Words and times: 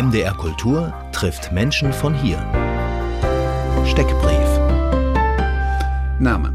MDR 0.00 0.32
Kultur 0.32 0.94
trifft 1.12 1.52
Menschen 1.52 1.92
von 1.92 2.14
hier. 2.14 2.38
Steckbrief. 3.84 4.48
Name. 6.18 6.54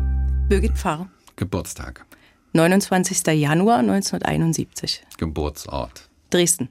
Birgit 0.49 0.71
Pfarr. 0.71 1.07
Geburtstag. 1.35 2.07
29. 2.53 3.27
Januar 3.39 3.77
1971. 3.81 5.03
Geburtsort. 5.19 6.09
Dresden. 6.31 6.69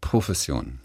Profession. 0.00 0.78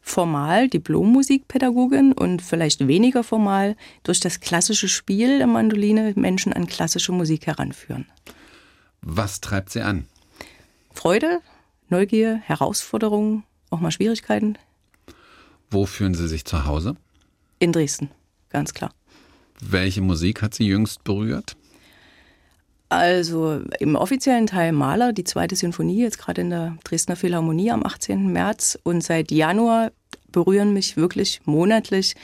Formal 0.00 0.68
Diplommusikpädagogin 0.68 2.12
und 2.12 2.42
vielleicht 2.42 2.88
weniger 2.88 3.22
formal 3.22 3.76
durch 4.02 4.18
das 4.18 4.40
klassische 4.40 4.88
Spiel 4.88 5.38
der 5.38 5.46
Mandoline 5.46 6.12
Menschen 6.16 6.52
an 6.52 6.66
klassische 6.66 7.12
Musik 7.12 7.46
heranführen. 7.46 8.06
Was 9.00 9.40
treibt 9.40 9.70
Sie 9.70 9.82
an? 9.82 10.06
Freude, 10.92 11.40
Neugier, 11.88 12.40
Herausforderungen, 12.44 13.44
auch 13.70 13.78
mal 13.78 13.92
Schwierigkeiten. 13.92 14.58
Wo 15.72 15.86
fühlen 15.86 16.14
Sie 16.14 16.28
sich 16.28 16.44
zu 16.44 16.66
Hause? 16.66 16.96
In 17.58 17.72
Dresden, 17.72 18.10
ganz 18.50 18.74
klar. 18.74 18.92
Welche 19.60 20.02
Musik 20.02 20.42
hat 20.42 20.54
Sie 20.54 20.66
jüngst 20.66 21.02
berührt? 21.02 21.56
Also 22.90 23.62
im 23.80 23.96
offiziellen 23.96 24.46
Teil 24.46 24.72
Maler, 24.72 25.14
die 25.14 25.24
zweite 25.24 25.56
Sinfonie, 25.56 26.02
jetzt 26.02 26.18
gerade 26.18 26.42
in 26.42 26.50
der 26.50 26.76
Dresdner 26.84 27.16
Philharmonie 27.16 27.70
am 27.70 27.86
18. 27.86 28.30
März. 28.30 28.78
Und 28.82 29.02
seit 29.02 29.30
Januar 29.30 29.92
berühren 30.30 30.74
mich 30.74 30.98
wirklich 30.98 31.40
monatlich 31.46 32.16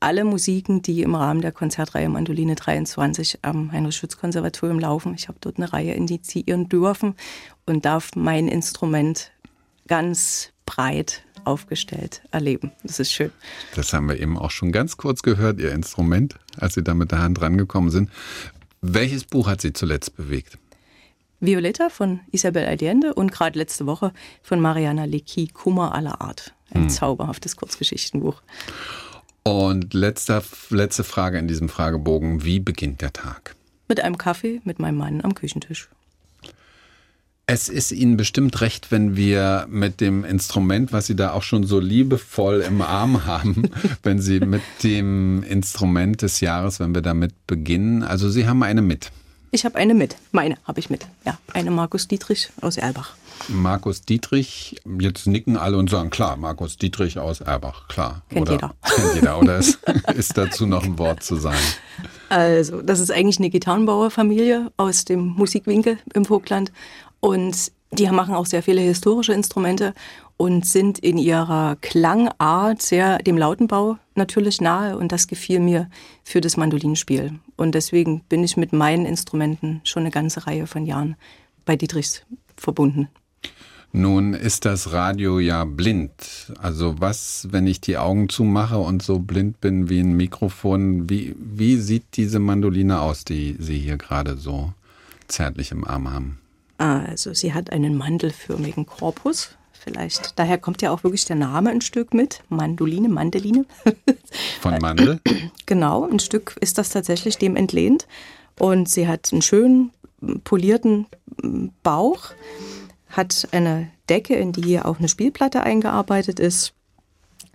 alle 0.00 0.24
Musiken, 0.24 0.82
die 0.82 1.02
im 1.02 1.14
Rahmen 1.14 1.40
der 1.40 1.52
Konzertreihe 1.52 2.08
Mandoline 2.08 2.56
23 2.56 3.40
am 3.42 3.70
Heinrich-Schütz-Konservatorium 3.70 4.80
laufen. 4.80 5.14
Ich 5.14 5.28
habe 5.28 5.38
dort 5.40 5.58
eine 5.58 5.72
Reihe 5.72 5.92
initiieren 5.92 6.68
dürfen 6.68 7.14
und 7.64 7.84
darf 7.84 8.10
mein 8.16 8.48
Instrument 8.48 9.30
ganz 9.86 10.52
breit 10.66 11.22
aufgestellt 11.48 12.22
erleben. 12.30 12.72
Das 12.82 13.00
ist 13.00 13.12
schön. 13.12 13.32
Das 13.74 13.92
haben 13.92 14.08
wir 14.08 14.20
eben 14.20 14.38
auch 14.38 14.50
schon 14.50 14.70
ganz 14.70 14.96
kurz 14.96 15.22
gehört, 15.22 15.58
Ihr 15.58 15.72
Instrument, 15.72 16.36
als 16.56 16.74
Sie 16.74 16.84
da 16.84 16.94
mit 16.94 17.10
der 17.10 17.20
Hand 17.20 17.40
rangekommen 17.40 17.90
sind. 17.90 18.10
Welches 18.80 19.24
Buch 19.24 19.48
hat 19.48 19.60
Sie 19.60 19.72
zuletzt 19.72 20.16
bewegt? 20.16 20.58
Violetta 21.40 21.88
von 21.88 22.20
Isabel 22.32 22.66
Allende 22.66 23.14
und 23.14 23.32
gerade 23.32 23.58
letzte 23.58 23.86
Woche 23.86 24.12
von 24.42 24.60
Mariana 24.60 25.04
Leckie, 25.04 25.48
Kummer 25.48 25.94
aller 25.94 26.20
Art. 26.20 26.52
Ein 26.70 26.82
hm. 26.82 26.90
zauberhaftes 26.90 27.56
Kurzgeschichtenbuch. 27.56 28.42
Und 29.44 29.94
letzter, 29.94 30.42
letzte 30.70 31.04
Frage 31.04 31.38
in 31.38 31.48
diesem 31.48 31.68
Fragebogen. 31.68 32.44
Wie 32.44 32.60
beginnt 32.60 33.00
der 33.00 33.12
Tag? 33.12 33.56
Mit 33.88 34.00
einem 34.00 34.18
Kaffee 34.18 34.60
mit 34.64 34.78
meinem 34.78 34.98
Mann 34.98 35.24
am 35.24 35.34
Küchentisch. 35.34 35.88
Es 37.50 37.70
ist 37.70 37.92
Ihnen 37.92 38.18
bestimmt 38.18 38.60
recht, 38.60 38.92
wenn 38.92 39.16
wir 39.16 39.66
mit 39.70 40.02
dem 40.02 40.22
Instrument, 40.22 40.92
was 40.92 41.06
Sie 41.06 41.16
da 41.16 41.32
auch 41.32 41.42
schon 41.42 41.64
so 41.64 41.80
liebevoll 41.80 42.60
im 42.60 42.82
Arm 42.82 43.24
haben, 43.24 43.70
wenn 44.02 44.20
Sie 44.20 44.40
mit 44.40 44.60
dem 44.82 45.42
Instrument 45.44 46.20
des 46.20 46.40
Jahres, 46.40 46.78
wenn 46.78 46.94
wir 46.94 47.00
damit 47.00 47.32
beginnen. 47.46 48.02
Also 48.02 48.28
Sie 48.28 48.46
haben 48.46 48.62
eine 48.62 48.82
mit. 48.82 49.10
Ich 49.50 49.64
habe 49.64 49.76
eine 49.76 49.94
mit. 49.94 50.16
Meine 50.30 50.58
habe 50.64 50.78
ich 50.78 50.90
mit. 50.90 51.06
Ja, 51.24 51.38
eine 51.54 51.70
Markus 51.70 52.06
Dietrich 52.06 52.50
aus 52.60 52.76
Erbach. 52.76 53.14
Markus 53.48 54.02
Dietrich, 54.02 54.76
jetzt 55.00 55.26
nicken 55.26 55.56
alle 55.56 55.78
und 55.78 55.88
sagen, 55.88 56.10
klar, 56.10 56.36
Markus 56.36 56.76
Dietrich 56.76 57.18
aus 57.18 57.40
Erbach, 57.40 57.88
klar. 57.88 58.20
Kennt 58.28 58.42
oder, 58.42 58.52
jeder. 58.52 58.74
Kennt 58.94 59.14
jeder, 59.14 59.38
oder 59.38 59.56
ist, 59.56 59.78
ist 60.14 60.36
dazu 60.36 60.66
noch 60.66 60.84
ein 60.84 60.98
Wort 60.98 61.22
zu 61.22 61.36
sagen? 61.36 61.56
Also, 62.28 62.82
das 62.82 63.00
ist 63.00 63.10
eigentlich 63.10 63.38
eine 63.38 63.48
Gitarrenbauerfamilie 63.48 64.70
aus 64.76 65.06
dem 65.06 65.28
Musikwinkel 65.28 65.96
im 66.12 66.26
Vogtland. 66.26 66.72
Und 67.20 67.72
die 67.90 68.06
machen 68.10 68.34
auch 68.34 68.46
sehr 68.46 68.62
viele 68.62 68.80
historische 68.80 69.32
Instrumente 69.32 69.94
und 70.36 70.66
sind 70.66 70.98
in 70.98 71.18
ihrer 71.18 71.76
Klangart 71.80 72.82
sehr 72.82 73.18
dem 73.18 73.36
Lautenbau 73.36 73.98
natürlich 74.14 74.60
nahe 74.60 74.96
und 74.96 75.10
das 75.10 75.26
gefiel 75.26 75.58
mir 75.58 75.90
für 76.22 76.40
das 76.40 76.56
Mandolinspiel. 76.56 77.38
Und 77.56 77.74
deswegen 77.74 78.20
bin 78.28 78.44
ich 78.44 78.56
mit 78.56 78.72
meinen 78.72 79.06
Instrumenten 79.06 79.80
schon 79.84 80.02
eine 80.02 80.10
ganze 80.10 80.46
Reihe 80.46 80.66
von 80.66 80.86
Jahren 80.86 81.16
bei 81.64 81.76
Dietrichs 81.76 82.22
verbunden. 82.56 83.08
Nun 83.92 84.34
ist 84.34 84.66
das 84.66 84.92
Radio 84.92 85.38
ja 85.38 85.64
blind. 85.64 86.52
Also 86.60 87.00
was, 87.00 87.48
wenn 87.50 87.66
ich 87.66 87.80
die 87.80 87.96
Augen 87.96 88.28
zumache 88.28 88.78
und 88.78 89.02
so 89.02 89.18
blind 89.18 89.60
bin 89.60 89.88
wie 89.88 90.00
ein 90.00 90.12
Mikrofon, 90.12 91.08
wie, 91.08 91.34
wie 91.38 91.78
sieht 91.78 92.04
diese 92.14 92.38
Mandoline 92.38 93.00
aus, 93.00 93.24
die 93.24 93.56
Sie 93.58 93.78
hier 93.78 93.96
gerade 93.96 94.36
so 94.36 94.72
zärtlich 95.26 95.72
im 95.72 95.86
Arm 95.86 96.12
haben? 96.12 96.38
Also 96.78 97.34
sie 97.34 97.52
hat 97.52 97.70
einen 97.70 97.96
mandelförmigen 97.96 98.86
Korpus. 98.86 99.50
Vielleicht, 99.72 100.38
daher 100.38 100.58
kommt 100.58 100.82
ja 100.82 100.90
auch 100.90 101.02
wirklich 101.04 101.24
der 101.24 101.36
Name 101.36 101.70
ein 101.70 101.80
Stück 101.80 102.14
mit. 102.14 102.42
Mandoline, 102.48 103.08
Mandeline. 103.08 103.64
Von 104.60 104.78
Mandel? 104.78 105.20
Genau, 105.66 106.08
ein 106.08 106.18
Stück 106.18 106.56
ist 106.62 106.78
das 106.78 106.88
tatsächlich 106.88 107.36
dem 107.36 107.54
entlehnt. 107.54 108.06
Und 108.58 108.88
sie 108.88 109.06
hat 109.06 109.28
einen 109.32 109.42
schönen 109.42 109.92
polierten 110.44 111.06
Bauch, 111.82 112.30
hat 113.10 113.48
eine 113.52 113.90
Decke, 114.08 114.34
in 114.34 114.52
die 114.52 114.62
hier 114.62 114.86
auch 114.86 114.98
eine 114.98 115.08
Spielplatte 115.08 115.62
eingearbeitet 115.62 116.40
ist, 116.40 116.72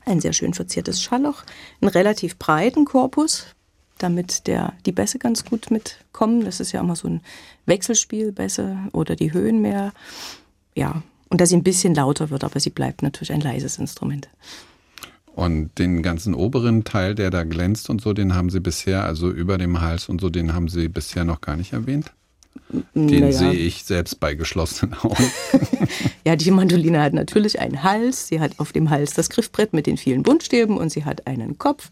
ein 0.06 0.22
sehr 0.22 0.34
schön 0.34 0.54
verziertes 0.54 1.02
Schallloch, 1.02 1.44
einen 1.82 1.90
relativ 1.90 2.38
breiten 2.38 2.86
Korpus, 2.86 3.48
damit 3.98 4.48
der, 4.48 4.74
die 4.86 4.92
Bässe 4.92 5.20
ganz 5.20 5.46
gut 5.46 5.72
mitkommen. 5.72 6.46
Das 6.46 6.60
ist 6.60 6.72
ja 6.72 6.82
immer 6.82 6.96
so 6.96 7.08
ein 7.08 7.22
Wechselspiel, 7.66 8.32
Bässe 8.32 8.78
oder 8.92 9.16
die 9.16 9.34
Höhen 9.34 9.62
mehr. 9.62 9.94
Ja, 10.76 11.04
und 11.30 11.42
dass 11.42 11.50
sie 11.50 11.56
ein 11.56 11.64
bisschen 11.64 11.96
lauter 11.96 12.30
wird, 12.30 12.44
aber 12.44 12.60
sie 12.60 12.70
bleibt 12.70 13.02
natürlich 13.02 13.32
ein 13.32 13.42
leises 13.42 13.78
Instrument. 13.78 14.30
Und 15.36 15.80
den 15.80 16.04
ganzen 16.04 16.36
oberen 16.36 16.84
Teil, 16.84 17.16
der 17.16 17.32
da 17.32 17.44
glänzt 17.44 17.90
und 17.90 18.02
so, 18.02 18.14
den 18.14 18.36
haben 18.36 18.52
Sie 18.52 18.60
bisher, 18.60 19.04
also 19.04 19.32
über 19.32 19.58
dem 19.58 19.82
Hals 19.82 20.08
und 20.08 20.22
so, 20.22 20.30
den 20.30 20.54
haben 20.54 20.68
Sie 20.68 20.90
bisher 20.90 21.26
noch 21.26 21.42
gar 21.42 21.56
nicht 21.56 21.74
erwähnt? 21.74 22.12
Den 22.96 23.20
naja. 23.20 23.32
sehe 23.32 23.54
ich 23.54 23.84
selbst 23.84 24.20
bei 24.20 24.34
geschlossenen 24.34 24.96
Augen. 24.96 25.32
ja, 26.26 26.36
die 26.36 26.50
Mandoline 26.50 27.02
hat 27.02 27.14
natürlich 27.14 27.60
einen 27.60 27.84
Hals. 27.84 28.28
Sie 28.28 28.40
hat 28.40 28.60
auf 28.60 28.72
dem 28.72 28.90
Hals 28.90 29.14
das 29.14 29.30
Griffbrett 29.30 29.74
mit 29.74 29.86
den 29.86 29.98
vielen 29.98 30.24
Buntstäben 30.24 30.78
und 30.78 30.90
sie 30.90 31.06
hat 31.06 31.28
einen 31.28 31.58
Kopf. 31.60 31.92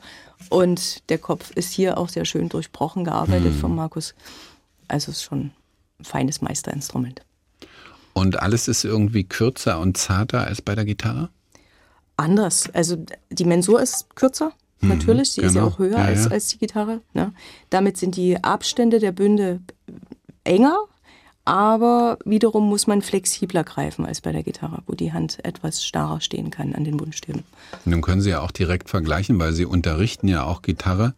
Und 0.49 1.07
der 1.09 1.19
Kopf 1.19 1.51
ist 1.51 1.71
hier 1.71 1.97
auch 1.97 2.09
sehr 2.09 2.25
schön 2.25 2.49
durchbrochen 2.49 3.03
gearbeitet 3.03 3.53
hm. 3.53 3.59
von 3.59 3.75
Markus. 3.75 4.15
Also 4.87 5.11
es 5.11 5.17
ist 5.17 5.23
schon 5.23 5.51
ein 5.99 6.03
feines 6.03 6.41
Meisterinstrument. 6.41 7.21
Und 8.13 8.39
alles 8.39 8.67
ist 8.67 8.83
irgendwie 8.83 9.23
kürzer 9.23 9.79
und 9.79 9.97
zarter 9.97 10.45
als 10.45 10.61
bei 10.61 10.75
der 10.75 10.85
Gitarre? 10.85 11.29
Anders. 12.17 12.69
Also 12.73 13.05
die 13.29 13.45
Mensur 13.45 13.81
ist 13.81 14.15
kürzer, 14.15 14.51
mhm, 14.81 14.89
natürlich. 14.89 15.31
Sie 15.31 15.41
genau. 15.41 15.49
ist 15.49 15.55
ja 15.55 15.63
auch 15.63 15.79
höher 15.79 15.97
ja, 15.97 16.05
als, 16.05 16.25
ja. 16.25 16.31
als 16.31 16.47
die 16.47 16.57
Gitarre. 16.57 17.01
Ne? 17.13 17.33
Damit 17.69 17.97
sind 17.97 18.15
die 18.15 18.43
Abstände 18.43 18.99
der 18.99 19.11
Bünde 19.11 19.61
enger, 20.43 20.77
aber 21.45 22.19
wiederum 22.23 22.69
muss 22.69 22.87
man 22.87 23.01
flexibler 23.01 23.63
greifen 23.63 24.05
als 24.05 24.21
bei 24.21 24.31
der 24.31 24.43
Gitarre, 24.43 24.83
wo 24.85 24.93
die 24.93 25.11
Hand 25.11 25.43
etwas 25.43 25.83
starrer 25.83 26.21
stehen 26.21 26.51
kann 26.51 26.75
an 26.75 26.83
den 26.83 26.97
Bundstäben. 26.97 27.43
Nun 27.85 28.01
können 28.01 28.21
Sie 28.21 28.29
ja 28.29 28.41
auch 28.41 28.51
direkt 28.51 28.89
vergleichen, 28.89 29.39
weil 29.39 29.53
Sie 29.53 29.65
unterrichten 29.65 30.27
ja 30.27 30.43
auch 30.43 30.61
Gitarre. 30.61 31.15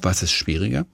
Was 0.00 0.22
ist 0.22 0.32
schwieriger? 0.32 0.86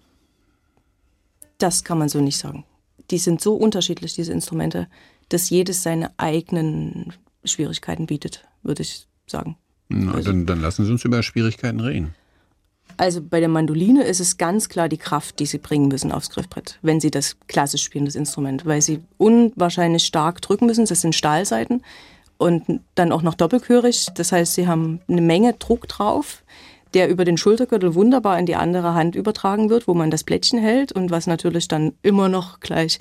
Das 1.58 1.82
kann 1.82 1.98
man 1.98 2.08
so 2.08 2.20
nicht 2.20 2.38
sagen. 2.38 2.64
Die 3.10 3.18
sind 3.18 3.40
so 3.40 3.54
unterschiedlich, 3.54 4.14
diese 4.14 4.32
Instrumente, 4.32 4.86
dass 5.28 5.50
jedes 5.50 5.82
seine 5.82 6.12
eigenen 6.18 7.12
Schwierigkeiten 7.44 8.06
bietet, 8.06 8.46
würde 8.62 8.82
ich 8.82 9.06
sagen. 9.26 9.56
Na, 9.88 10.12
also, 10.12 10.30
dann, 10.30 10.46
dann 10.46 10.60
lassen 10.60 10.84
Sie 10.84 10.92
uns 10.92 11.04
über 11.04 11.22
Schwierigkeiten 11.22 11.80
reden. 11.80 12.14
Also 12.98 13.22
bei 13.22 13.38
der 13.38 13.48
Mandoline 13.48 14.02
ist 14.02 14.18
es 14.18 14.38
ganz 14.38 14.68
klar 14.68 14.88
die 14.88 14.98
Kraft, 14.98 15.38
die 15.38 15.46
Sie 15.46 15.58
bringen 15.58 15.86
müssen 15.86 16.10
aufs 16.10 16.30
Griffbrett, 16.30 16.78
wenn 16.82 17.00
Sie 17.00 17.12
das 17.12 17.36
klassisch 17.46 17.84
spielen, 17.84 18.04
das 18.04 18.16
Instrument, 18.16 18.66
weil 18.66 18.82
Sie 18.82 19.00
unwahrscheinlich 19.16 20.04
stark 20.04 20.42
drücken 20.42 20.66
müssen. 20.66 20.84
Das 20.84 21.00
sind 21.00 21.14
Stahlseiten 21.14 21.82
und 22.38 22.80
dann 22.96 23.12
auch 23.12 23.22
noch 23.22 23.34
doppelchörig. 23.34 24.08
Das 24.16 24.32
heißt, 24.32 24.54
Sie 24.54 24.66
haben 24.66 25.00
eine 25.08 25.20
Menge 25.20 25.52
Druck 25.54 25.86
drauf, 25.86 26.42
der 26.92 27.08
über 27.08 27.24
den 27.24 27.36
Schultergürtel 27.36 27.94
wunderbar 27.94 28.36
in 28.36 28.46
die 28.46 28.56
andere 28.56 28.94
Hand 28.94 29.14
übertragen 29.14 29.70
wird, 29.70 29.86
wo 29.86 29.94
man 29.94 30.10
das 30.10 30.24
Plättchen 30.24 30.58
hält 30.58 30.90
und 30.90 31.12
was 31.12 31.28
natürlich 31.28 31.68
dann 31.68 31.92
immer 32.02 32.28
noch 32.28 32.58
gleich 32.58 32.98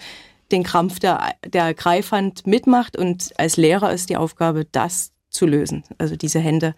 den 0.51 0.61
Krampf 0.61 0.99
der, 0.99 1.33
der 1.43 1.73
Greifhand 1.73 2.45
mitmacht. 2.45 2.97
Und 2.97 3.33
als 3.37 3.57
Lehrer 3.57 3.91
ist 3.91 4.11
die 4.11 4.17
Aufgabe, 4.17 4.65
das 4.71 5.11
zu 5.31 5.47
lösen, 5.47 5.83
also 5.97 6.15
diese 6.15 6.39
Hände 6.39 6.75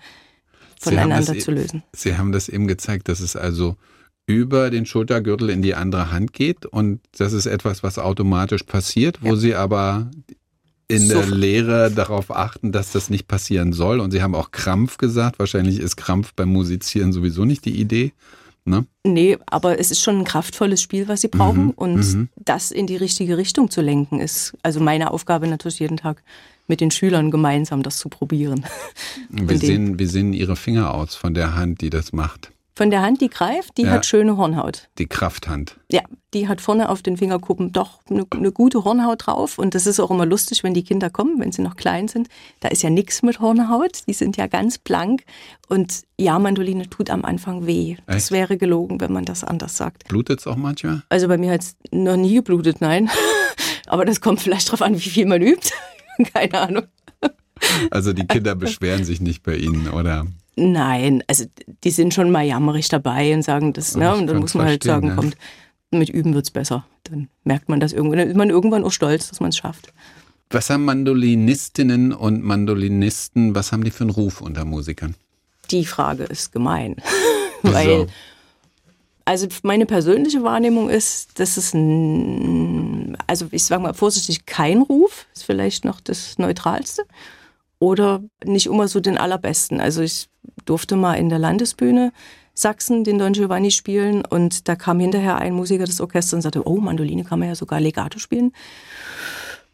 voneinander 0.79 1.37
zu 1.37 1.51
lösen. 1.51 1.83
Sie 1.93 2.17
haben 2.17 2.31
das 2.31 2.49
eben 2.49 2.67
gezeigt, 2.67 3.07
dass 3.09 3.19
es 3.19 3.35
also 3.35 3.75
über 4.25 4.69
den 4.69 4.85
Schultergürtel 4.85 5.49
in 5.49 5.61
die 5.61 5.75
andere 5.75 6.11
Hand 6.11 6.33
geht 6.33 6.65
und 6.65 7.01
das 7.17 7.33
ist 7.33 7.45
etwas, 7.45 7.83
was 7.83 7.97
automatisch 7.97 8.63
passiert, 8.63 9.21
wo 9.21 9.29
ja. 9.29 9.35
Sie 9.35 9.55
aber 9.55 10.09
in 10.89 11.07
der 11.07 11.27
Lehre 11.27 11.91
darauf 11.91 12.31
achten, 12.31 12.71
dass 12.71 12.91
das 12.91 13.11
nicht 13.11 13.27
passieren 13.27 13.73
soll. 13.73 13.99
Und 13.99 14.09
Sie 14.09 14.23
haben 14.23 14.33
auch 14.33 14.49
Krampf 14.49 14.97
gesagt. 14.97 15.37
Wahrscheinlich 15.37 15.79
ist 15.79 15.97
Krampf 15.97 16.33
beim 16.33 16.49
Musizieren 16.49 17.13
sowieso 17.13 17.45
nicht 17.45 17.63
die 17.65 17.79
Idee. 17.79 18.11
Ne? 18.65 18.85
Nee, 19.05 19.37
aber 19.45 19.79
es 19.79 19.91
ist 19.91 20.01
schon 20.01 20.17
ein 20.17 20.23
kraftvolles 20.23 20.81
Spiel, 20.81 21.07
was 21.07 21.21
Sie 21.21 21.27
brauchen. 21.27 21.65
Mhm, 21.65 21.71
und 21.71 22.13
mhm. 22.13 22.29
das 22.37 22.71
in 22.71 22.87
die 22.87 22.95
richtige 22.95 23.37
Richtung 23.37 23.69
zu 23.69 23.81
lenken, 23.81 24.19
ist 24.19 24.57
also 24.63 24.79
meine 24.79 25.11
Aufgabe 25.11 25.47
natürlich 25.47 25.79
jeden 25.79 25.97
Tag 25.97 26.23
mit 26.69 26.79
den 26.79 26.91
Schülern 26.91 27.31
gemeinsam 27.31 27.83
das 27.83 27.97
zu 27.97 28.07
probieren. 28.07 28.65
Wie 29.29 29.57
sehen, 29.57 29.99
wie 29.99 30.05
sehen 30.05 30.31
Ihre 30.33 30.55
Finger 30.55 30.93
aus 30.93 31.15
von 31.15 31.33
der 31.33 31.55
Hand, 31.55 31.81
die 31.81 31.89
das 31.89 32.13
macht? 32.13 32.51
Von 32.75 32.91
der 32.91 33.01
Hand, 33.01 33.19
die 33.19 33.27
greift, 33.29 33.77
die 33.77 33.81
Ja. 33.81 33.89
hat 33.91 34.05
schöne 34.05 34.37
Hornhaut. 34.37 34.87
Die 34.99 35.05
Krafthand. 35.07 35.75
Ja, 35.91 35.99
die 36.33 36.47
hat 36.47 36.61
vorne 36.61 36.87
auf 36.87 37.01
den 37.01 37.17
Fingerkuppen 37.17 37.73
doch 37.73 37.99
eine, 38.09 38.25
eine 38.33 38.53
gute 38.53 38.85
Hornhaut 38.85 39.27
drauf. 39.27 39.57
Und 39.59 39.75
das 39.75 39.85
ist 39.85 39.99
auch 39.99 40.09
immer 40.11 40.25
lustig, 40.25 40.63
wenn 40.63 40.73
die 40.73 40.83
Kinder 40.83 41.09
kommen, 41.09 41.41
wenn 41.41 41.51
sie 41.51 41.61
noch 41.61 41.75
klein 41.75 42.07
sind. 42.07 42.29
Da 42.61 42.69
ist 42.69 42.81
ja 42.81 42.89
nichts 42.89 43.21
mit 43.21 43.41
Hornhaut. 43.41 44.07
Die 44.07 44.13
sind 44.13 44.37
ja 44.37 44.47
ganz 44.47 44.77
blank. 44.77 45.23
Und 45.67 46.03
ja, 46.17 46.39
Mandoline 46.39 46.89
tut 46.89 47.09
am 47.09 47.25
Anfang 47.25 47.65
weh. 47.67 47.97
Das 48.07 48.15
Echt? 48.25 48.31
wäre 48.31 48.55
gelogen, 48.57 49.01
wenn 49.01 49.11
man 49.11 49.25
das 49.25 49.43
anders 49.43 49.75
sagt. 49.75 50.07
Blutet 50.07 50.39
es 50.39 50.47
auch 50.47 50.55
manchmal? 50.55 51.03
Also 51.09 51.27
bei 51.27 51.37
mir 51.37 51.51
hat 51.51 51.61
es 51.63 51.75
noch 51.91 52.15
nie 52.15 52.35
geblutet, 52.35 52.79
nein. 52.79 53.09
Aber 53.87 54.05
das 54.05 54.21
kommt 54.21 54.39
vielleicht 54.39 54.69
darauf 54.69 54.83
an, 54.83 54.95
wie 54.95 54.99
viel 54.99 55.25
man 55.25 55.41
übt. 55.41 55.71
Keine 56.33 56.53
Ahnung. 56.59 56.83
Also 57.91 58.13
die 58.13 58.25
Kinder 58.25 58.55
beschweren 58.55 59.03
sich 59.03 59.21
nicht 59.21 59.43
bei 59.43 59.55
Ihnen, 59.55 59.89
oder? 59.89 60.25
Nein, 60.55 61.23
also 61.27 61.45
die 61.83 61.91
sind 61.91 62.13
schon 62.13 62.31
mal 62.31 62.43
jammerig 62.43 62.87
dabei 62.89 63.33
und 63.33 63.43
sagen 63.43 63.73
das, 63.73 63.95
ne? 63.95 64.13
Und 64.15 64.27
dann 64.27 64.37
muss 64.37 64.53
man 64.53 64.65
halt 64.65 64.83
sagen, 64.83 65.07
ja. 65.07 65.15
kommt, 65.15 65.37
mit 65.91 66.09
Üben 66.09 66.33
wird's 66.33 66.51
besser. 66.51 66.85
Dann 67.03 67.29
merkt 67.43 67.69
man 67.69 67.79
das 67.79 67.93
irgendwann. 67.93 68.19
Dann 68.19 68.29
ist 68.29 68.35
man 68.35 68.49
irgendwann 68.49 68.83
auch 68.83 68.91
stolz, 68.91 69.29
dass 69.29 69.39
man 69.39 69.49
es 69.49 69.57
schafft. 69.57 69.93
Was 70.49 70.69
haben 70.69 70.85
Mandolinistinnen 70.85 72.11
und 72.11 72.43
Mandolinisten, 72.43 73.55
was 73.55 73.71
haben 73.71 73.83
die 73.83 73.91
für 73.91 74.03
einen 74.03 74.09
Ruf 74.09 74.41
unter 74.41 74.65
Musikern? 74.65 75.15
Die 75.71 75.85
Frage 75.85 76.23
ist 76.23 76.51
gemein. 76.51 76.95
Weil, 77.61 78.07
also 79.25 79.47
meine 79.63 79.85
persönliche 79.85 80.43
Wahrnehmung 80.43 80.89
ist, 80.89 81.39
dass 81.39 81.57
es, 81.57 81.73
ein, 81.73 83.15
also 83.27 83.47
ich 83.51 83.63
sage 83.63 83.83
mal 83.83 83.93
vorsichtig, 83.93 84.45
kein 84.45 84.81
Ruf 84.81 85.27
ist 85.33 85.43
vielleicht 85.43 85.85
noch 85.85 86.01
das 86.01 86.37
Neutralste 86.37 87.03
oder 87.79 88.23
nicht 88.43 88.65
immer 88.65 88.87
so 88.87 88.99
den 88.99 89.17
allerbesten. 89.17 89.79
Also 89.79 90.01
ich 90.01 90.29
durfte 90.65 90.95
mal 90.95 91.15
in 91.15 91.29
der 91.29 91.39
Landesbühne 91.39 92.11
Sachsen 92.53 93.05
den 93.05 93.19
Don 93.19 93.31
Giovanni 93.31 93.71
spielen 93.71 94.25
und 94.25 94.67
da 94.67 94.75
kam 94.75 94.99
hinterher 94.99 95.37
ein 95.37 95.53
Musiker 95.53 95.85
des 95.85 96.01
Orchesters 96.01 96.33
und 96.33 96.41
sagte, 96.41 96.67
oh, 96.67 96.77
Mandoline 96.77 97.23
kann 97.23 97.39
man 97.39 97.47
ja 97.47 97.55
sogar 97.55 97.79
Legato 97.79 98.19
spielen. 98.19 98.51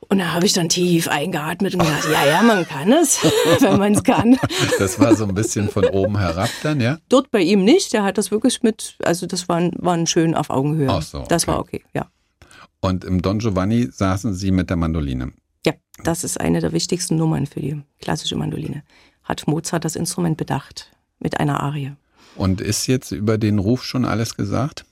Und 0.10 0.20
da 0.20 0.34
habe 0.34 0.46
ich 0.46 0.54
dann 0.54 0.70
tief 0.70 1.08
eingeatmet 1.08 1.74
und 1.74 1.82
gedacht, 1.82 2.08
ja, 2.12 2.26
ja, 2.26 2.42
man 2.42 2.66
kann 2.68 2.92
es, 2.92 3.20
wenn 3.60 3.78
man 3.78 3.94
es 3.94 4.04
kann. 4.04 4.38
Das 4.78 5.00
war 5.00 5.16
so 5.16 5.26
ein 5.26 5.34
bisschen 5.34 5.70
von 5.70 5.86
oben 5.86 6.18
herab 6.18 6.50
dann, 6.64 6.80
ja? 6.80 7.00
Dort 7.10 7.32
bei 7.32 7.42
ihm 7.42 7.64
nicht, 7.64 7.94
der 7.94 8.04
hat 8.04 8.18
das 8.18 8.32
wirklich 8.32 8.62
mit, 8.64 8.98
also 9.04 9.26
das 9.26 9.50
war, 9.50 9.62
war 9.78 9.94
ein 9.96 10.08
schön 10.08 10.36
auf 10.36 10.50
Augenhöhe. 10.50 10.90
Ach 10.90 11.02
so, 11.02 11.26
Das 11.28 11.44
okay. 11.44 11.52
war 11.52 11.60
okay, 11.60 11.84
ja. 11.94 12.08
Und 12.82 13.04
im 13.04 13.22
Don 13.22 13.40
Giovanni 13.40 13.90
saßen 13.92 14.34
Sie 14.36 14.52
mit 14.52 14.70
der 14.70 14.78
Mandoline. 14.78 15.34
Ja, 15.66 15.74
das 16.04 16.24
ist 16.24 16.40
eine 16.40 16.62
der 16.62 16.72
wichtigsten 16.72 17.16
Nummern 17.16 17.48
für 17.48 17.60
die 17.60 17.82
klassische 18.00 18.36
Mandoline. 18.36 18.84
Hat 19.24 19.48
Mozart 19.48 19.86
das 19.86 19.96
Instrument 19.96 20.38
bedacht 20.38 20.92
mit 21.20 21.40
einer 21.40 21.62
Arie. 21.62 21.94
Und 22.36 22.62
ist 22.62 22.86
jetzt 22.88 23.12
über 23.12 23.38
den 23.38 23.60
Ruf 23.60 23.84
schon 23.84 24.06
alles 24.06 24.36
gesagt? 24.36 24.86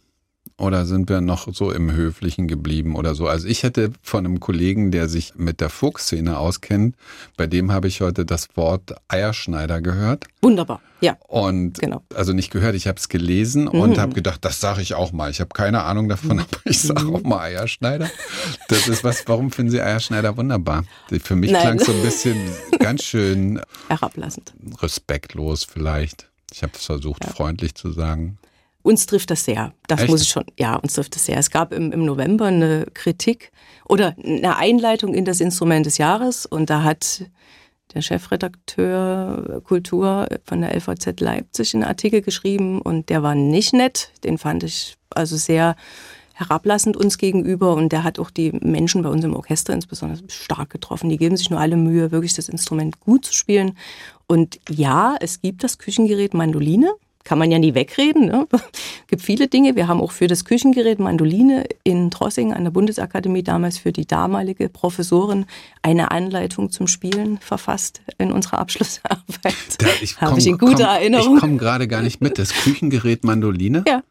Oder 0.57 0.85
sind 0.85 1.09
wir 1.09 1.19
noch 1.19 1.51
so 1.51 1.71
im 1.71 1.91
Höflichen 1.91 2.47
geblieben 2.47 2.95
oder 2.95 3.15
so? 3.15 3.27
Also 3.27 3.47
ich 3.47 3.63
hätte 3.63 3.91
von 4.03 4.23
einem 4.25 4.39
Kollegen, 4.39 4.91
der 4.91 5.09
sich 5.09 5.33
mit 5.35 5.59
der 5.61 5.69
Fuchsszene 5.69 6.37
auskennt, 6.37 6.95
bei 7.37 7.47
dem 7.47 7.71
habe 7.71 7.87
ich 7.87 8.01
heute 8.01 8.23
das 8.23 8.47
Wort 8.55 8.93
Eierschneider 9.07 9.81
gehört. 9.81 10.25
Wunderbar, 10.43 10.79
ja. 11.01 11.17
Und 11.27 11.79
Genau. 11.79 12.03
also 12.13 12.33
nicht 12.33 12.51
gehört, 12.51 12.75
ich 12.75 12.85
habe 12.87 12.99
es 12.99 13.09
gelesen 13.09 13.67
und 13.67 13.97
habe 13.97 14.13
gedacht, 14.13 14.45
das 14.45 14.59
sage 14.59 14.83
ich 14.83 14.93
auch 14.93 15.11
mal. 15.11 15.31
Ich 15.31 15.39
habe 15.39 15.49
keine 15.53 15.83
Ahnung 15.83 16.07
davon, 16.07 16.39
aber 16.39 16.47
ich 16.65 16.81
sage 16.81 17.07
auch 17.07 17.23
mal 17.23 17.39
Eierschneider. 17.39 18.09
Das 18.67 18.87
ist 18.87 19.03
was, 19.03 19.23
warum 19.27 19.51
finden 19.51 19.71
Sie 19.71 19.81
Eierschneider 19.81 20.37
wunderbar? 20.37 20.83
Für 21.23 21.35
mich 21.35 21.49
klang 21.49 21.79
es 21.79 21.85
so 21.87 21.93
ein 21.93 22.01
bisschen 22.03 22.37
ganz 22.77 23.03
schön 23.03 23.59
Herablassend. 23.89 24.53
respektlos 24.81 25.63
vielleicht. 25.63 26.29
Ich 26.51 26.61
habe 26.61 26.73
es 26.75 26.85
versucht, 26.85 27.25
freundlich 27.25 27.73
zu 27.73 27.91
sagen. 27.91 28.37
Uns 28.83 29.05
trifft 29.05 29.31
das 29.31 29.45
sehr. 29.45 29.73
Das 29.87 30.01
Echt? 30.01 30.09
muss 30.09 30.21
ich 30.21 30.29
schon, 30.29 30.43
ja, 30.59 30.75
uns 30.75 30.93
trifft 30.93 31.15
das 31.15 31.25
sehr. 31.25 31.37
Es 31.37 31.49
gab 31.49 31.73
im, 31.73 31.91
im 31.91 32.05
November 32.05 32.45
eine 32.45 32.85
Kritik 32.93 33.51
oder 33.85 34.15
eine 34.21 34.57
Einleitung 34.57 35.13
in 35.13 35.25
das 35.25 35.39
Instrument 35.39 35.85
des 35.85 35.97
Jahres 35.97 36.45
und 36.45 36.69
da 36.69 36.83
hat 36.83 37.25
der 37.93 38.01
Chefredakteur 38.01 39.61
Kultur 39.63 40.27
von 40.45 40.61
der 40.61 40.75
LVZ 40.75 41.19
Leipzig 41.19 41.73
einen 41.73 41.83
Artikel 41.83 42.21
geschrieben 42.21 42.81
und 42.81 43.09
der 43.09 43.23
war 43.23 43.35
nicht 43.35 43.73
nett. 43.73 44.11
Den 44.23 44.37
fand 44.37 44.63
ich 44.63 44.97
also 45.09 45.37
sehr 45.37 45.75
herablassend 46.33 46.97
uns 46.97 47.17
gegenüber 47.17 47.75
und 47.75 47.91
der 47.91 48.03
hat 48.03 48.19
auch 48.19 48.31
die 48.31 48.51
Menschen 48.51 49.03
bei 49.03 49.09
uns 49.09 49.23
im 49.23 49.35
Orchester 49.35 49.73
insbesondere 49.73 50.23
stark 50.29 50.71
getroffen. 50.71 51.09
Die 51.09 51.17
geben 51.17 51.37
sich 51.37 51.49
nur 51.51 51.59
alle 51.59 51.77
Mühe, 51.77 52.11
wirklich 52.11 52.33
das 52.33 52.49
Instrument 52.49 52.99
gut 52.99 53.25
zu 53.25 53.33
spielen. 53.33 53.77
Und 54.27 54.59
ja, 54.69 55.15
es 55.19 55.41
gibt 55.41 55.63
das 55.63 55.77
Küchengerät 55.77 56.33
Mandoline. 56.33 56.91
Kann 57.23 57.37
man 57.39 57.51
ja 57.51 57.57
nie 57.59 57.73
wegreden. 57.73 58.25
Ne? 58.25 58.47
gibt 59.07 59.21
viele 59.21 59.47
Dinge. 59.47 59.75
Wir 59.75 59.87
haben 59.87 60.01
auch 60.01 60.11
für 60.11 60.27
das 60.27 60.43
Küchengerät 60.43 60.99
Mandoline 60.99 61.63
in 61.83 62.11
Trossing 62.11 62.51
an 62.53 62.63
der 62.65 62.71
Bundesakademie 62.71 63.43
damals 63.43 63.77
für 63.77 63.91
die 63.93 64.05
damalige 64.05 64.67
Professorin 64.69 65.45
eine 65.81 66.11
Anleitung 66.11 66.69
zum 66.69 66.87
Spielen 66.87 67.37
verfasst 67.39 68.01
in 68.17 68.31
unserer 68.31 68.59
Abschlussarbeit. 68.59 69.55
Da, 69.79 69.87
Habe 70.27 70.39
ich 70.39 70.47
in 70.47 70.57
guter 70.57 70.75
komm, 70.85 70.85
Erinnerung. 70.95 71.35
Ich 71.35 71.41
komme 71.41 71.57
gerade 71.57 71.87
gar 71.87 72.01
nicht 72.01 72.21
mit. 72.21 72.37
Das 72.37 72.53
Küchengerät 72.53 73.23
Mandoline? 73.23 73.83
Ja. 73.87 74.03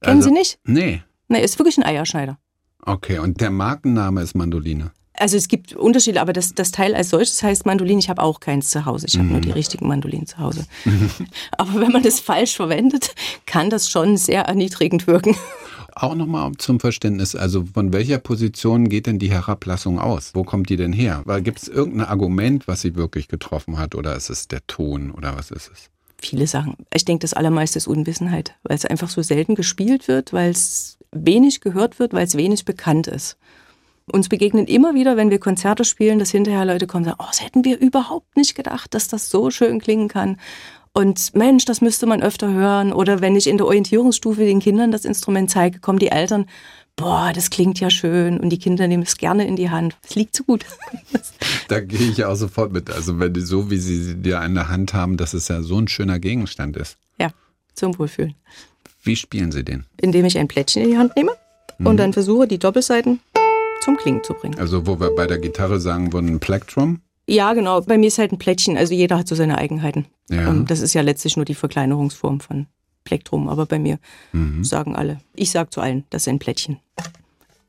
Kennen 0.00 0.16
Also- 0.18 0.28
Sie 0.28 0.34
nicht? 0.34 0.58
Nee. 0.64 1.02
Nee, 1.28 1.42
ist 1.42 1.58
wirklich 1.58 1.76
ein 1.78 1.84
Eierschneider. 1.84 2.38
Okay, 2.82 3.18
und 3.18 3.40
der 3.40 3.50
Markenname 3.50 4.22
ist 4.22 4.34
Mandoline. 4.34 4.92
Also 5.20 5.36
es 5.36 5.48
gibt 5.48 5.74
Unterschiede, 5.74 6.20
aber 6.20 6.32
das, 6.32 6.54
das 6.54 6.70
Teil 6.72 6.94
als 6.94 7.10
solches 7.10 7.42
heißt 7.42 7.66
Mandolin. 7.66 7.98
Ich 7.98 8.08
habe 8.08 8.22
auch 8.22 8.40
keins 8.40 8.70
zu 8.70 8.86
Hause. 8.86 9.06
Ich 9.06 9.14
habe 9.14 9.26
Mhm. 9.26 9.32
nur 9.32 9.40
die 9.42 9.50
richtigen 9.50 9.86
Mandolinen 9.86 10.26
zu 10.26 10.38
Hause. 10.38 10.64
aber 11.58 11.80
wenn 11.80 11.92
man 11.92 12.02
das 12.02 12.20
falsch 12.20 12.56
verwendet, 12.56 13.14
kann 13.46 13.68
das 13.70 13.90
schon 13.90 14.16
sehr 14.16 14.42
erniedrigend 14.42 15.06
wirken. 15.06 15.36
Auch 15.94 16.14
nochmal 16.14 16.52
zum 16.56 16.80
Verständnis, 16.80 17.34
also 17.34 17.64
von 17.74 17.92
welcher 17.92 18.18
Position 18.18 18.88
geht 18.88 19.06
denn 19.06 19.18
die 19.18 19.30
Herablassung 19.30 19.98
aus? 19.98 20.30
Wo 20.34 20.44
kommt 20.44 20.70
die 20.70 20.76
denn 20.76 20.92
her? 20.92 21.22
Gibt 21.42 21.60
es 21.60 21.68
irgendein 21.68 22.08
Argument, 22.08 22.66
was 22.68 22.80
sie 22.80 22.94
wirklich 22.94 23.28
getroffen 23.28 23.76
hat 23.78 23.94
oder 23.94 24.16
ist 24.16 24.30
es 24.30 24.48
der 24.48 24.66
Ton 24.66 25.10
oder 25.10 25.36
was 25.36 25.50
ist 25.50 25.70
es? 25.72 25.90
Viele 26.18 26.46
Sachen. 26.46 26.76
Ich 26.94 27.04
denke, 27.04 27.22
das 27.22 27.34
allermeiste 27.34 27.76
ist 27.78 27.88
Unwissenheit, 27.88 28.54
weil 28.62 28.76
es 28.76 28.86
einfach 28.86 29.10
so 29.10 29.20
selten 29.20 29.54
gespielt 29.54 30.06
wird, 30.08 30.32
weil 30.32 30.50
es 30.50 30.96
wenig 31.12 31.60
gehört 31.60 31.98
wird, 31.98 32.12
weil 32.12 32.24
es 32.26 32.36
wenig 32.36 32.64
bekannt 32.64 33.06
ist. 33.06 33.36
Uns 34.10 34.28
begegnen 34.28 34.66
immer 34.66 34.94
wieder, 34.94 35.16
wenn 35.16 35.30
wir 35.30 35.38
Konzerte 35.38 35.84
spielen, 35.84 36.18
dass 36.18 36.30
hinterher 36.30 36.64
Leute 36.64 36.86
kommen 36.86 37.04
und 37.04 37.10
sagen, 37.10 37.20
oh, 37.22 37.28
das 37.28 37.42
hätten 37.42 37.64
wir 37.64 37.78
überhaupt 37.78 38.36
nicht 38.36 38.54
gedacht, 38.54 38.94
dass 38.94 39.08
das 39.08 39.30
so 39.30 39.50
schön 39.50 39.80
klingen 39.80 40.08
kann. 40.08 40.36
Und 40.92 41.34
Mensch, 41.34 41.64
das 41.64 41.80
müsste 41.80 42.06
man 42.06 42.22
öfter 42.22 42.52
hören. 42.52 42.92
Oder 42.92 43.20
wenn 43.20 43.36
ich 43.36 43.46
in 43.46 43.58
der 43.58 43.66
Orientierungsstufe 43.66 44.44
den 44.44 44.60
Kindern 44.60 44.90
das 44.90 45.04
Instrument 45.04 45.48
zeige, 45.50 45.78
kommen 45.78 46.00
die 46.00 46.08
Eltern, 46.08 46.46
boah, 46.96 47.30
das 47.32 47.50
klingt 47.50 47.78
ja 47.78 47.90
schön. 47.90 48.40
Und 48.40 48.50
die 48.50 48.58
Kinder 48.58 48.88
nehmen 48.88 49.04
es 49.04 49.16
gerne 49.16 49.46
in 49.46 49.54
die 49.54 49.70
Hand. 49.70 49.96
Es 50.02 50.14
liegt 50.14 50.36
so 50.36 50.44
gut. 50.44 50.64
Da 51.68 51.78
gehe 51.78 52.10
ich 52.10 52.24
auch 52.24 52.34
sofort 52.34 52.72
mit. 52.72 52.90
Also 52.90 53.20
wenn 53.20 53.32
die 53.32 53.42
so, 53.42 53.70
wie 53.70 53.76
sie 53.78 54.16
dir 54.16 54.42
in 54.42 54.54
der 54.56 54.68
Hand 54.68 54.92
haben, 54.92 55.16
dass 55.16 55.34
es 55.34 55.46
ja 55.46 55.62
so 55.62 55.78
ein 55.78 55.86
schöner 55.86 56.18
Gegenstand 56.18 56.76
ist. 56.76 56.96
ja, 57.16 57.30
zum 57.74 57.96
Wohlfühlen. 57.96 58.34
Wie 59.04 59.14
spielen 59.14 59.52
sie 59.52 59.64
den? 59.64 59.86
Indem 60.00 60.24
ich 60.24 60.36
ein 60.36 60.48
Plättchen 60.48 60.82
in 60.82 60.90
die 60.90 60.98
Hand 60.98 61.14
nehme 61.14 61.30
und 61.78 61.96
dann 61.96 62.12
versuche, 62.12 62.48
die 62.48 62.58
Doppelseiten 62.58 63.20
zum 63.80 63.96
Klingen 63.96 64.22
zu 64.24 64.34
bringen. 64.34 64.58
Also 64.58 64.86
wo 64.86 64.98
wir 65.00 65.14
bei 65.14 65.26
der 65.26 65.38
Gitarre 65.38 65.80
sagen 65.80 66.12
würden, 66.12 66.28
ein 66.34 66.40
Plektrum. 66.40 67.00
Ja, 67.26 67.52
genau. 67.54 67.80
Bei 67.80 67.96
mir 67.98 68.08
ist 68.08 68.18
halt 68.18 68.32
ein 68.32 68.38
Plättchen. 68.38 68.76
Also 68.76 68.92
jeder 68.94 69.18
hat 69.18 69.28
so 69.28 69.34
seine 69.34 69.58
Eigenheiten. 69.58 70.06
Ja. 70.30 70.48
Ähm, 70.48 70.66
Das 70.66 70.80
ist 70.80 70.94
ja 70.94 71.02
letztlich 71.02 71.36
nur 71.36 71.44
die 71.44 71.54
Verkleinerungsform 71.54 72.40
von 72.40 72.66
Plektrum. 73.04 73.48
Aber 73.48 73.66
bei 73.66 73.78
mir 73.78 73.98
sagen 74.62 74.96
alle, 74.96 75.20
ich 75.34 75.50
sage 75.50 75.70
zu 75.70 75.80
allen, 75.80 76.04
das 76.10 76.22
ist 76.22 76.28
ein 76.28 76.38
Plättchen. 76.38 76.78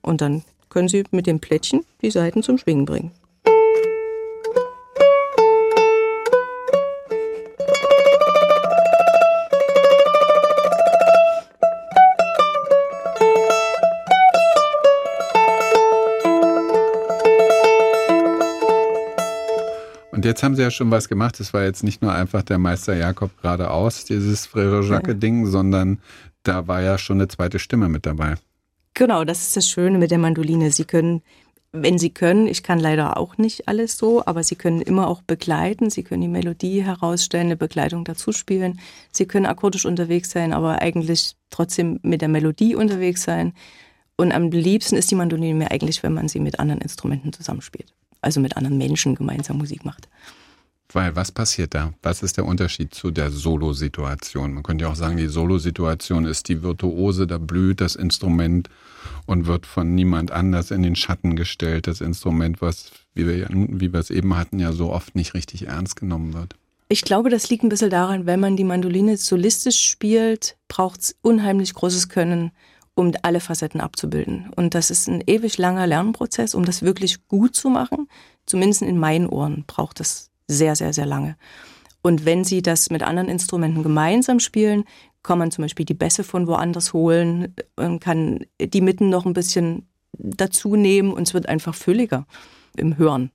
Und 0.01 0.21
dann 0.21 0.43
können 0.69 0.87
Sie 0.87 1.03
mit 1.11 1.27
dem 1.27 1.39
Plättchen 1.39 1.81
die 2.01 2.11
Seiten 2.11 2.43
zum 2.43 2.57
Schwingen 2.57 2.85
bringen. 2.85 3.11
Und 20.21 20.25
jetzt 20.25 20.43
haben 20.43 20.55
sie 20.55 20.61
ja 20.61 20.69
schon 20.69 20.91
was 20.91 21.09
gemacht. 21.09 21.39
Es 21.39 21.51
war 21.51 21.63
jetzt 21.63 21.83
nicht 21.83 22.03
nur 22.03 22.13
einfach 22.13 22.43
der 22.43 22.59
Meister 22.59 22.95
Jakob 22.95 23.31
geradeaus, 23.41 24.05
dieses 24.05 24.47
Frère 24.47 24.87
Jacques-Ding, 24.87 25.47
sondern 25.47 25.97
da 26.43 26.67
war 26.67 26.79
ja 26.83 26.99
schon 26.99 27.17
eine 27.17 27.27
zweite 27.27 27.57
Stimme 27.57 27.89
mit 27.89 28.05
dabei. 28.05 28.35
Genau, 28.93 29.23
das 29.25 29.41
ist 29.41 29.57
das 29.57 29.67
Schöne 29.67 29.97
mit 29.97 30.11
der 30.11 30.19
Mandoline. 30.19 30.71
Sie 30.71 30.85
können, 30.85 31.23
wenn 31.71 31.97
Sie 31.97 32.11
können, 32.11 32.45
ich 32.45 32.61
kann 32.61 32.77
leider 32.79 33.17
auch 33.17 33.39
nicht 33.39 33.67
alles 33.67 33.97
so, 33.97 34.23
aber 34.23 34.43
Sie 34.43 34.53
können 34.53 34.83
immer 34.83 35.07
auch 35.07 35.23
begleiten. 35.23 35.89
Sie 35.89 36.03
können 36.03 36.21
die 36.21 36.27
Melodie 36.27 36.83
herausstellen, 36.83 37.47
eine 37.47 37.57
Begleitung 37.57 38.05
dazu 38.05 38.31
spielen. 38.31 38.79
Sie 39.11 39.25
können 39.25 39.47
akkordisch 39.47 39.87
unterwegs 39.87 40.29
sein, 40.29 40.53
aber 40.53 40.83
eigentlich 40.83 41.35
trotzdem 41.49 41.99
mit 42.03 42.21
der 42.21 42.29
Melodie 42.29 42.75
unterwegs 42.75 43.23
sein. 43.23 43.53
Und 44.17 44.33
am 44.33 44.51
liebsten 44.51 44.97
ist 44.97 45.09
die 45.09 45.15
Mandoline 45.15 45.55
mir 45.55 45.71
eigentlich, 45.71 46.03
wenn 46.03 46.13
man 46.13 46.27
sie 46.27 46.39
mit 46.39 46.59
anderen 46.59 46.81
Instrumenten 46.81 47.33
zusammenspielt. 47.33 47.91
Also 48.21 48.39
mit 48.39 48.57
anderen 48.57 48.77
Menschen 48.77 49.15
gemeinsam 49.15 49.57
Musik 49.57 49.85
macht. 49.85 50.07
Weil 50.93 51.15
was 51.15 51.31
passiert 51.31 51.73
da? 51.73 51.93
Was 52.03 52.21
ist 52.21 52.37
der 52.37 52.45
Unterschied 52.45 52.93
zu 52.93 53.11
der 53.11 53.31
Solo-Situation? 53.31 54.53
Man 54.53 54.63
könnte 54.63 54.83
ja 54.83 54.91
auch 54.91 54.95
sagen, 54.95 55.17
die 55.17 55.27
Solo-Situation 55.27 56.25
ist 56.25 56.49
die 56.49 56.63
Virtuose, 56.63 57.27
da 57.27 57.37
blüht 57.37 57.79
das 57.79 57.95
Instrument 57.95 58.69
und 59.25 59.47
wird 59.47 59.65
von 59.65 59.95
niemand 59.95 60.31
anders 60.31 60.71
in 60.71 60.83
den 60.83 60.95
Schatten 60.95 61.35
gestellt. 61.35 61.87
Das 61.87 62.01
Instrument, 62.01 62.61
was, 62.61 62.91
wie 63.13 63.25
wir, 63.25 63.47
wie 63.49 63.93
wir 63.93 63.99
es 63.99 64.09
eben 64.09 64.35
hatten, 64.35 64.59
ja 64.59 64.73
so 64.73 64.91
oft 64.91 65.15
nicht 65.15 65.33
richtig 65.33 65.67
ernst 65.67 65.95
genommen 65.95 66.33
wird. 66.33 66.55
Ich 66.89 67.03
glaube, 67.03 67.29
das 67.29 67.49
liegt 67.49 67.63
ein 67.63 67.69
bisschen 67.69 67.89
daran, 67.89 68.25
wenn 68.25 68.41
man 68.41 68.57
die 68.57 68.65
Mandoline 68.65 69.15
solistisch 69.15 69.79
spielt, 69.79 70.57
braucht 70.67 70.99
es 70.99 71.15
unheimlich 71.21 71.73
großes 71.73 72.09
Können, 72.09 72.51
um 72.95 73.11
alle 73.21 73.39
Facetten 73.39 73.81
abzubilden. 73.81 74.51
Und 74.55 74.75
das 74.75 74.91
ist 74.91 75.07
ein 75.07 75.23
ewig 75.25 75.57
langer 75.57 75.87
Lernprozess, 75.87 76.55
um 76.55 76.65
das 76.65 76.81
wirklich 76.81 77.27
gut 77.27 77.55
zu 77.55 77.69
machen. 77.69 78.07
Zumindest 78.45 78.81
in 78.81 78.97
meinen 78.97 79.27
Ohren 79.27 79.63
braucht 79.65 79.99
das 79.99 80.29
sehr, 80.47 80.75
sehr, 80.75 80.93
sehr 80.93 81.05
lange. 81.05 81.37
Und 82.01 82.25
wenn 82.25 82.43
Sie 82.43 82.61
das 82.61 82.89
mit 82.89 83.03
anderen 83.03 83.29
Instrumenten 83.29 83.83
gemeinsam 83.83 84.39
spielen, 84.39 84.85
kann 85.23 85.37
man 85.37 85.51
zum 85.51 85.63
Beispiel 85.63 85.85
die 85.85 85.93
Bässe 85.93 86.23
von 86.23 86.47
woanders 86.47 86.93
holen 86.93 87.55
und 87.75 87.99
kann 87.99 88.45
die 88.59 88.81
Mitten 88.81 89.09
noch 89.09 89.25
ein 89.25 89.33
bisschen 89.33 89.87
dazu 90.13 90.75
nehmen 90.75 91.13
und 91.13 91.27
es 91.27 91.33
wird 91.33 91.47
einfach 91.47 91.75
fülliger 91.75 92.25
im 92.77 92.97
Hören. 92.97 93.31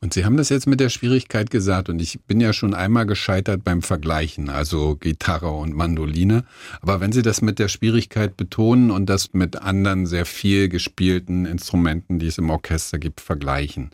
Und 0.00 0.14
Sie 0.14 0.24
haben 0.24 0.36
das 0.36 0.48
jetzt 0.48 0.66
mit 0.66 0.80
der 0.80 0.88
Schwierigkeit 0.88 1.50
gesagt 1.50 1.88
und 1.88 2.00
ich 2.00 2.20
bin 2.26 2.40
ja 2.40 2.52
schon 2.52 2.74
einmal 2.74 3.06
gescheitert 3.06 3.64
beim 3.64 3.82
Vergleichen, 3.82 4.48
also 4.48 4.96
Gitarre 4.96 5.50
und 5.50 5.74
Mandoline. 5.74 6.44
Aber 6.80 7.00
wenn 7.00 7.12
Sie 7.12 7.22
das 7.22 7.42
mit 7.42 7.58
der 7.58 7.68
Schwierigkeit 7.68 8.36
betonen 8.36 8.90
und 8.90 9.06
das 9.06 9.32
mit 9.32 9.56
anderen 9.60 10.06
sehr 10.06 10.26
viel 10.26 10.68
gespielten 10.68 11.46
Instrumenten, 11.46 12.18
die 12.18 12.26
es 12.26 12.38
im 12.38 12.50
Orchester 12.50 12.98
gibt, 12.98 13.20
vergleichen, 13.20 13.90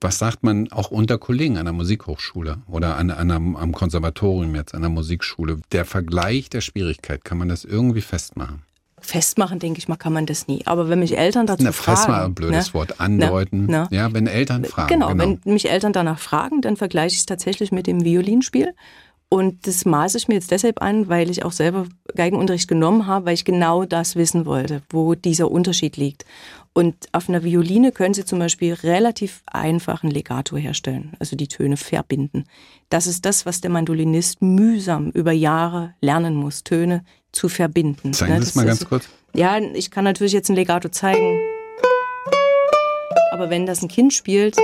was 0.00 0.18
sagt 0.18 0.42
man 0.42 0.70
auch 0.72 0.90
unter 0.90 1.16
Kollegen 1.16 1.58
an 1.58 1.64
der 1.64 1.72
Musikhochschule 1.72 2.58
oder 2.66 2.96
an, 2.96 3.10
an 3.10 3.30
am 3.30 3.72
Konservatorium 3.72 4.54
jetzt, 4.56 4.74
an 4.74 4.80
der 4.80 4.90
Musikschule? 4.90 5.58
Der 5.70 5.84
Vergleich 5.84 6.50
der 6.50 6.60
Schwierigkeit, 6.60 7.24
kann 7.24 7.38
man 7.38 7.48
das 7.48 7.64
irgendwie 7.64 8.00
festmachen? 8.00 8.62
Festmachen, 9.02 9.58
denke 9.58 9.78
ich 9.78 9.88
mal, 9.88 9.96
kann 9.96 10.12
man 10.12 10.26
das 10.26 10.48
nie. 10.48 10.62
Aber 10.66 10.88
wenn 10.88 10.98
mich 10.98 11.16
Eltern 11.16 11.46
dazu 11.46 11.64
Na, 11.64 11.72
fragen. 11.72 11.96
Festmachen, 11.96 12.24
ein 12.24 12.34
blödes 12.34 12.68
ne? 12.68 12.74
Wort, 12.74 13.00
andeuten. 13.00 13.66
Ne? 13.66 13.88
Ja, 13.90 14.12
wenn 14.12 14.26
Eltern 14.26 14.64
fragen. 14.64 14.88
Genau, 14.88 15.08
genau, 15.08 15.22
wenn 15.44 15.52
mich 15.52 15.70
Eltern 15.70 15.92
danach 15.92 16.18
fragen, 16.18 16.60
dann 16.60 16.76
vergleiche 16.76 17.14
ich 17.14 17.20
es 17.20 17.26
tatsächlich 17.26 17.72
mit 17.72 17.86
dem 17.86 18.04
Violinspiel. 18.04 18.74
Und 19.32 19.66
das 19.66 19.86
maße 19.86 20.18
ich 20.18 20.28
mir 20.28 20.34
jetzt 20.34 20.50
deshalb 20.50 20.82
an, 20.82 21.08
weil 21.08 21.30
ich 21.30 21.42
auch 21.42 21.52
selber 21.52 21.86
Geigenunterricht 22.14 22.68
genommen 22.68 23.06
habe, 23.06 23.24
weil 23.24 23.32
ich 23.34 23.46
genau 23.46 23.86
das 23.86 24.14
wissen 24.14 24.44
wollte, 24.44 24.82
wo 24.90 25.14
dieser 25.14 25.50
Unterschied 25.50 25.96
liegt. 25.96 26.26
Und 26.74 26.94
auf 27.12 27.30
einer 27.30 27.42
Violine 27.42 27.92
können 27.92 28.12
Sie 28.12 28.26
zum 28.26 28.38
Beispiel 28.38 28.74
relativ 28.74 29.42
einfach 29.46 30.02
ein 30.02 30.10
Legato 30.10 30.58
herstellen, 30.58 31.12
also 31.18 31.34
die 31.34 31.48
Töne 31.48 31.78
verbinden. 31.78 32.44
Das 32.90 33.06
ist 33.06 33.24
das, 33.24 33.46
was 33.46 33.62
der 33.62 33.70
Mandolinist 33.70 34.42
mühsam 34.42 35.08
über 35.12 35.32
Jahre 35.32 35.94
lernen 36.02 36.34
muss, 36.34 36.62
Töne 36.62 37.02
zu 37.32 37.48
verbinden. 37.48 38.12
Zeigen 38.12 38.34
Sie 38.34 38.38
Ne, 38.38 38.44
es 38.44 38.54
mal 38.54 38.66
ganz 38.66 38.84
kurz. 38.84 39.08
Ja, 39.34 39.58
ich 39.58 39.90
kann 39.90 40.04
natürlich 40.04 40.32
jetzt 40.32 40.50
ein 40.50 40.56
Legato 40.56 40.88
zeigen. 40.88 41.40
Aber 43.32 43.48
wenn 43.50 43.66
das 43.66 43.82
ein 43.82 43.88
Kind 43.88 44.12
spielt, 44.12 44.56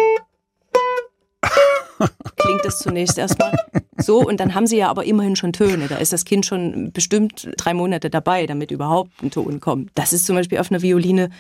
klingt 2.37 2.65
das 2.65 2.79
zunächst 2.81 3.19
erstmal 3.19 3.53
so. 3.97 4.19
Und 4.19 4.41
dann 4.41 4.55
haben 4.55 4.67
sie 4.67 4.77
ja 4.77 4.89
aber 4.89 5.05
immerhin 5.05 5.37
schon 5.37 5.53
Töne. 5.53 5.89
Da 5.89 5.97
ist 5.97 6.13
das 6.13 6.25
Kind 6.25 6.47
schon 6.47 6.93
bestimmt 6.93 7.49
drei 7.57 7.75
Monate 7.75 8.11
dabei, 8.11 8.47
damit 8.47 8.71
überhaupt 8.71 9.23
ein 9.23 9.31
Ton 9.31 9.61
kommt. 9.61 9.91
Das 9.95 10.13
ist 10.13 10.27
zum 10.27 10.37
Beispiel 10.37 10.59
auf 10.59 10.71
einer 10.71 10.83
Violine 10.83 11.31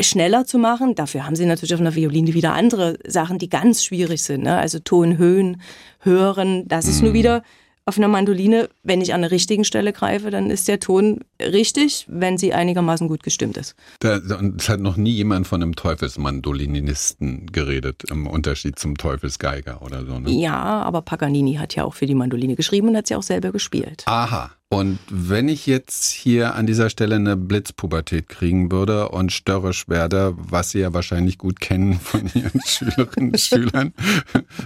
schneller 0.00 0.44
zu 0.44 0.58
machen. 0.58 0.94
Dafür 0.94 1.26
haben 1.26 1.36
sie 1.36 1.46
natürlich 1.46 1.74
auf 1.74 1.80
einer 1.80 1.94
Violine 1.94 2.32
wieder 2.34 2.52
andere 2.52 2.98
Sachen, 3.06 3.38
die 3.38 3.48
ganz 3.48 3.84
schwierig 3.84 4.22
sind. 4.22 4.44
Ne? 4.44 4.56
Also 4.56 4.78
Tonhöhen, 4.78 5.60
Hören. 6.00 6.66
Das 6.68 6.86
ist 6.86 7.02
nur 7.02 7.12
wieder 7.12 7.42
auf 7.84 7.96
einer 7.98 8.08
Mandoline, 8.08 8.68
wenn 8.88 9.00
ich 9.00 9.14
an 9.14 9.20
der 9.20 9.30
richtigen 9.30 9.64
Stelle 9.64 9.92
greife, 9.92 10.30
dann 10.30 10.50
ist 10.50 10.66
der 10.66 10.80
Ton 10.80 11.20
richtig, 11.40 12.06
wenn 12.08 12.38
sie 12.38 12.52
einigermaßen 12.52 13.06
gut 13.06 13.22
gestimmt 13.22 13.56
ist. 13.56 13.76
Da, 14.00 14.18
und 14.38 14.60
es 14.60 14.68
hat 14.68 14.80
noch 14.80 14.96
nie 14.96 15.12
jemand 15.12 15.46
von 15.46 15.62
einem 15.62 15.76
Teufelsmandolinisten 15.76 17.46
geredet, 17.52 18.04
im 18.10 18.26
Unterschied 18.26 18.78
zum 18.78 18.96
Teufelsgeiger 18.96 19.82
oder 19.82 20.04
so. 20.04 20.18
Ne? 20.18 20.30
Ja, 20.30 20.82
aber 20.82 21.02
Paganini 21.02 21.54
hat 21.54 21.74
ja 21.76 21.84
auch 21.84 21.94
für 21.94 22.06
die 22.06 22.14
Mandoline 22.14 22.56
geschrieben 22.56 22.88
und 22.88 22.96
hat 22.96 23.06
sie 23.06 23.14
auch 23.14 23.22
selber 23.22 23.52
gespielt. 23.52 24.02
Aha. 24.06 24.50
Und 24.70 24.98
wenn 25.08 25.48
ich 25.48 25.66
jetzt 25.66 26.10
hier 26.10 26.54
an 26.54 26.66
dieser 26.66 26.90
Stelle 26.90 27.14
eine 27.14 27.38
Blitzpubertät 27.38 28.28
kriegen 28.28 28.70
würde 28.70 29.08
und 29.08 29.32
störrisch 29.32 29.88
werde, 29.88 30.34
was 30.36 30.70
Sie 30.70 30.80
ja 30.80 30.92
wahrscheinlich 30.92 31.38
gut 31.38 31.58
kennen 31.58 31.98
von 31.98 32.30
Ihren 32.34 32.60
Schülerinnen 32.66 33.30
und 33.30 33.40
Schülern, 33.40 33.94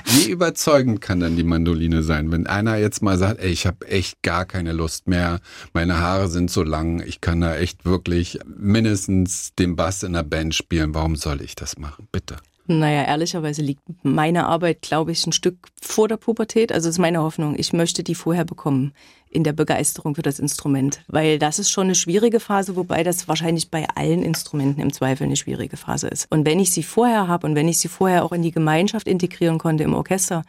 wie 0.07 0.29
überzeugend 0.29 1.01
kann 1.01 1.21
dann 1.21 1.37
die 1.37 1.45
Mandoline 1.45 2.03
sein, 2.03 2.33
wenn 2.33 2.49
einer 2.49 2.77
jetzt 2.79 3.01
mal 3.01 3.17
sagt, 3.17 3.41
ey, 3.41 3.51
ich 3.51 3.65
habe 3.65 3.87
echt 3.87 4.12
gar 4.23 4.45
keine 4.45 4.73
Lust 4.73 5.09
mehr, 5.09 5.41
meine 5.73 5.99
Haare 5.99 6.29
sind 6.29 6.51
so 6.51 6.63
lang, 6.63 7.03
ich 7.07 7.21
kann 7.21 7.41
da 7.41 7.57
echt 7.57 7.85
wirklich 7.85 8.41
mindestens 8.45 9.55
den 9.55 9.77
Bass 9.77 10.03
in 10.03 10.13
der 10.13 10.23
Band 10.23 10.55
spielen, 10.55 10.95
warum 10.95 11.17
soll 11.17 11.41
ich 11.41 11.55
das 11.55 11.79
machen? 11.79 12.09
Bitte. 12.13 12.37
Naja, 12.67 13.05
ehrlicherweise 13.05 13.61
liegt 13.61 13.83
meine 14.03 14.47
Arbeit, 14.47 14.83
glaube 14.83 15.11
ich, 15.11 15.27
ein 15.27 15.33
Stück 15.33 15.57
vor 15.81 16.07
der 16.07 16.17
Pubertät. 16.17 16.71
Also 16.71 16.89
ist 16.89 16.99
meine 16.99 17.21
Hoffnung. 17.21 17.57
Ich 17.59 17.73
möchte 17.73 18.05
die 18.05 18.15
vorher 18.15 18.45
bekommen 18.45 18.93
in 19.31 19.43
der 19.43 19.53
Begeisterung 19.53 20.15
für 20.15 20.23
das 20.23 20.39
Instrument. 20.39 21.03
Weil 21.09 21.39
das 21.39 21.59
ist 21.59 21.71
schon 21.71 21.85
eine 21.85 21.95
schwierige 21.97 22.39
Phase, 22.39 22.77
wobei 22.77 23.03
das 23.03 23.27
wahrscheinlich 23.27 23.71
bei 23.71 23.89
allen 23.95 24.23
Instrumenten 24.23 24.81
im 24.81 24.93
Zweifel 24.93 25.25
eine 25.25 25.37
schwierige 25.37 25.77
Phase 25.77 26.07
ist. 26.09 26.29
Und 26.31 26.47
wenn 26.47 26.61
ich 26.61 26.73
sie 26.73 26.85
vorher 26.85 27.27
habe 27.27 27.47
und 27.47 27.57
wenn 27.57 27.69
ich 27.69 27.79
sie 27.79 27.89
vorher 27.89 28.25
auch 28.25 28.33
in 28.33 28.43
die 28.43 28.53
Gemeinschaft 28.53 29.09
integrieren 29.09 29.59
konnte 29.59 29.83
im 29.83 29.95
Orchester, 29.95 30.45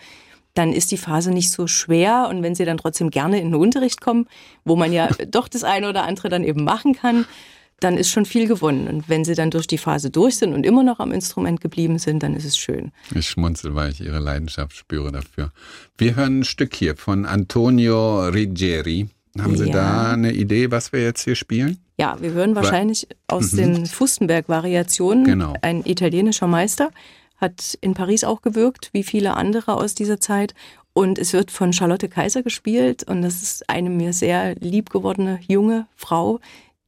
dann 0.53 0.71
ist 0.73 0.91
die 0.91 0.97
Phase 0.97 1.31
nicht 1.31 1.51
so 1.51 1.67
schwer. 1.67 2.27
Und 2.29 2.43
wenn 2.43 2.55
sie 2.55 2.65
dann 2.65 2.77
trotzdem 2.77 3.09
gerne 3.09 3.39
in 3.39 3.47
den 3.51 3.55
Unterricht 3.55 4.01
kommen, 4.01 4.27
wo 4.65 4.75
man 4.75 4.93
ja 4.93 5.07
doch 5.29 5.47
das 5.47 5.63
eine 5.63 5.89
oder 5.89 6.03
andere 6.03 6.29
dann 6.29 6.43
eben 6.43 6.63
machen 6.63 6.93
kann, 6.93 7.25
dann 7.79 7.97
ist 7.97 8.11
schon 8.11 8.25
viel 8.25 8.47
gewonnen. 8.47 8.87
Und 8.87 9.09
wenn 9.09 9.25
sie 9.25 9.35
dann 9.35 9.51
durch 9.51 9.67
die 9.67 9.77
Phase 9.77 10.09
durch 10.09 10.37
sind 10.37 10.53
und 10.53 10.65
immer 10.65 10.83
noch 10.83 10.99
am 10.99 11.11
Instrument 11.11 11.59
geblieben 11.59 11.99
sind, 11.99 12.23
dann 12.23 12.33
ist 12.35 12.45
es 12.45 12.57
schön. 12.57 12.91
Ich 13.13 13.27
schmunzel, 13.27 13.75
weil 13.75 13.91
ich 13.91 13.99
Ihre 13.99 14.19
Leidenschaft 14.19 14.75
spüre 14.77 15.11
dafür. 15.11 15.51
Wir 15.97 16.15
hören 16.15 16.39
ein 16.39 16.43
Stück 16.45 16.75
hier 16.75 16.95
von 16.95 17.25
Antonio 17.25 18.27
Rigeri. 18.29 19.09
Haben 19.37 19.57
Sie 19.57 19.65
Ja. 19.65 19.73
da 19.73 20.11
eine 20.13 20.31
Idee, 20.31 20.69
was 20.71 20.93
wir 20.93 21.01
jetzt 21.01 21.23
hier 21.23 21.35
spielen? 21.35 21.79
Ja, 21.97 22.17
wir 22.21 22.31
hören 22.31 22.55
wahrscheinlich 22.55 23.07
aus 23.27 23.51
den 23.51 23.85
Fustenberg-Variationen. 23.85 25.25
Genau. 25.25 25.53
Ein 25.61 25.83
italienischer 25.85 26.47
Meister 26.47 26.91
hat 27.43 27.77
in 27.81 27.93
Paris 27.93 28.23
auch 28.23 28.41
gewirkt, 28.41 28.89
wie 28.93 29.03
viele 29.03 29.35
andere 29.35 29.75
aus 29.75 29.93
dieser 29.93 30.19
Zeit. 30.19 30.55
Und 30.93 31.19
es 31.19 31.33
wird 31.33 31.51
von 31.51 31.73
Charlotte 31.73 32.09
Kaiser 32.09 32.41
gespielt. 32.41 33.03
Und 33.03 33.21
das 33.21 33.43
ist 33.43 33.69
eine 33.69 33.89
mir 33.89 34.13
sehr 34.13 34.55
lieb 34.55 34.89
gewordene 34.89 35.39
junge 35.47 35.87
Frau, 35.95 36.39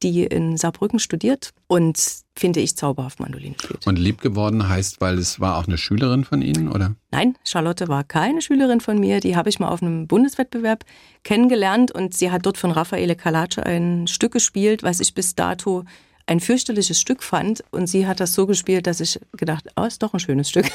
die 0.02 0.24
in 0.24 0.56
Saarbrücken 0.56 0.98
studiert 0.98 1.52
und, 1.68 1.98
finde 2.34 2.60
ich, 2.60 2.76
zauberhaft 2.76 3.18
Mandoline 3.18 3.54
spielt. 3.60 3.86
Und 3.86 3.98
lieb 3.98 4.20
geworden 4.20 4.68
heißt, 4.68 5.00
weil 5.00 5.18
es 5.18 5.40
war 5.40 5.56
auch 5.56 5.66
eine 5.66 5.78
Schülerin 5.78 6.24
von 6.24 6.42
Ihnen, 6.42 6.70
oder? 6.70 6.94
Nein, 7.10 7.36
Charlotte 7.44 7.88
war 7.88 8.04
keine 8.04 8.42
Schülerin 8.42 8.80
von 8.80 8.98
mir. 8.98 9.20
Die 9.20 9.36
habe 9.36 9.48
ich 9.48 9.58
mal 9.58 9.68
auf 9.68 9.82
einem 9.82 10.06
Bundeswettbewerb 10.06 10.84
kennengelernt 11.24 11.92
und 11.92 12.14
sie 12.14 12.30
hat 12.30 12.44
dort 12.44 12.58
von 12.58 12.70
Raffaele 12.70 13.16
Calace 13.16 13.58
ein 13.58 14.06
Stück 14.06 14.32
gespielt, 14.32 14.82
was 14.82 15.00
ich 15.00 15.14
bis 15.14 15.34
dato 15.34 15.84
ein 16.26 16.40
fürchterliches 16.40 17.00
Stück 17.00 17.22
fand. 17.22 17.64
Und 17.70 17.86
sie 17.86 18.06
hat 18.06 18.20
das 18.20 18.34
so 18.34 18.46
gespielt, 18.46 18.86
dass 18.86 19.00
ich 19.00 19.20
gedacht, 19.36 19.66
oh, 19.76 19.84
ist 19.84 20.02
doch 20.02 20.12
ein 20.12 20.20
schönes 20.20 20.48
Stück. 20.48 20.66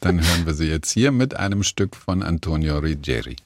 Dann 0.00 0.20
hören 0.20 0.46
wir 0.46 0.54
sie 0.54 0.66
jetzt 0.66 0.90
hier 0.90 1.12
mit 1.12 1.36
einem 1.36 1.62
Stück 1.62 1.94
von 1.94 2.22
Antonio 2.22 2.78
Rigeri. 2.78 3.36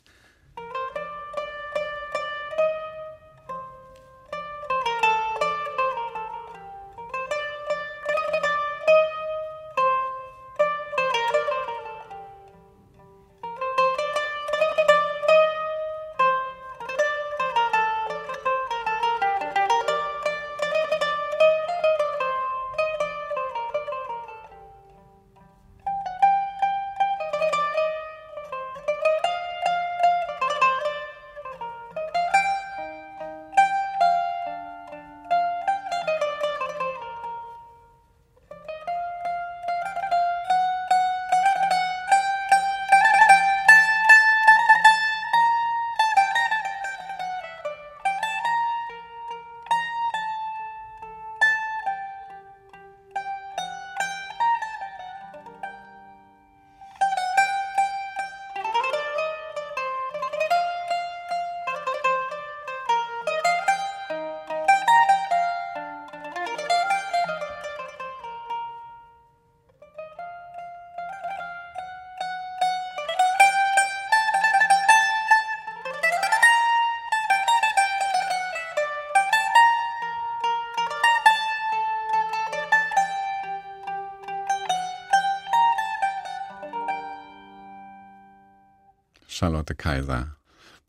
Charlotte 89.36 89.74
Kaiser. 89.74 90.36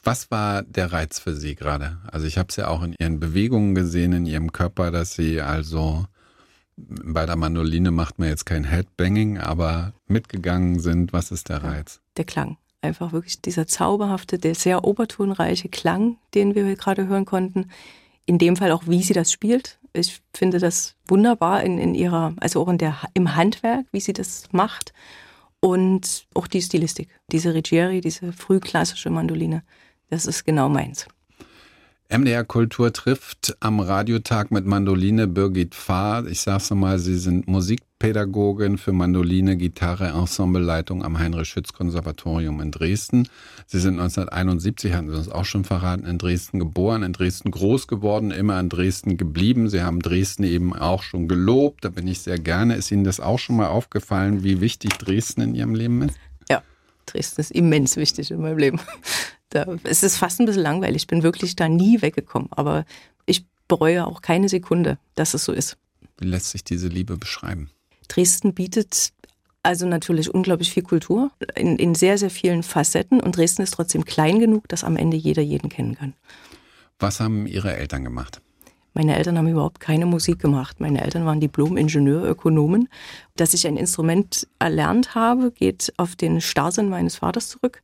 Was 0.04 0.32
war 0.32 0.64
der 0.64 0.94
Reiz 0.94 1.20
für 1.20 1.36
Sie 1.36 1.56
gerade? 1.56 1.98
Also 2.10 2.28
ich 2.28 2.38
habe 2.38 2.48
es 2.50 2.56
ja 2.56 2.70
auch 2.70 2.82
in 2.82 2.96
Ihren 2.98 3.20
Bewegungen 3.20 3.76
gesehen, 3.76 4.14
in 4.14 4.26
Ihrem 4.26 4.54
Körper, 4.54 4.90
dass 4.90 5.16
Sie 5.16 5.42
also 5.42 6.06
bei 6.78 7.26
der 7.26 7.36
Mandoline 7.36 7.92
macht 7.92 8.20
man 8.20 8.30
jetzt 8.30 8.46
kein 8.46 8.64
Headbanging, 8.64 9.40
aber 9.40 9.94
mitgegangen 10.08 10.80
sind. 10.80 11.12
Was 11.12 11.32
ist 11.32 11.50
der 11.50 11.64
Reiz? 11.64 12.00
Der 12.16 12.26
Klang. 12.26 12.58
Einfach 12.82 13.12
wirklich 13.12 13.42
dieser 13.42 13.68
zauberhafte, 13.68 14.38
der 14.38 14.54
sehr 14.54 14.86
obertonreiche 14.86 15.68
Klang, 15.68 16.18
den 16.36 16.54
wir 16.54 16.76
gerade 16.76 17.08
hören 17.08 17.26
konnten. 17.26 17.72
In 18.26 18.38
dem 18.38 18.56
Fall 18.56 18.72
auch, 18.72 18.84
wie 18.86 19.02
sie 19.02 19.14
das 19.14 19.32
spielt. 19.32 19.80
Ich 19.94 20.22
finde 20.34 20.60
das 20.60 20.96
wunderbar 21.08 21.64
in, 21.64 21.80
in 21.80 21.96
ihrer, 21.96 22.34
also 22.40 22.62
auch 22.62 22.68
in 22.68 22.78
der, 22.78 22.98
im 23.16 23.36
Handwerk, 23.36 23.88
wie 23.92 24.00
sie 24.00 24.14
das 24.14 24.44
macht. 24.52 24.94
Und 25.60 26.28
auch 26.34 26.48
die 26.48 26.62
Stilistik. 26.62 27.10
Diese 27.32 27.54
Riccieri, 27.54 28.02
diese 28.02 28.32
frühklassische 28.32 29.10
Mandoline. 29.10 29.64
Das 30.10 30.26
ist 30.26 30.46
genau 30.46 30.70
meins. 30.70 31.08
MDR 32.10 32.46
Kultur 32.46 32.94
trifft 32.94 33.58
am 33.60 33.82
Radiotag 33.82 34.50
mit 34.50 34.66
Mandoline 34.66 35.28
Birgit 35.28 35.76
Fahr. 35.76 36.26
Ich 36.26 36.40
sag's 36.40 36.70
nochmal, 36.70 37.00
Sie 37.00 37.18
sind 37.18 37.50
Musikpädagogin 37.50 38.78
für 38.78 38.94
Mandoline, 38.94 39.58
Gitarre, 39.58 40.08
Ensembleleitung 40.08 41.04
am 41.04 41.20
Heinrich-Schütz-Konservatorium 41.20 42.62
in 42.62 42.72
Dresden. 42.72 43.28
Sie 43.66 43.80
sind 43.80 44.00
1971, 44.00 44.94
hatten 44.94 45.10
Sie 45.10 45.18
uns 45.18 45.28
auch 45.28 45.44
schon 45.44 45.66
verraten, 45.66 46.06
in 46.06 46.18
Dresden 46.18 46.60
geboren, 46.60 47.04
in 47.04 47.12
Dresden 47.12 47.52
groß 47.52 47.90
geworden, 47.90 48.32
immer 48.32 48.58
in 48.58 48.70
Dresden 48.70 49.18
geblieben. 49.18 49.68
Sie 49.68 49.82
haben 49.82 50.00
Dresden 50.00 50.46
eben 50.46 50.74
auch 50.74 51.04
schon 51.04 51.28
gelobt, 51.28 51.84
da 51.84 51.90
bin 51.90 52.08
ich 52.08 52.22
sehr 52.22 52.40
gerne. 52.40 52.78
Ist 52.78 52.90
Ihnen 52.90 53.04
das 53.04 53.20
auch 53.20 53.38
schon 53.38 53.58
mal 53.58 53.68
aufgefallen, 53.68 54.46
wie 54.46 54.62
wichtig 54.62 54.94
Dresden 54.94 55.42
in 55.42 55.56
Ihrem 55.56 55.76
Leben 55.76 56.04
ist? 56.04 56.18
Ja, 56.50 56.64
Dresden 57.06 57.42
ist 57.42 57.52
immens 57.52 57.98
wichtig 57.98 58.32
in 58.32 58.40
meinem 58.40 58.60
Leben. 58.60 58.80
Da, 59.50 59.78
es 59.84 60.04
ist 60.04 60.18
fast 60.18 60.40
ein 60.40 60.46
bisschen 60.46 60.64
langweilig. 60.64 61.04
Ich 61.04 61.08
bin 61.08 61.24
wirklich 61.24 61.56
da 61.56 61.70
nie 61.70 62.02
weggekommen. 62.02 62.50
Aber 62.52 62.86
ich 63.26 63.46
bereue 63.68 64.06
auch 64.06 64.22
keine 64.22 64.50
Sekunde, 64.50 64.98
dass 65.16 65.34
es 65.34 65.46
so 65.46 65.54
ist. 65.54 65.78
Wie 66.18 66.26
lässt 66.26 66.50
sich 66.50 66.64
diese 66.64 66.88
Liebe 66.88 67.18
beschreiben? 67.18 67.70
Dresden 68.08 68.54
bietet 68.54 69.14
also 69.64 69.86
natürlich 69.86 70.34
unglaublich 70.34 70.72
viel 70.72 70.84
Kultur 70.84 71.32
in, 71.56 71.78
in 71.78 71.94
sehr, 71.94 72.18
sehr 72.18 72.30
vielen 72.30 72.64
Facetten. 72.64 73.20
Und 73.20 73.36
Dresden 73.36 73.64
ist 73.64 73.72
trotzdem 73.72 74.06
klein 74.06 74.40
genug, 74.40 74.68
dass 74.70 74.84
am 74.84 74.96
Ende 74.96 75.18
jeder 75.18 75.42
jeden 75.42 75.70
kennen 75.70 75.96
kann. 75.96 76.14
Was 77.00 77.20
haben 77.20 77.46
Ihre 77.46 77.76
Eltern 77.76 78.04
gemacht? 78.04 78.42
Meine 78.94 79.16
Eltern 79.16 79.38
haben 79.38 79.48
überhaupt 79.48 79.80
keine 79.80 80.08
Musik 80.08 80.40
gemacht. 80.40 80.80
Meine 80.80 81.04
Eltern 81.04 81.26
waren 81.26 81.40
Diplom-Ingenieur-Ökonomen. 81.40 82.90
Dass 83.36 83.54
ich 83.54 83.68
ein 83.68 83.78
Instrument 83.78 84.48
erlernt 84.58 85.14
habe, 85.14 85.52
geht 85.52 85.94
auf 85.98 86.16
den 86.16 86.42
Starrsinn 86.42 86.90
meines 86.90 87.18
Vaters 87.18 87.50
zurück. 87.50 87.84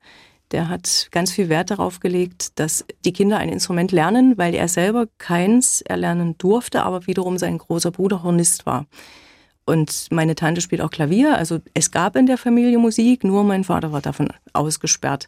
Der 0.53 0.69
hat 0.69 1.07
ganz 1.11 1.31
viel 1.31 1.49
Wert 1.49 1.71
darauf 1.71 1.99
gelegt, 1.99 2.59
dass 2.59 2.85
die 3.05 3.11
Kinder 3.11 3.39
ein 3.39 3.49
Instrument 3.49 3.91
lernen, 3.91 4.37
weil 4.37 4.53
er 4.53 4.67
selber 4.67 5.07
keins 5.17 5.81
erlernen 5.81 6.37
durfte, 6.37 6.83
aber 6.83 7.07
wiederum 7.07 7.39
sein 7.39 7.57
großer 7.57 7.89
Bruder 7.89 8.21
Hornist 8.21 8.67
war. 8.67 8.85
Und 9.65 10.07
meine 10.11 10.35
Tante 10.35 10.61
spielt 10.61 10.81
auch 10.81 10.91
Klavier. 10.91 11.37
Also 11.37 11.59
es 11.73 11.89
gab 11.89 12.15
in 12.15 12.27
der 12.27 12.37
Familie 12.37 12.77
Musik, 12.77 13.23
nur 13.23 13.43
mein 13.43 13.63
Vater 13.63 13.91
war 13.91 14.01
davon 14.01 14.29
ausgesperrt. 14.53 15.27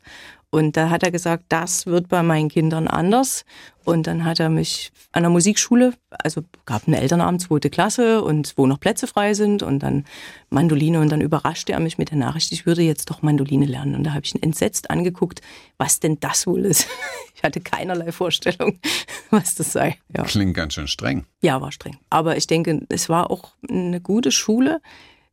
Und 0.56 0.78
da 0.78 0.90
hat 0.90 1.04
er 1.04 1.12
gesagt, 1.12 1.44
das 1.50 1.86
wird 1.86 2.08
bei 2.08 2.24
meinen 2.24 2.48
Kindern 2.48 2.88
anders. 2.88 3.44
Und 3.84 4.08
dann 4.08 4.24
hat 4.24 4.40
er 4.40 4.48
mich 4.48 4.94
an 5.12 5.24
der 5.24 5.30
Musikschule, 5.30 5.94
also 6.10 6.44
gab 6.66 6.88
einen 6.88 6.94
Elternabend, 6.94 7.42
zweite 7.42 7.70
Klasse 7.70 8.24
und 8.24 8.54
wo 8.56 8.66
noch 8.66 8.80
Plätze 8.80 9.06
frei 9.06 9.34
sind 9.34 9.64
und 9.64 9.80
dann 9.80 10.06
Mandoline 10.50 11.02
und 11.02 11.10
dann 11.10 11.20
überraschte 11.20 11.74
er 11.74 11.82
mich 11.82 11.98
mit 11.98 12.12
der 12.12 12.20
Nachricht, 12.20 12.54
ich 12.54 12.66
würde 12.66 12.84
jetzt 12.84 13.10
doch 13.10 13.22
Mandoline 13.22 13.66
lernen. 13.66 13.96
Und 13.96 14.06
da 14.06 14.14
habe 14.14 14.24
ich 14.24 14.34
ihn 14.34 14.42
entsetzt 14.42 14.90
angeguckt, 14.90 15.42
was 15.78 16.00
denn 16.00 16.22
das 16.22 16.48
wohl 16.48 16.64
ist. 16.64 16.88
Ich 17.38 17.44
hatte 17.44 17.60
keinerlei 17.60 18.14
Vorstellung, 18.14 18.80
was 19.30 19.56
das 19.56 19.74
sei. 19.74 19.98
Ja. 20.16 20.24
Klingt 20.24 20.54
ganz 20.54 20.74
schön 20.74 20.88
streng. 20.88 21.26
Ja, 21.42 21.60
war 21.60 21.74
streng. 21.74 21.98
Aber 22.10 22.38
ich 22.38 22.48
denke, 22.48 22.86
es 22.88 23.10
war 23.10 23.30
auch 23.30 23.52
eine 23.70 24.00
gute 24.00 24.32
Schule 24.32 24.80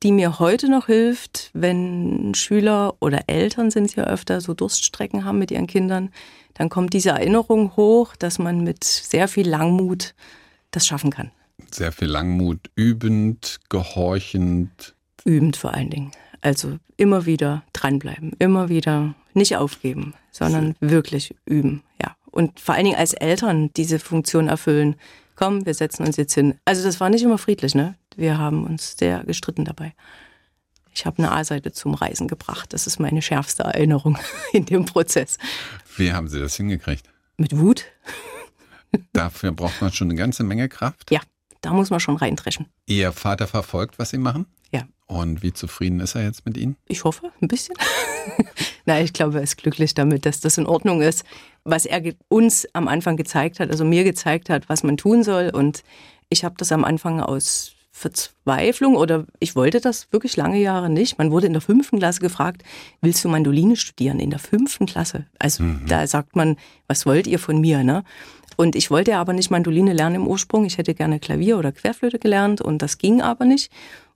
die 0.03 0.12
mir 0.12 0.38
heute 0.38 0.69
noch 0.69 0.87
hilft, 0.87 1.51
wenn 1.53 2.35
Schüler 2.35 2.95
oder 3.01 3.23
Eltern 3.29 3.71
sind 3.71 3.85
es 3.85 3.95
ja 3.95 4.05
öfter, 4.05 4.41
so 4.41 4.55
Durststrecken 4.55 5.25
haben 5.25 5.38
mit 5.38 5.51
ihren 5.51 5.67
Kindern, 5.67 6.11
dann 6.55 6.69
kommt 6.69 6.93
diese 6.93 7.11
Erinnerung 7.11 7.77
hoch, 7.77 8.17
dass 8.17 8.38
man 8.38 8.65
mit 8.65 8.85
sehr 8.85 9.29
viel 9.29 9.49
Langmut 9.49 10.15
das 10.71 10.87
schaffen 10.87 11.11
kann. 11.11 11.31
Sehr 11.71 11.93
viel 11.93 12.09
Langmut, 12.09 12.71
übend, 12.75 13.61
gehorchend. 13.69 14.95
Übend 15.25 15.57
vor 15.57 15.73
allen 15.73 15.91
Dingen. 15.91 16.11
Also 16.41 16.79
immer 16.97 17.25
wieder 17.25 17.62
dranbleiben, 17.73 18.33
immer 18.38 18.69
wieder 18.69 19.15
nicht 19.33 19.57
aufgeben, 19.57 20.15
sondern 20.33 20.75
wirklich 20.81 21.35
üben, 21.47 21.83
ja. 22.01 22.17
Und 22.31 22.59
vor 22.59 22.75
allen 22.75 22.85
Dingen 22.85 22.97
als 22.97 23.12
Eltern 23.12 23.71
diese 23.77 23.99
Funktion 23.99 24.49
erfüllen. 24.49 24.97
Komm, 25.37 25.67
wir 25.67 25.75
setzen 25.75 26.07
uns 26.07 26.17
jetzt 26.17 26.35
hin. 26.35 26.55
Also 26.65 26.83
das 26.83 26.99
war 26.99 27.11
nicht 27.11 27.23
immer 27.23 27.38
friedlich, 27.38 27.75
ne? 27.75 27.95
Wir 28.16 28.38
haben 28.38 28.64
uns 28.64 28.96
sehr 28.98 29.25
gestritten 29.25 29.64
dabei. 29.64 29.94
Ich 30.94 31.07
habe 31.07 31.18
eine 31.18 31.33
A-Seite 31.33 31.72
zum 31.72 31.94
Reisen 31.94 32.29
gebracht. 32.29 32.72
Das 32.72 32.87
ist 32.87 32.98
meine 32.98 33.22
schärfste 33.22 33.62
Erinnerung 33.62 34.18
in 34.53 34.66
dem 34.66 34.85
Prozess. 34.85 35.38
Wie 35.96 36.12
haben 36.12 36.29
Sie 36.29 36.38
das 36.38 36.57
hingekriegt? 36.57 37.09
Mit 37.37 37.57
Wut. 37.57 37.87
Dafür 39.12 39.53
braucht 39.53 39.81
man 39.81 39.92
schon 39.92 40.11
eine 40.11 40.18
ganze 40.18 40.44
Menge 40.44 40.68
Kraft. 40.68 41.11
Ja, 41.11 41.20
da 41.62 41.72
muss 41.72 41.90
man 41.90 42.01
schon 42.01 42.16
reintreschen. 42.16 42.66
Ihr 42.87 43.12
Vater 43.12 43.46
verfolgt, 43.46 43.98
was 43.98 44.11
Sie 44.11 44.18
machen? 44.18 44.46
Ja. 44.70 44.83
Und 45.07 45.42
wie 45.42 45.53
zufrieden 45.53 46.01
ist 46.01 46.14
er 46.14 46.25
jetzt 46.25 46.44
mit 46.44 46.57
Ihnen? 46.57 46.77
Ich 46.88 47.05
hoffe, 47.05 47.31
ein 47.40 47.48
bisschen. 47.48 47.77
Nein, 48.85 49.05
ich 49.05 49.12
glaube, 49.12 49.38
er 49.38 49.42
ist 49.42 49.57
glücklich 49.57 49.94
damit, 49.94 50.27
dass 50.27 50.40
das 50.40 50.59
in 50.59 50.66
Ordnung 50.66 51.01
ist, 51.01 51.25
was 51.64 51.87
er 51.87 52.03
uns 52.29 52.66
am 52.75 52.88
Anfang 52.88 53.16
gezeigt 53.16 53.61
hat, 53.61 53.70
also 53.70 53.85
mir 53.85 54.05
gezeigt 54.05 54.51
hat, 54.51 54.68
was 54.68 54.83
man 54.83 54.96
tun 54.96 55.22
soll. 55.22 55.51
Und 55.51 55.85
ich 56.29 56.44
habe 56.44 56.55
das 56.59 56.72
am 56.72 56.85
Anfang 56.85 57.20
aus 57.20 57.75
Verzweiflung 57.95 58.97
oder 58.97 59.27
ich 59.39 59.55
wollte 59.55 59.81
das 59.81 60.11
wirklich 60.11 60.37
lange 60.37 60.59
Jahre 60.59 60.89
nicht. 60.89 61.19
Man 61.19 61.31
wurde 61.31 61.47
in 61.47 61.53
der 61.53 61.63
fünften 61.63 61.99
Klasse 61.99 62.21
gefragt, 62.21 62.65
willst 63.03 63.25
du 63.25 63.29
Mandoline 63.29 63.77
studieren? 63.77 64.19
In 64.19 64.31
der 64.31 64.39
fünften 64.39 64.87
Klasse. 64.87 65.27
Also 65.39 65.63
mhm. 65.63 65.83
da 65.87 66.07
sagt 66.07 66.35
man, 66.35 66.57
was 66.89 67.07
wollt 67.07 67.27
ihr 67.27 67.39
von 67.39 67.61
mir? 67.61 67.85
Ne? 67.85 68.03
Und 68.57 68.77
ich 68.77 68.91
wollte 68.91 69.17
aber 69.17 69.35
nicht 69.35 69.51
Mandoline 69.51 69.93
lernen 69.93 70.17
im 70.17 70.27
Ursprung. 70.27 70.65
Ich 70.65 70.79
hätte 70.79 70.95
gerne 70.95 71.21
Klavier 71.21 71.59
oder 71.59 71.71
Querflöte 71.71 72.19
gelernt 72.19 72.61
und 72.61 72.81
das 72.81 72.99
ging 72.99 73.21
aber 73.21 73.45
nicht. 73.45 73.71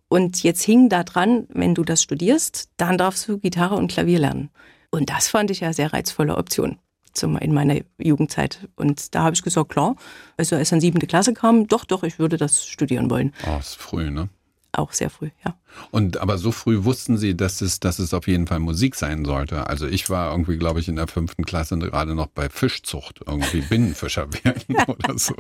Und 0.09 0.43
jetzt 0.43 0.63
hing 0.63 0.89
da 0.89 1.05
dran, 1.05 1.47
wenn 1.51 1.75
du 1.75 1.85
das 1.85 2.03
studierst, 2.03 2.71
dann 2.79 2.97
darfst 2.97 3.29
du 3.29 3.39
Gitarre 3.39 3.77
und 3.77 3.91
Klavier 3.91 4.21
lernen. 4.21 4.51
Und 4.91 5.11
das 5.11 5.29
fand 5.29 5.51
ich 5.51 5.61
ja 5.61 5.73
sehr 5.73 5.93
reizvolle 5.93 6.37
Option 6.37 6.79
zum, 7.17 7.37
in 7.37 7.53
meiner 7.53 7.81
Jugendzeit. 7.99 8.69
Und 8.77 9.15
da 9.15 9.23
habe 9.23 9.35
ich 9.35 9.43
gesagt, 9.43 9.71
klar, 9.71 9.97
also 10.37 10.57
als 10.57 10.71
dann 10.71 10.81
siebente 10.81 11.07
Klasse 11.07 11.35
kam, 11.35 11.67
doch, 11.67 11.85
doch, 11.85 12.03
ich 12.03 12.19
würde 12.19 12.37
das 12.37 12.67
studieren 12.67 13.11
wollen. 13.11 13.33
Oh, 13.47 13.59
ist 13.59 13.77
früh, 13.77 14.11
ne? 14.11 14.29
Auch 14.73 14.93
sehr 14.93 15.09
früh, 15.09 15.31
ja. 15.43 15.57
Und 15.91 16.19
aber 16.19 16.37
so 16.37 16.53
früh 16.53 16.85
wussten 16.85 17.17
Sie, 17.17 17.35
dass 17.35 17.63
es, 17.63 17.81
dass 17.81 17.99
es 17.99 18.13
auf 18.13 18.29
jeden 18.29 18.47
Fall 18.47 18.59
Musik 18.59 18.95
sein 18.95 19.25
sollte. 19.25 19.67
Also 19.69 19.87
ich 19.87 20.11
war 20.11 20.31
irgendwie, 20.31 20.59
glaube 20.59 20.81
ich, 20.81 20.89
in 20.89 20.97
der 20.97 21.07
fünften 21.07 21.47
Klasse 21.47 21.79
gerade 21.79 22.15
noch 22.15 22.27
bei 22.27 22.51
Fischzucht, 22.51 23.21
irgendwie 23.27 23.63
Binnenfischer 23.63 24.29
werden 24.45 24.77
oder 24.87 25.19
so. 25.19 25.35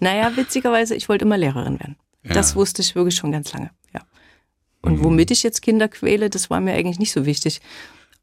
Naja, 0.00 0.34
witzigerweise, 0.36 0.94
ich 0.94 1.08
wollte 1.10 1.26
immer 1.26 1.36
Lehrerin 1.36 1.78
werden. 1.78 1.96
Ja. 2.24 2.32
Das 2.32 2.56
wusste 2.56 2.80
ich 2.80 2.94
wirklich 2.94 3.14
schon 3.14 3.30
ganz 3.30 3.52
lange, 3.52 3.70
ja. 3.92 4.00
Und 4.80 5.00
mhm. 5.00 5.04
womit 5.04 5.30
ich 5.30 5.42
jetzt 5.42 5.60
Kinder 5.60 5.88
quäle, 5.88 6.30
das 6.30 6.48
war 6.48 6.60
mir 6.60 6.72
eigentlich 6.72 6.98
nicht 6.98 7.12
so 7.12 7.26
wichtig. 7.26 7.60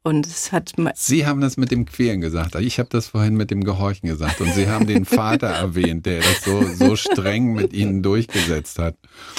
Und 0.06 0.26
es 0.26 0.52
hat 0.52 0.74
Sie 0.96 1.26
haben 1.26 1.40
das 1.40 1.56
mit 1.56 1.70
dem 1.70 1.86
Quälen 1.86 2.20
gesagt. 2.20 2.54
Ich 2.56 2.78
habe 2.78 2.90
das 2.90 3.08
vorhin 3.08 3.36
mit 3.36 3.50
dem 3.50 3.64
Gehorchen 3.64 4.06
gesagt. 4.06 4.38
Und 4.42 4.52
Sie 4.52 4.68
haben 4.68 4.86
den 4.86 5.04
Vater 5.06 5.46
erwähnt, 5.46 6.04
der 6.04 6.20
das 6.20 6.44
so, 6.44 6.62
so 6.62 6.94
streng 6.94 7.54
mit 7.54 7.72
Ihnen 7.72 8.02
durchgesetzt 8.02 8.78
hat. 8.78 8.96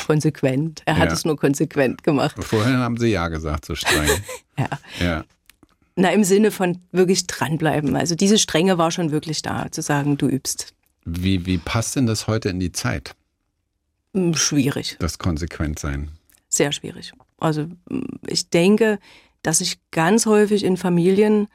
Konsequent. 0.08 0.82
Er 0.86 0.98
hat 0.98 1.10
ja. 1.10 1.14
es 1.14 1.24
nur 1.24 1.38
konsequent 1.38 2.04
gemacht. 2.04 2.44
Vorhin 2.44 2.78
haben 2.78 2.98
Sie 2.98 3.10
ja 3.10 3.28
gesagt, 3.28 3.66
so 3.66 3.76
streng. 3.76 4.10
ja. 4.58 4.70
ja. 5.00 5.24
Na, 5.96 6.12
im 6.12 6.24
Sinne 6.24 6.50
von 6.50 6.80
wirklich 6.92 7.28
dranbleiben. 7.28 7.96
Also 7.96 8.16
diese 8.16 8.40
Strenge 8.40 8.80
war 8.80 8.90
schon 8.90 9.12
wirklich 9.12 9.44
da, 9.44 9.72
zu 9.72 9.84
sagen, 9.84 10.18
du 10.18 10.28
übst. 10.28 10.74
Wie, 11.06 11.46
wie 11.46 11.60
passt 11.60 11.96
denn 11.96 12.08
das 12.08 12.26
heute 12.26 12.50
in 12.50 12.60
die 12.60 12.72
Zeit? 12.72 13.16
Hm, 14.16 14.34
schwierig. 14.34 14.98
Das 14.98 15.20
Konsequentsein. 15.20 16.10
Sehr 16.50 16.72
schwierig. 16.72 17.14
Also 17.38 17.68
ich 18.26 18.50
denke, 18.50 18.98
dass 19.46 19.62
ich 19.62 19.78
ganz 19.92 20.26
häufig 20.26 20.64
in 20.64 20.78
Familien 20.78 21.48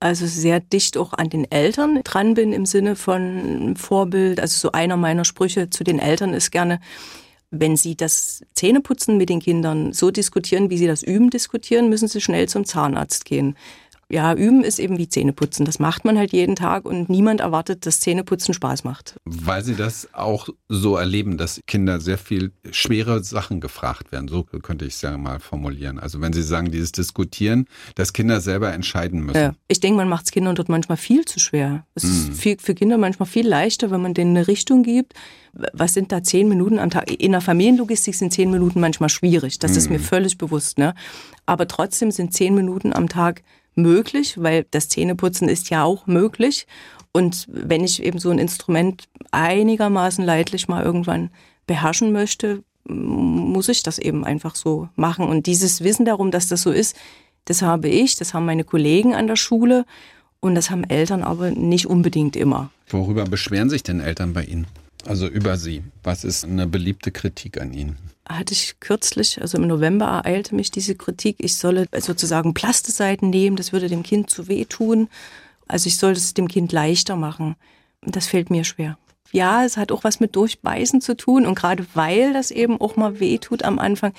also 0.00 0.26
sehr 0.26 0.60
dicht 0.60 0.98
auch 0.98 1.14
an 1.14 1.30
den 1.30 1.50
Eltern 1.50 2.02
dran 2.04 2.34
bin 2.34 2.52
im 2.52 2.66
Sinne 2.66 2.94
von 2.94 3.74
Vorbild. 3.76 4.38
Also 4.38 4.68
so 4.68 4.72
einer 4.72 4.98
meiner 4.98 5.24
Sprüche 5.24 5.70
zu 5.70 5.82
den 5.84 5.98
Eltern 5.98 6.34
ist 6.34 6.50
gerne, 6.50 6.80
wenn 7.50 7.76
Sie 7.76 7.96
das 7.96 8.42
Zähneputzen 8.54 9.16
mit 9.16 9.30
den 9.30 9.40
Kindern 9.40 9.92
so 9.94 10.10
diskutieren, 10.10 10.68
wie 10.68 10.76
Sie 10.76 10.86
das 10.86 11.02
Üben 11.02 11.30
diskutieren, 11.30 11.88
müssen 11.88 12.08
Sie 12.08 12.20
schnell 12.20 12.48
zum 12.48 12.66
Zahnarzt 12.66 13.24
gehen. 13.24 13.56
Ja, 14.10 14.34
üben 14.34 14.62
ist 14.64 14.78
eben 14.78 14.98
wie 14.98 15.08
Zähneputzen. 15.08 15.64
Das 15.64 15.78
macht 15.78 16.04
man 16.04 16.18
halt 16.18 16.32
jeden 16.32 16.56
Tag 16.56 16.84
und 16.84 17.08
niemand 17.08 17.40
erwartet, 17.40 17.86
dass 17.86 18.00
Zähneputzen 18.00 18.54
Spaß 18.54 18.84
macht. 18.84 19.16
Weil 19.24 19.64
Sie 19.64 19.74
das 19.74 20.08
auch 20.12 20.48
so 20.68 20.96
erleben, 20.96 21.38
dass 21.38 21.60
Kinder 21.66 22.00
sehr 22.00 22.18
viel 22.18 22.52
schwere 22.70 23.22
Sachen 23.24 23.60
gefragt 23.60 24.12
werden. 24.12 24.28
So 24.28 24.44
könnte 24.44 24.84
ich 24.84 24.94
es 24.94 25.02
ja 25.02 25.16
mal 25.16 25.40
formulieren. 25.40 25.98
Also 25.98 26.20
wenn 26.20 26.32
Sie 26.32 26.42
sagen, 26.42 26.70
dieses 26.70 26.92
Diskutieren, 26.92 27.66
dass 27.94 28.12
Kinder 28.12 28.40
selber 28.40 28.72
entscheiden 28.72 29.20
müssen. 29.24 29.38
Ja. 29.38 29.54
Ich 29.68 29.80
denke, 29.80 29.96
man 29.96 30.08
macht 30.08 30.26
es 30.26 30.32
Kindern 30.32 30.54
dort 30.54 30.68
manchmal 30.68 30.98
viel 30.98 31.24
zu 31.24 31.40
schwer. 31.40 31.86
Es 31.94 32.04
ist 32.04 32.28
mhm. 32.28 32.34
viel, 32.34 32.56
für 32.58 32.74
Kinder 32.74 32.98
manchmal 32.98 33.26
viel 33.26 33.46
leichter, 33.46 33.90
wenn 33.90 34.02
man 34.02 34.14
denen 34.14 34.36
eine 34.36 34.48
Richtung 34.48 34.82
gibt. 34.82 35.14
Was 35.72 35.94
sind 35.94 36.12
da 36.12 36.22
zehn 36.22 36.48
Minuten 36.48 36.78
am 36.78 36.90
Tag? 36.90 37.10
In 37.10 37.32
der 37.32 37.40
Familienlogistik 37.40 38.14
sind 38.14 38.32
zehn 38.32 38.50
Minuten 38.50 38.80
manchmal 38.80 39.08
schwierig. 39.08 39.58
Das 39.58 39.72
mhm. 39.72 39.76
ist 39.78 39.90
mir 39.90 39.98
mhm. 39.98 40.04
völlig 40.04 40.38
bewusst. 40.38 40.78
Ne? 40.78 40.94
Aber 41.46 41.68
trotzdem 41.68 42.10
sind 42.10 42.32
zehn 42.32 42.54
Minuten 42.54 42.92
am 42.92 43.08
Tag 43.08 43.42
möglich, 43.74 44.36
weil 44.40 44.66
das 44.70 44.88
Zähneputzen 44.88 45.48
ist 45.48 45.70
ja 45.70 45.84
auch 45.84 46.06
möglich. 46.06 46.66
Und 47.12 47.46
wenn 47.48 47.84
ich 47.84 48.02
eben 48.02 48.18
so 48.18 48.30
ein 48.30 48.38
Instrument 48.38 49.04
einigermaßen 49.30 50.24
leidlich 50.24 50.68
mal 50.68 50.82
irgendwann 50.82 51.30
beherrschen 51.66 52.12
möchte, 52.12 52.62
muss 52.86 53.68
ich 53.68 53.82
das 53.82 53.98
eben 53.98 54.24
einfach 54.24 54.56
so 54.56 54.88
machen. 54.96 55.28
Und 55.28 55.46
dieses 55.46 55.82
Wissen 55.82 56.04
darum, 56.04 56.30
dass 56.30 56.48
das 56.48 56.62
so 56.62 56.70
ist, 56.70 56.96
das 57.46 57.62
habe 57.62 57.88
ich, 57.88 58.16
das 58.16 58.34
haben 58.34 58.46
meine 58.46 58.64
Kollegen 58.64 59.14
an 59.14 59.26
der 59.26 59.36
Schule 59.36 59.84
und 60.40 60.54
das 60.54 60.70
haben 60.70 60.84
Eltern 60.84 61.22
aber 61.22 61.50
nicht 61.50 61.86
unbedingt 61.86 62.36
immer. 62.36 62.70
Worüber 62.90 63.24
beschweren 63.24 63.70
sich 63.70 63.82
denn 63.82 64.00
Eltern 64.00 64.32
bei 64.32 64.44
Ihnen? 64.44 64.66
Also 65.06 65.26
über 65.26 65.56
Sie. 65.56 65.82
Was 66.02 66.24
ist 66.24 66.44
eine 66.44 66.66
beliebte 66.66 67.10
Kritik 67.10 67.60
an 67.60 67.72
Ihnen? 67.72 67.96
Hatte 68.28 68.52
ich 68.52 68.80
kürzlich, 68.80 69.40
also 69.40 69.58
im 69.58 69.66
November 69.66 70.06
ereilte 70.06 70.54
mich 70.54 70.70
diese 70.70 70.94
Kritik, 70.94 71.36
ich 71.38 71.56
solle 71.56 71.86
sozusagen 71.98 72.54
Plasteseiten 72.54 73.30
nehmen, 73.30 73.56
das 73.56 73.72
würde 73.72 73.88
dem 73.88 74.02
Kind 74.02 74.30
zu 74.30 74.48
weh 74.48 74.64
tun. 74.64 75.08
Also 75.68 75.86
ich 75.88 75.96
soll 75.96 76.12
es 76.12 76.34
dem 76.34 76.48
Kind 76.48 76.72
leichter 76.72 77.16
machen. 77.16 77.56
Das 78.02 78.26
fällt 78.26 78.50
mir 78.50 78.64
schwer. 78.64 78.98
Ja, 79.32 79.64
es 79.64 79.76
hat 79.76 79.90
auch 79.90 80.04
was 80.04 80.20
mit 80.20 80.36
Durchbeißen 80.36 81.00
zu 81.00 81.16
tun 81.16 81.46
und 81.46 81.54
gerade 81.54 81.86
weil 81.94 82.32
das 82.32 82.50
eben 82.50 82.80
auch 82.80 82.96
mal 82.96 83.18
weh 83.20 83.38
tut 83.38 83.64
am 83.64 83.78
Anfang. 83.78 84.12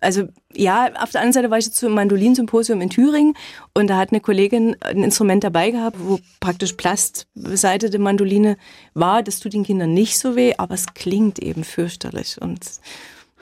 Also 0.00 0.28
ja, 0.54 0.90
auf 1.02 1.10
der 1.10 1.20
anderen 1.20 1.32
Seite 1.32 1.50
war 1.50 1.58
ich 1.58 1.66
jetzt 1.66 1.76
zum 1.76 1.92
Mandolinsymposium 1.92 2.80
in 2.80 2.90
Thüringen 2.90 3.34
und 3.74 3.88
da 3.88 3.96
hat 3.96 4.12
eine 4.12 4.20
Kollegin 4.20 4.76
ein 4.80 5.02
Instrument 5.04 5.44
dabei 5.44 5.70
gehabt, 5.70 5.96
wo 6.00 6.20
praktisch 6.40 6.72
plastbeseitete 6.74 7.98
Mandoline 7.98 8.56
war. 8.94 9.22
Das 9.22 9.40
tut 9.40 9.52
den 9.52 9.64
Kindern 9.64 9.92
nicht 9.92 10.18
so 10.18 10.36
weh, 10.36 10.54
aber 10.56 10.74
es 10.74 10.94
klingt 10.94 11.38
eben 11.38 11.64
fürchterlich 11.64 12.40
und 12.40 12.64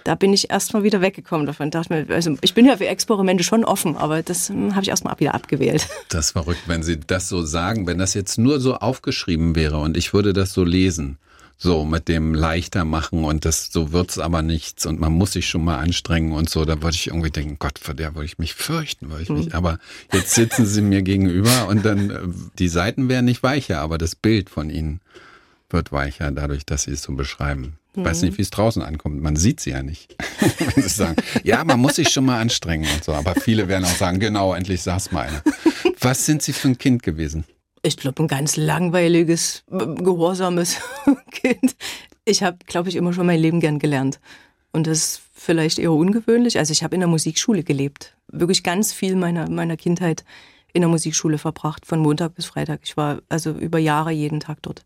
da 0.09 0.15
bin 0.15 0.33
ich 0.33 0.49
erstmal 0.49 0.85
wieder 0.85 1.03
weggekommen 1.03 1.47
davon. 1.47 1.71
Dachte 1.71 1.93
mir, 1.93 2.15
also 2.15 2.35
ich 2.41 2.55
bin 2.55 2.65
ja 2.65 2.79
für 2.79 2.87
Experimente 2.87 3.45
schon 3.45 3.63
offen, 3.63 3.95
aber 3.95 4.23
das 4.23 4.49
hm, 4.49 4.75
habe 4.75 4.83
ich 4.83 4.89
erstmal 4.89 5.21
wieder 5.21 5.35
abgewählt. 5.35 5.87
Das 6.09 6.27
ist 6.27 6.33
verrückt, 6.33 6.63
wenn 6.67 6.83
Sie 6.83 6.99
das 6.99 7.29
so 7.29 7.43
sagen, 7.43 7.87
wenn 7.87 7.99
das 7.99 8.15
jetzt 8.15 8.39
nur 8.39 8.61
so 8.61 8.77
aufgeschrieben 8.77 9.55
wäre 9.55 9.77
und 9.79 9.97
ich 9.99 10.15
würde 10.15 10.33
das 10.33 10.55
so 10.55 10.65
lesen. 10.65 11.19
So 11.59 11.85
mit 11.85 12.09
dem 12.09 12.35
leichter 12.35 12.85
machen 12.85 13.25
und 13.25 13.45
das 13.45 13.71
so 13.71 13.93
wird's 13.93 14.19
aber 14.19 14.43
nichts 14.43 14.87
und 14.87 15.01
man 15.01 15.13
muss 15.13 15.33
sich 15.33 15.49
schon 15.49 15.65
mal 15.65 15.79
anstrengen 15.79 16.33
und 16.33 16.49
so, 16.49 16.65
da 16.65 16.81
würde 16.81 16.95
ich 16.95 17.09
irgendwie 17.09 17.31
denken, 17.31 17.57
Gott, 17.59 17.79
vor 17.79 17.95
der 17.95 18.15
würde 18.15 18.27
ich 18.27 18.39
mich 18.39 18.55
fürchten, 18.55 19.11
würde 19.11 19.25
ich 19.25 19.29
mich. 19.29 19.47
Mhm. 19.47 19.53
Aber 19.53 19.79
jetzt 20.13 20.35
sitzen 20.35 20.65
sie 20.65 20.81
mir 20.81 21.03
gegenüber 21.03 21.67
und 21.69 21.85
dann 21.85 22.11
äh, 22.11 22.21
die 22.59 22.69
Seiten 22.69 23.09
wären 23.09 23.27
nicht 23.27 23.43
weicher, 23.43 23.81
aber 23.81 23.99
das 23.99 24.15
Bild 24.15 24.49
von 24.49 24.71
ihnen 24.71 25.01
wird 25.69 25.93
weicher 25.93 26.31
dadurch, 26.31 26.65
dass 26.65 26.85
sie 26.85 26.93
es 26.93 27.03
so 27.03 27.13
beschreiben. 27.13 27.78
Ich 27.99 28.05
weiß 28.05 28.23
nicht, 28.23 28.33
mhm. 28.33 28.39
wie 28.39 28.43
es 28.43 28.51
draußen 28.51 28.83
ankommt. 28.83 29.23
Man 29.23 29.37
sieht 29.37 29.61
sie 29.61 29.71
ja 29.71 29.83
nicht. 29.83 30.17
Wenn 30.75 30.83
sie 30.83 30.89
sagen, 30.89 31.17
ja, 31.45 31.65
man 31.65 31.81
muss 31.81 31.97
sich 31.97 32.09
schon 32.11 32.25
mal 32.25 32.41
anstrengen 32.41 32.89
und 32.95 33.05
so. 33.05 33.13
Aber 33.13 33.35
viele 33.35 33.69
werden 33.69 33.85
auch 33.85 33.97
sagen, 33.97 34.21
genau, 34.21 34.55
endlich 34.55 34.83
sag's 34.83 35.11
mal 35.11 35.29
einer. 35.29 35.43
Was 36.01 36.27
sind 36.27 36.43
Sie 36.43 36.53
für 36.53 36.69
ein 36.69 36.79
Kind 36.79 37.03
gewesen? 37.03 37.45
Ich 37.83 37.97
glaube, 37.97 38.23
ein 38.23 38.29
ganz 38.29 38.57
langweiliges, 38.57 39.65
gehorsames 39.69 40.77
Kind. 41.31 41.77
Ich 42.25 42.43
habe, 42.43 42.59
glaube 42.67 42.89
ich, 42.89 42.97
immer 42.97 43.13
schon 43.13 43.27
mein 43.27 43.41
Leben 43.41 43.61
gern 43.61 43.79
gelernt. 43.79 44.21
Und 44.73 44.87
das 44.87 44.99
ist 44.99 45.23
vielleicht 45.33 45.79
eher 45.79 45.93
ungewöhnlich. 45.93 46.59
Also 46.59 46.73
ich 46.73 46.83
habe 46.83 46.95
in 46.95 47.01
der 47.01 47.09
Musikschule 47.09 47.63
gelebt. 47.63 48.17
Wirklich 48.29 48.63
ganz 48.63 48.93
viel 48.93 49.17
meiner, 49.17 49.49
meiner 49.49 49.77
Kindheit 49.77 50.25
in 50.73 50.83
der 50.83 50.89
Musikschule 50.89 51.39
verbracht, 51.39 51.87
von 51.87 51.99
Montag 52.01 52.35
bis 52.35 52.47
Freitag. 52.47 52.81
Ich 52.85 52.97
war 52.97 53.21
also 53.29 53.53
über 53.53 53.79
Jahre 53.79 54.11
jeden 54.11 54.41
Tag 54.41 54.59
dort. 54.63 54.85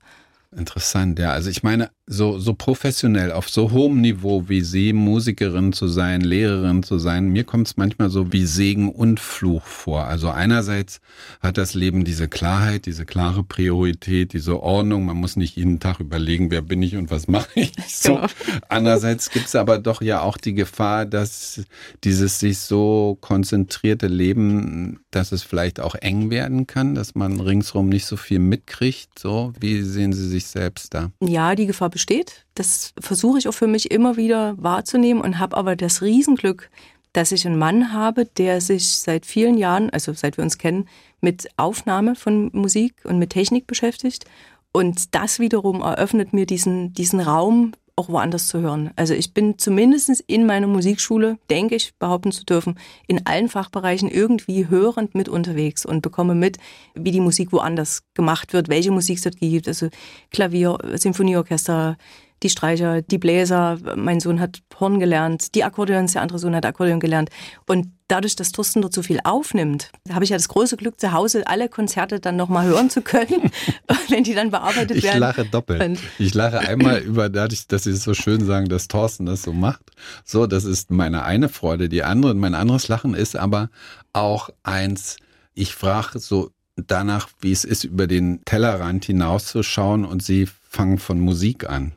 Interessant, 0.55 1.19
ja. 1.19 1.33
Also 1.33 1.49
ich 1.49 1.63
meine, 1.63 1.91
so, 2.07 2.39
so 2.39 2.53
professionell, 2.53 3.33
auf 3.33 3.49
so 3.49 3.71
hohem 3.71 4.03
Niveau 4.03 4.49
wie 4.49 4.61
Sie, 4.61 4.93
Musikerin 4.93 5.73
zu 5.73 5.89
sein, 5.89 6.21
Lehrerin 6.21 6.83
zu 6.83 6.99
sein, 6.99 7.29
mir 7.29 7.45
kommt 7.45 7.69
es 7.69 7.77
manchmal 7.79 8.11
so 8.11 8.33
wie 8.33 8.45
Segen 8.45 8.91
und 8.91 9.19
Fluch 9.19 9.65
vor. 9.65 10.05
Also 10.05 10.29
einerseits 10.29 11.01
hat 11.41 11.57
das 11.57 11.73
Leben 11.73 12.05
diese 12.05 12.29
Klarheit, 12.29 12.85
diese 12.85 13.07
klare 13.07 13.45
Priorität, 13.45 14.35
diese 14.35 14.63
Ordnung. 14.63 15.07
Man 15.07 15.17
muss 15.17 15.37
nicht 15.37 15.57
jeden 15.57 15.81
Tag 15.81 16.01
überlegen, 16.01 16.51
wer 16.51 16.61
bin 16.61 16.83
ich 16.83 16.97
und 16.97 17.11
was 17.11 17.29
mache 17.29 17.49
ich. 17.55 17.73
So. 17.89 18.15
Genau. 18.15 18.27
Andererseits 18.69 19.31
gibt 19.31 19.47
es 19.47 19.55
aber 19.55 19.79
doch 19.79 20.03
ja 20.03 20.23
auch 20.23 20.37
die 20.37 20.55
Gefahr, 20.55 21.07
dass 21.07 21.63
dieses 22.05 22.41
sich 22.41 22.59
so 22.59 23.17
konzentrierte 23.21 24.09
Leben, 24.09 25.01
dass 25.11 25.31
es 25.31 25.43
vielleicht 25.43 25.79
auch 25.79 25.95
eng 25.95 26.31
werden 26.31 26.67
kann, 26.67 26.95
dass 26.95 27.15
man 27.15 27.39
ringsherum 27.41 27.89
nicht 27.89 28.07
so 28.07 28.17
viel 28.17 28.39
mitkriegt. 28.39 29.19
So, 29.19 29.53
wie 29.61 29.83
sehen 29.83 30.13
Sie 30.13 30.29
sich 30.29 30.42
selbst 30.47 30.95
da? 30.95 31.11
Ja, 31.21 31.55
die 31.55 31.67
Gefahr 31.67 31.91
besteht. 31.91 32.45
Das 32.55 32.93
versuche 32.99 33.39
ich 33.39 33.49
auch 33.49 33.55
für 33.55 33.67
mich 33.67 33.91
immer 33.91 34.17
wieder 34.17 34.55
wahrzunehmen 34.59 35.23
und 35.23 35.39
habe 35.39 35.57
aber 35.57 35.77
das 35.77 36.03
Riesenglück, 36.03 36.71
dass 37.13 37.33
ich 37.33 37.47
einen 37.47 37.59
Mann 37.59 37.93
habe, 37.93 38.25
der 38.25 38.61
sich 38.61 38.89
seit 38.89 39.27
vielen 39.27 39.59
Jahren, 39.59 39.91
also 39.91 40.13
seit 40.13 40.37
wir 40.39 40.45
uns 40.45 40.59
kennen, 40.59 40.89
mit 41.21 41.49
Aufnahme 41.57 42.15
von 42.15 42.51
Musik 42.53 42.95
und 43.05 43.19
mit 43.19 43.31
Technik 43.31 43.67
beschäftigt. 43.67 44.25
Und 44.73 45.15
das 45.15 45.39
wiederum 45.39 45.83
eröffnet 45.83 46.33
mir 46.33 46.47
diesen, 46.47 46.95
diesen 46.95 47.21
Raum 47.21 47.73
auch 47.97 48.09
woanders 48.09 48.49
zu 48.49 48.61
hören. 48.61 48.91
Also 48.97 49.15
ich 49.15 49.35
bin 49.35 49.59
zumindest 49.59 50.23
in 50.27 50.47
meiner 50.47 50.67
Musikschule, 50.67 51.39
denke 51.51 51.75
ich, 51.75 51.95
behaupten 51.99 52.33
zu 52.33 52.45
dürfen, 52.45 52.79
in 53.07 53.27
allen 53.27 53.49
Fachbereichen 53.49 54.11
irgendwie 54.11 54.69
hörend 54.69 55.15
mit 55.15 55.29
unterwegs 55.29 55.85
und 55.85 56.03
bekomme 56.03 56.35
mit, 56.35 56.59
wie 56.95 57.11
die 57.11 57.21
Musik 57.21 57.53
woanders 57.53 58.03
gemacht 58.15 58.53
wird, 58.53 58.69
welche 58.69 58.91
Musik 58.91 59.19
es 59.19 59.25
dort 59.25 59.39
gibt. 59.39 59.69
Also 59.69 59.89
Klavier, 60.31 60.79
Symphonieorchester, 60.95 61.97
die 62.43 62.51
Streicher, 62.51 63.03
die 63.03 63.19
Bläser. 63.19 63.79
Mein 63.97 64.21
Sohn 64.21 64.41
hat 64.41 64.63
Horn 64.79 64.99
gelernt, 65.01 65.55
die 65.55 65.65
Akkordeons, 65.65 66.13
der 66.13 66.23
andere 66.23 66.39
Sohn 66.39 66.55
hat 66.55 66.67
Akkordeon 66.67 67.01
gelernt. 67.01 67.31
Und 67.67 67.89
dadurch, 68.09 68.37
dass 68.37 68.53
Thorsten 68.53 68.83
dort 68.83 68.93
so 68.93 69.03
viel 69.03 69.21
aufnimmt, 69.25 69.91
habe 70.13 70.25
ich 70.25 70.31
ja 70.31 70.37
das 70.37 70.49
große 70.49 70.77
Glück, 70.77 71.01
zu 71.01 71.13
Hause 71.13 71.47
alle 71.47 71.69
Konzerte 71.69 72.21
dann 72.21 72.37
nochmal 72.37 72.67
hören 72.67 72.91
zu 72.91 73.01
können, 73.01 73.51
wenn 74.09 74.25
die 74.25 74.35
dann 74.35 74.51
bearbeitet 74.51 74.99
ich 74.99 75.05
werden. 75.05 75.17
Ich 75.17 75.21
lache 75.21 75.45
doppelt. 75.45 75.83
Und 75.83 75.99
ich 76.19 76.35
lache 76.35 76.59
einmal 76.61 76.99
über 76.99 77.29
dadurch, 77.29 77.67
dass 77.69 77.85
Sie 77.85 77.91
es 77.91 78.03
so 78.03 78.15
schön 78.15 78.45
sagen, 78.45 78.69
dass 78.69 78.89
Thorsten 78.89 79.27
das 79.27 79.43
so 79.43 79.53
macht. 79.53 79.83
So, 80.25 80.47
das 80.47 80.65
ist 80.65 80.91
meine 80.91 81.23
eine 81.25 81.49
Freude. 81.49 81.89
Die 81.89 82.03
andere, 82.03 82.35
mein 82.35 82.55
anderes 82.55 82.89
Lachen 82.89 83.15
ist 83.15 83.37
aber 83.37 83.71
auch 84.13 84.51
eins, 84.63 85.17
ich 85.55 85.75
frage 85.75 86.19
so 86.19 86.51
danach, 86.77 87.29
wie 87.41 87.53
es 87.53 87.65
ist, 87.65 87.85
über 87.85 88.07
den 88.07 88.41
Tellerrand 88.45 89.05
hinauszuschauen 89.05 90.05
und 90.05 90.23
Sie 90.23 90.49
fangen 90.69 90.99
von 90.99 91.21
Musik 91.21 91.69
an. 91.69 91.93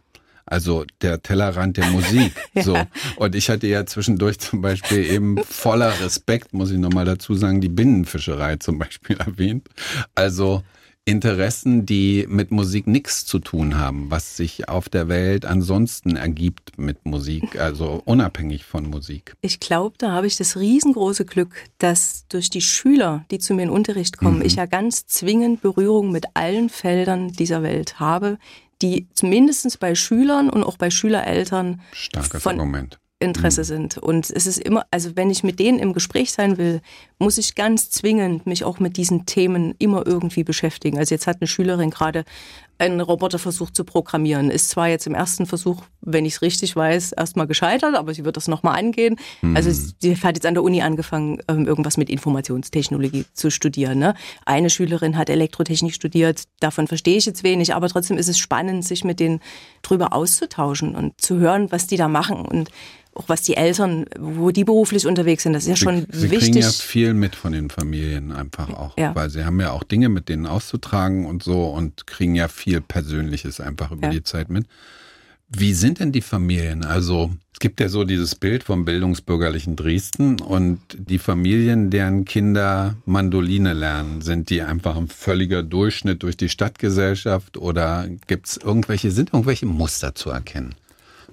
Also 0.45 0.85
der 1.01 1.21
Tellerrand 1.21 1.77
der 1.77 1.87
Musik. 1.87 2.33
ja. 2.53 2.63
So. 2.63 2.77
Und 3.15 3.35
ich 3.35 3.49
hatte 3.49 3.67
ja 3.67 3.85
zwischendurch 3.85 4.39
zum 4.39 4.61
Beispiel 4.61 5.03
eben 5.05 5.37
voller 5.43 5.99
Respekt, 6.01 6.53
muss 6.53 6.71
ich 6.71 6.77
nochmal 6.77 7.05
dazu 7.05 7.35
sagen, 7.35 7.61
die 7.61 7.69
Binnenfischerei 7.69 8.57
zum 8.57 8.77
Beispiel 8.77 9.17
erwähnt. 9.19 9.67
Also 10.13 10.63
Interessen, 11.07 11.85
die 11.85 12.25
mit 12.27 12.49
Musik 12.49 12.87
nichts 12.87 13.27
zu 13.27 13.37
tun 13.37 13.77
haben, 13.77 14.09
was 14.09 14.37
sich 14.37 14.67
auf 14.67 14.89
der 14.89 15.07
Welt 15.07 15.45
ansonsten 15.45 16.15
ergibt 16.15 16.79
mit 16.79 17.05
Musik, 17.05 17.59
also 17.59 18.01
unabhängig 18.05 18.65
von 18.65 18.89
Musik. 18.89 19.35
Ich 19.41 19.59
glaube, 19.59 19.95
da 19.99 20.13
habe 20.13 20.25
ich 20.25 20.35
das 20.35 20.57
riesengroße 20.57 21.25
Glück, 21.25 21.53
dass 21.77 22.25
durch 22.27 22.49
die 22.49 22.61
Schüler, 22.61 23.23
die 23.29 23.37
zu 23.37 23.53
mir 23.53 23.63
in 23.63 23.69
Unterricht 23.69 24.17
kommen, 24.17 24.39
mhm. 24.39 24.45
ich 24.45 24.55
ja 24.55 24.65
ganz 24.65 25.05
zwingend 25.05 25.61
Berührung 25.61 26.11
mit 26.11 26.25
allen 26.33 26.69
Feldern 26.69 27.31
dieser 27.31 27.61
Welt 27.61 27.99
habe, 27.99 28.39
die 28.81 29.07
zumindest 29.13 29.79
bei 29.79 29.95
Schülern 29.95 30.49
und 30.49 30.63
auch 30.63 30.77
bei 30.77 30.89
Schülereltern 30.89 31.81
Starkes 31.93 32.41
von 32.41 32.59
Argument. 32.59 32.99
Interesse 33.19 33.61
mhm. 33.61 33.65
sind. 33.65 33.97
Und 33.97 34.29
es 34.29 34.45
ist 34.45 34.59
immer, 34.59 34.85
also 34.91 35.15
wenn 35.15 35.29
ich 35.29 35.43
mit 35.43 35.59
denen 35.59 35.79
im 35.79 35.93
Gespräch 35.93 36.33
sein 36.33 36.57
will, 36.57 36.81
muss 37.17 37.37
ich 37.37 37.55
ganz 37.55 37.89
zwingend 37.89 38.45
mich 38.45 38.65
auch 38.65 38.79
mit 38.79 38.97
diesen 38.97 39.25
Themen 39.25 39.73
immer 39.79 40.05
irgendwie 40.05 40.43
beschäftigen. 40.43 40.97
Also 40.97 41.15
jetzt 41.15 41.27
hat 41.27 41.37
eine 41.39 41.47
Schülerin 41.47 41.91
gerade 41.91 42.25
einen 42.77 42.99
Roboter 42.99 43.39
versucht 43.39 43.75
zu 43.75 43.83
programmieren. 43.83 44.49
Ist 44.49 44.69
zwar 44.69 44.89
jetzt 44.89 45.07
im 45.07 45.13
ersten 45.13 45.45
Versuch, 45.45 45.83
wenn 46.01 46.25
ich 46.25 46.35
es 46.35 46.41
richtig 46.41 46.75
weiß, 46.75 47.13
erstmal 47.13 47.47
gescheitert, 47.47 47.95
aber 47.95 48.13
sie 48.13 48.25
wird 48.25 48.37
das 48.37 48.47
nochmal 48.47 48.77
angehen. 48.77 49.17
Mhm. 49.41 49.55
Also 49.55 49.71
sie 49.71 50.15
hat 50.17 50.35
jetzt 50.35 50.45
an 50.45 50.53
der 50.53 50.63
Uni 50.63 50.81
angefangen, 50.81 51.39
ähm, 51.47 51.65
irgendwas 51.65 51.97
mit 51.97 52.09
Informationstechnologie 52.09 53.25
zu 53.33 53.49
studieren. 53.49 53.99
Ne? 53.99 54.13
Eine 54.45 54.69
Schülerin 54.69 55.17
hat 55.17 55.29
Elektrotechnik 55.29 55.93
studiert, 55.93 56.43
davon 56.59 56.87
verstehe 56.87 57.17
ich 57.17 57.25
jetzt 57.25 57.43
wenig, 57.43 57.73
aber 57.73 57.87
trotzdem 57.87 58.17
ist 58.17 58.29
es 58.29 58.37
spannend, 58.37 58.85
sich 58.85 59.03
mit 59.03 59.19
denen 59.19 59.39
drüber 59.81 60.13
auszutauschen 60.13 60.95
und 60.95 61.19
zu 61.19 61.37
hören, 61.37 61.71
was 61.71 61.87
die 61.87 61.97
da 61.97 62.07
machen. 62.07 62.45
Und 62.45 62.69
auch 63.15 63.29
was 63.29 63.41
die 63.41 63.55
Eltern, 63.55 64.05
wo 64.19 64.51
die 64.51 64.65
beruflich 64.65 65.07
unterwegs 65.07 65.43
sind, 65.43 65.53
das 65.53 65.63
ist 65.63 65.69
ja 65.69 65.75
schon 65.77 66.05
sie, 66.11 66.29
wichtig. 66.29 66.39
Sie 66.39 66.51
kriegen 66.51 66.57
ja 66.57 66.69
viel 66.69 67.13
mit 67.13 67.35
von 67.35 67.53
den 67.53 67.69
Familien 67.69 68.33
einfach 68.33 68.69
auch, 68.69 68.97
ja. 68.97 69.15
weil 69.15 69.29
sie 69.29 69.45
haben 69.45 69.59
ja 69.61 69.71
auch 69.71 69.83
Dinge 69.83 70.09
mit 70.09 70.27
denen 70.27 70.45
auszutragen 70.45 71.25
und 71.25 71.41
so 71.41 71.63
und 71.67 72.07
kriegen 72.07 72.35
ja 72.35 72.49
viel 72.49 72.64
Persönliches 72.81 73.59
einfach 73.59 73.91
über 73.91 74.07
ja. 74.07 74.13
die 74.13 74.23
Zeit 74.23 74.49
mit. 74.49 74.65
Wie 75.47 75.73
sind 75.73 75.99
denn 75.99 76.11
die 76.11 76.21
Familien? 76.21 76.83
Also 76.83 77.31
es 77.53 77.59
gibt 77.59 77.79
ja 77.79 77.87
so 77.87 78.03
dieses 78.03 78.35
Bild 78.35 78.63
vom 78.63 78.83
bildungsbürgerlichen 78.83 79.75
Dresden 79.75 80.41
und 80.41 80.79
die 80.97 81.19
Familien, 81.19 81.89
deren 81.91 82.25
Kinder 82.25 82.95
Mandoline 83.05 83.73
lernen, 83.73 84.21
sind 84.21 84.49
die 84.49 84.61
einfach 84.61 84.97
ein 84.97 85.07
völliger 85.07 85.63
Durchschnitt 85.63 86.23
durch 86.23 86.35
die 86.35 86.49
Stadtgesellschaft 86.49 87.57
oder 87.57 88.07
gibt 88.27 88.47
es 88.47 88.57
irgendwelche, 88.57 89.11
sind 89.11 89.33
irgendwelche 89.33 89.67
Muster 89.67 90.15
zu 90.15 90.31
erkennen? 90.31 90.75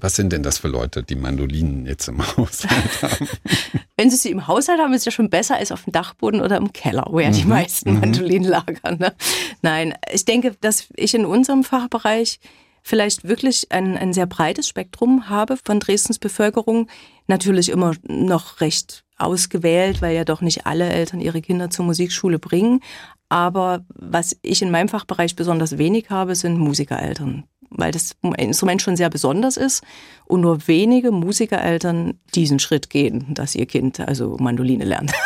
Was 0.02 0.16
sind 0.16 0.32
denn 0.32 0.42
das 0.42 0.58
für 0.58 0.66
Leute, 0.66 1.04
die 1.04 1.14
Mandolinen 1.14 1.86
jetzt 1.86 2.08
im 2.08 2.20
Haushalt 2.36 3.02
haben? 3.02 3.28
Wenn 3.96 4.10
sie 4.10 4.16
sie 4.16 4.30
im 4.30 4.48
Haushalt 4.48 4.80
haben, 4.80 4.92
ist 4.92 5.02
es 5.02 5.04
ja 5.06 5.12
schon 5.12 5.30
besser 5.30 5.56
als 5.56 5.70
auf 5.70 5.84
dem 5.84 5.92
Dachboden 5.92 6.40
oder 6.40 6.56
im 6.56 6.72
Keller, 6.72 7.06
wo 7.08 7.20
ja 7.20 7.30
die 7.30 7.44
mhm. 7.44 7.50
meisten 7.50 7.94
mhm. 7.94 8.00
Mandolinen 8.00 8.48
lagern. 8.48 8.98
Ne? 8.98 9.14
Nein, 9.62 9.94
ich 10.12 10.24
denke, 10.24 10.56
dass 10.60 10.88
ich 10.96 11.14
in 11.14 11.24
unserem 11.24 11.62
Fachbereich 11.62 12.40
vielleicht 12.82 13.28
wirklich 13.28 13.70
ein, 13.70 13.96
ein 13.96 14.12
sehr 14.12 14.26
breites 14.26 14.66
Spektrum 14.66 15.28
habe 15.28 15.56
von 15.64 15.78
Dresdens 15.78 16.18
Bevölkerung. 16.18 16.88
Natürlich 17.28 17.68
immer 17.68 17.94
noch 18.02 18.60
recht 18.60 19.04
ausgewählt, 19.18 20.02
weil 20.02 20.16
ja 20.16 20.24
doch 20.24 20.40
nicht 20.40 20.66
alle 20.66 20.88
Eltern 20.88 21.20
ihre 21.20 21.40
Kinder 21.40 21.70
zur 21.70 21.84
Musikschule 21.84 22.40
bringen. 22.40 22.80
Aber 23.28 23.84
was 23.94 24.36
ich 24.42 24.62
in 24.62 24.72
meinem 24.72 24.88
Fachbereich 24.88 25.36
besonders 25.36 25.78
wenig 25.78 26.10
habe, 26.10 26.34
sind 26.34 26.58
Musikereltern 26.58 27.44
weil 27.76 27.92
das 27.92 28.16
Instrument 28.36 28.82
schon 28.82 28.96
sehr 28.96 29.10
besonders 29.10 29.56
ist 29.56 29.82
und 30.24 30.40
nur 30.40 30.66
wenige 30.68 31.10
Musikereltern 31.10 32.18
diesen 32.34 32.58
Schritt 32.58 32.90
gehen, 32.90 33.34
dass 33.34 33.54
ihr 33.54 33.66
Kind 33.66 34.00
also 34.00 34.36
Mandoline 34.38 34.84
lernt. 34.84 35.12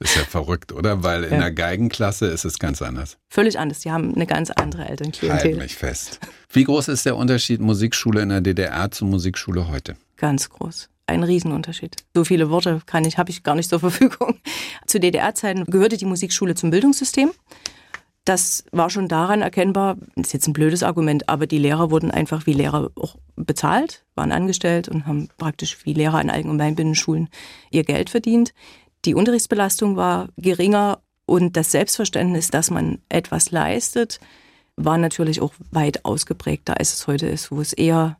Ist 0.00 0.16
ja 0.16 0.24
verrückt, 0.24 0.72
oder? 0.72 1.02
Weil 1.02 1.24
in 1.24 1.32
ja. 1.32 1.40
der 1.40 1.50
Geigenklasse 1.50 2.26
ist 2.26 2.44
es 2.44 2.58
ganz 2.58 2.82
anders. 2.82 3.16
Völlig 3.30 3.58
anders. 3.58 3.80
Die 3.80 3.90
haben 3.90 4.14
eine 4.14 4.26
ganz 4.26 4.50
andere 4.50 4.86
Elternklientel. 4.86 5.52
Halt 5.52 5.56
mich 5.56 5.76
fest. 5.76 6.20
Wie 6.50 6.64
groß 6.64 6.88
ist 6.88 7.06
der 7.06 7.16
Unterschied 7.16 7.62
Musikschule 7.62 8.20
in 8.20 8.28
der 8.28 8.42
DDR 8.42 8.90
zur 8.90 9.08
Musikschule 9.08 9.68
heute? 9.68 9.96
Ganz 10.16 10.50
groß. 10.50 10.90
Ein 11.06 11.22
Riesenunterschied. 11.22 11.96
So 12.14 12.24
viele 12.24 12.50
Worte 12.50 12.82
kann 12.84 13.04
ich, 13.04 13.16
habe 13.16 13.30
ich 13.30 13.42
gar 13.42 13.54
nicht 13.54 13.70
zur 13.70 13.80
Verfügung. 13.80 14.38
Zu 14.86 15.00
DDR-Zeiten 15.00 15.64
gehörte 15.64 15.96
die 15.96 16.06
Musikschule 16.06 16.54
zum 16.54 16.70
Bildungssystem. 16.70 17.30
Das 18.24 18.64
war 18.72 18.88
schon 18.88 19.08
daran 19.08 19.42
erkennbar, 19.42 19.96
ist 20.16 20.32
jetzt 20.32 20.46
ein 20.46 20.54
blödes 20.54 20.82
Argument, 20.82 21.28
aber 21.28 21.46
die 21.46 21.58
Lehrer 21.58 21.90
wurden 21.90 22.10
einfach 22.10 22.46
wie 22.46 22.54
Lehrer 22.54 22.90
auch 22.94 23.16
bezahlt, 23.36 24.04
waren 24.14 24.32
angestellt 24.32 24.88
und 24.88 25.06
haben 25.06 25.28
praktisch 25.36 25.84
wie 25.84 25.92
Lehrer 25.92 26.22
in 26.22 26.30
allgemeinbildenden 26.30 26.94
Schulen 26.94 27.28
ihr 27.70 27.84
Geld 27.84 28.08
verdient. 28.08 28.54
Die 29.04 29.14
Unterrichtsbelastung 29.14 29.96
war 29.96 30.28
geringer 30.38 31.00
und 31.26 31.54
das 31.56 31.70
Selbstverständnis, 31.70 32.48
dass 32.48 32.70
man 32.70 32.98
etwas 33.10 33.50
leistet, 33.50 34.20
war 34.76 34.96
natürlich 34.96 35.42
auch 35.42 35.52
weit 35.70 36.06
ausgeprägter, 36.06 36.78
als 36.78 36.94
es 36.94 37.06
heute 37.06 37.26
ist, 37.26 37.50
wo 37.50 37.60
es 37.60 37.74
eher 37.74 38.16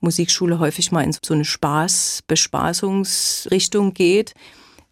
Musikschule 0.00 0.58
häufig 0.58 0.90
mal 0.90 1.02
in 1.02 1.12
so 1.12 1.32
eine 1.32 1.44
Spaß, 1.44 2.24
Bespaßungsrichtung 2.26 3.94
geht 3.94 4.34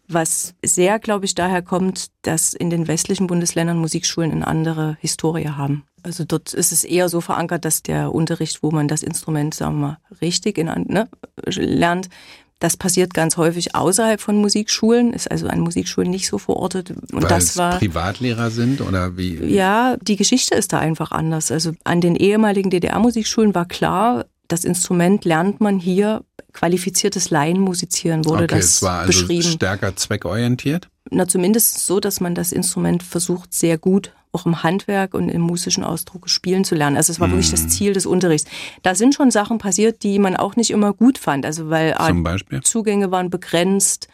was 0.07 0.53
sehr, 0.63 0.99
glaube 0.99 1.25
ich, 1.25 1.35
daher 1.35 1.61
kommt, 1.61 2.07
dass 2.23 2.53
in 2.53 2.69
den 2.69 2.87
westlichen 2.87 3.27
Bundesländern 3.27 3.77
Musikschulen 3.77 4.31
eine 4.31 4.47
andere 4.47 4.97
Historie 4.99 5.47
haben. 5.47 5.83
Also 6.03 6.25
dort 6.25 6.53
ist 6.53 6.71
es 6.71 6.83
eher 6.83 7.07
so 7.07 7.21
verankert, 7.21 7.63
dass 7.63 7.81
der 7.81 8.13
Unterricht, 8.13 8.61
wo 8.61 8.71
man 8.71 8.87
das 8.87 9.03
Instrument, 9.03 9.53
sagen 9.53 9.79
wir 9.79 9.87
mal, 9.87 9.97
richtig 10.21 10.57
in, 10.57 10.65
ne, 10.87 11.07
lernt, 11.45 12.09
das 12.59 12.77
passiert 12.77 13.13
ganz 13.13 13.35
häufig 13.35 13.75
außerhalb 13.75 14.21
von 14.21 14.37
Musikschulen, 14.37 15.11
ist 15.13 15.29
also 15.29 15.47
an 15.47 15.59
Musikschulen 15.59 16.09
nicht 16.09 16.27
so 16.27 16.37
verortet. 16.37 16.91
Und 16.91 17.23
Weil 17.23 17.29
das 17.29 17.57
war 17.57 17.77
Privatlehrer 17.77 18.51
sind 18.51 18.79
oder 18.79 19.17
wie? 19.17 19.35
Ja, 19.53 19.97
die 20.01 20.15
Geschichte 20.15 20.55
ist 20.55 20.71
da 20.71 20.79
einfach 20.79 21.11
anders. 21.11 21.51
Also 21.51 21.73
an 21.83 21.99
den 21.99 22.15
ehemaligen 22.15 22.69
DDR-Musikschulen 22.69 23.53
war 23.53 23.65
klar, 23.65 24.25
das 24.47 24.63
Instrument 24.63 25.25
lernt 25.25 25.59
man 25.59 25.77
hier 25.77 26.23
qualifiziertes 26.53 27.29
Laienmusizieren 27.29 28.25
wurde 28.25 28.45
okay, 28.45 28.55
das 28.55 28.65
es 28.65 28.83
war 28.83 28.99
also 28.99 29.07
beschrieben. 29.07 29.51
stärker 29.51 29.95
zweckorientiert? 29.95 30.87
Na, 31.09 31.27
zumindest 31.27 31.85
so, 31.85 31.99
dass 31.99 32.21
man 32.21 32.35
das 32.35 32.51
Instrument 32.51 33.03
versucht, 33.03 33.53
sehr 33.53 33.77
gut 33.77 34.13
auch 34.33 34.47
im 34.47 34.63
Handwerk 34.63 35.13
und 35.13 35.29
im 35.29 35.41
musischen 35.41 35.83
Ausdruck 35.83 36.27
spielen 36.27 36.65
zu 36.65 36.73
lernen. 36.73 36.97
Also 36.97 37.13
es 37.13 37.19
war 37.19 37.27
mhm. 37.27 37.33
wirklich 37.33 37.51
das 37.51 37.63
mhm. 37.63 37.69
Ziel 37.69 37.93
des 37.93 38.05
Unterrichts. 38.05 38.49
Da 38.81 38.95
sind 38.95 39.13
schon 39.13 39.29
Sachen 39.31 39.59
passiert, 39.59 40.01
die 40.03 40.17
man 40.17 40.35
auch 40.35 40.55
nicht 40.55 40.71
immer 40.71 40.91
gut 40.91 41.19
fand. 41.19 41.45
Also 41.45 41.69
weil 41.69 41.95
Zugänge 42.63 43.11
waren 43.11 43.29
begrenzt. 43.29 44.07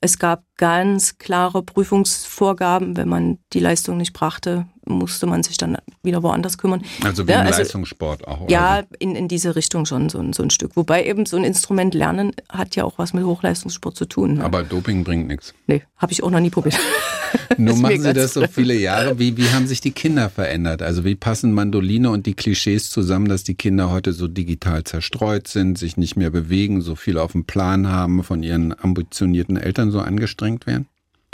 Es 0.00 0.18
gab 0.18 0.44
ganz 0.56 1.18
klare 1.18 1.62
Prüfungsvorgaben. 1.62 2.96
Wenn 2.96 3.08
man 3.08 3.38
die 3.52 3.60
Leistung 3.60 3.98
nicht 3.98 4.14
brachte, 4.14 4.66
musste 4.86 5.26
man 5.26 5.42
sich 5.42 5.56
dann 5.56 5.76
wieder 6.02 6.22
woanders 6.22 6.58
kümmern. 6.58 6.82
Also 7.04 7.26
wie 7.26 7.32
ja, 7.32 7.40
im 7.40 7.46
also, 7.46 7.58
Leistungssport 7.58 8.26
auch? 8.26 8.48
Ja, 8.48 8.84
in, 8.98 9.16
in 9.16 9.28
diese 9.28 9.56
Richtung 9.56 9.86
schon 9.86 10.08
so 10.08 10.18
ein, 10.18 10.32
so 10.32 10.42
ein 10.42 10.50
Stück. 10.50 10.76
Wobei 10.76 11.04
eben 11.04 11.26
so 11.26 11.36
ein 11.36 11.44
Instrument 11.44 11.94
lernen 11.94 12.32
hat 12.48 12.76
ja 12.76 12.84
auch 12.84 12.98
was 12.98 13.12
mit 13.12 13.24
Hochleistungssport 13.24 13.96
zu 13.96 14.06
tun. 14.06 14.34
Ne? 14.34 14.44
Aber 14.44 14.62
Doping 14.62 15.04
bringt 15.04 15.28
nichts. 15.28 15.54
Nee, 15.66 15.82
habe 15.96 16.12
ich 16.12 16.22
auch 16.22 16.30
noch 16.30 16.40
nie 16.40 16.50
probiert. 16.50 16.78
Nun 17.58 17.80
machen 17.80 18.00
Sie 18.00 18.12
das 18.12 18.34
so 18.34 18.46
viele 18.46 18.74
Jahre. 18.74 19.18
Wie, 19.18 19.36
wie 19.36 19.48
haben 19.50 19.66
sich 19.66 19.80
die 19.80 19.90
Kinder 19.90 20.30
verändert? 20.30 20.82
Also 20.82 21.04
wie 21.04 21.14
passen 21.14 21.52
Mandoline 21.52 22.10
und 22.10 22.26
die 22.26 22.34
Klischees 22.34 22.90
zusammen, 22.90 23.28
dass 23.28 23.44
die 23.44 23.54
Kinder 23.54 23.90
heute 23.90 24.12
so 24.12 24.28
digital 24.28 24.84
zerstreut 24.84 25.48
sind, 25.48 25.78
sich 25.78 25.96
nicht 25.96 26.16
mehr 26.16 26.30
bewegen, 26.30 26.80
so 26.80 26.94
viel 26.94 27.18
auf 27.18 27.32
dem 27.32 27.44
Plan 27.44 27.88
haben, 27.88 28.22
von 28.22 28.42
ihren 28.42 28.78
ambitionierten 28.78 29.56
Eltern 29.56 29.90
so 29.90 30.00
angestrengt 30.00 30.66
werden? 30.66 30.86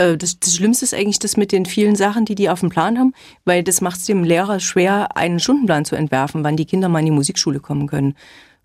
Äh, 0.02 0.16
das, 0.16 0.38
das, 0.38 0.56
Schlimmste 0.56 0.84
ist 0.84 0.94
eigentlich 0.94 1.18
das 1.18 1.36
mit 1.36 1.52
den 1.52 1.66
vielen 1.66 1.96
Sachen, 1.96 2.24
die 2.24 2.34
die 2.34 2.48
auf 2.48 2.60
dem 2.60 2.70
Plan 2.70 2.98
haben, 2.98 3.14
weil 3.44 3.62
das 3.62 3.80
macht 3.80 3.98
es 3.98 4.06
dem 4.06 4.24
Lehrer 4.24 4.60
schwer, 4.60 5.16
einen 5.16 5.40
Stundenplan 5.40 5.84
zu 5.84 5.96
entwerfen, 5.96 6.44
wann 6.44 6.56
die 6.56 6.66
Kinder 6.66 6.88
mal 6.88 7.00
in 7.00 7.06
die 7.06 7.10
Musikschule 7.12 7.60
kommen 7.60 7.86
können. 7.86 8.14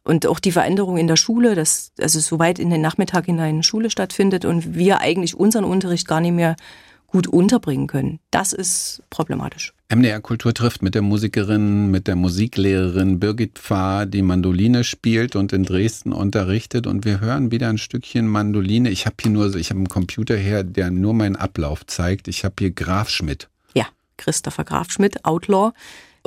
Und 0.04 0.26
auch 0.26 0.40
die 0.40 0.54
Veränderung 0.54 0.98
in 0.98 1.08
der 1.08 1.18
Schule, 1.18 1.54
dass 1.54 1.92
also 2.00 2.20
so 2.20 2.40
weit 2.40 2.60
in 2.60 2.70
den 2.70 2.82
Nachmittag 2.82 3.26
hinein 3.26 3.62
Schule 3.62 3.90
stattfindet 3.90 4.46
und 4.46 4.74
wir 4.74 5.02
eigentlich 5.02 5.36
unseren 5.36 5.66
Unterricht 5.66 6.08
gar 6.08 6.22
nicht 6.22 6.32
mehr 6.32 6.56
gut 7.08 7.28
unterbringen 7.28 7.88
können. 7.88 8.20
Das 8.32 8.54
ist 8.54 9.04
problematisch. 9.10 9.74
MDR 9.90 10.20
Kultur 10.20 10.54
trifft 10.54 10.82
mit 10.82 10.96
der 10.96 11.02
Musikerin, 11.02 11.90
mit 11.90 12.08
der 12.08 12.18
Musiklehrerin 12.18 13.22
Birgit 13.22 13.58
Pfarr, 13.58 14.06
die 14.06 14.22
Mandoline 14.22 14.84
spielt 14.84 15.38
und 15.38 15.54
in 15.54 15.64
Dresden 15.64 16.12
unterrichtet. 16.12 16.86
Und 16.86 17.06
wir 17.06 17.22
hören 17.22 17.52
wieder 17.52 17.70
ein 17.70 17.78
Stückchen 17.78 18.28
Mandoline. 18.28 18.90
Ich 18.90 19.06
habe 19.06 19.16
hier 19.22 19.32
nur, 19.32 19.56
ich 19.56 19.70
habe 19.70 19.78
einen 19.78 19.88
Computer 19.88 20.36
her, 20.36 20.66
der 20.66 20.92
nur 20.92 21.14
meinen 21.14 21.38
Ablauf 21.38 21.86
zeigt. 21.86 22.28
Ich 22.28 22.44
habe 22.44 22.56
hier 22.60 22.72
Graf 22.72 23.10
Schmidt. 23.10 23.48
Ja, 23.76 23.86
Christopher 24.18 24.66
Graf 24.66 24.92
Schmidt, 24.92 25.24
Outlaw. 25.24 25.72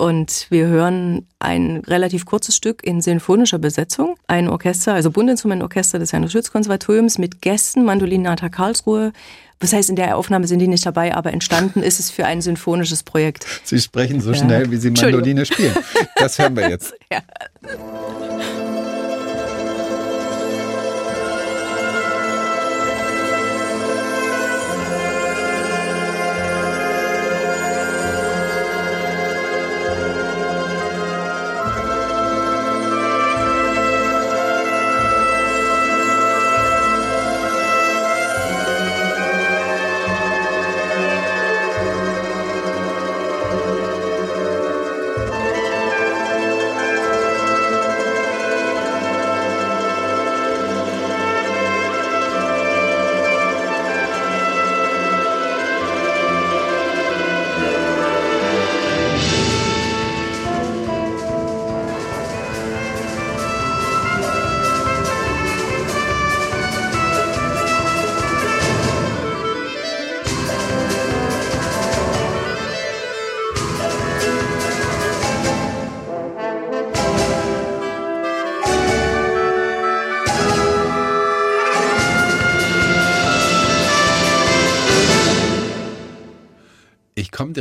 Und 0.01 0.47
wir 0.49 0.67
hören 0.67 1.27
ein 1.41 1.83
relativ 1.87 2.25
kurzes 2.25 2.57
Stück 2.57 2.83
in 2.83 3.03
sinfonischer 3.03 3.59
Besetzung. 3.59 4.17
Ein 4.29 4.49
Orchester, 4.49 4.95
also 4.95 5.11
Bundinstrumentorchester 5.11 5.99
des 5.99 6.15
Heinrich 6.15 6.33
Schütz 6.33 6.51
Konservatoriums 6.51 7.19
mit 7.19 7.43
Gästen, 7.43 7.85
Mandolinata 7.85 8.49
Karlsruhe, 8.49 9.13
was 9.61 9.75
heißt, 9.75 9.91
in 9.91 9.97
der 9.97 10.17
Aufnahme 10.17 10.47
sind 10.47 10.61
die 10.61 10.69
nicht 10.69 10.87
dabei, 10.87 11.15
aber 11.15 11.35
entstanden 11.35 11.83
ist 11.83 12.01
es 12.01 12.11
für 12.11 12.25
ein 12.25 12.41
sinfonisches 12.41 13.03
Projekt. 13.03 13.45
Sie 13.63 13.79
sprechen 13.79 14.23
so 14.23 14.33
schnell, 14.33 14.71
wie 14.71 14.79
Sie 14.79 14.91
Mandoline 14.91 15.45
spielen. 15.45 15.77
Das 16.17 16.39
hören 16.39 16.57
wir 16.57 16.71
jetzt. 16.71 16.95
Ja. 17.13 17.21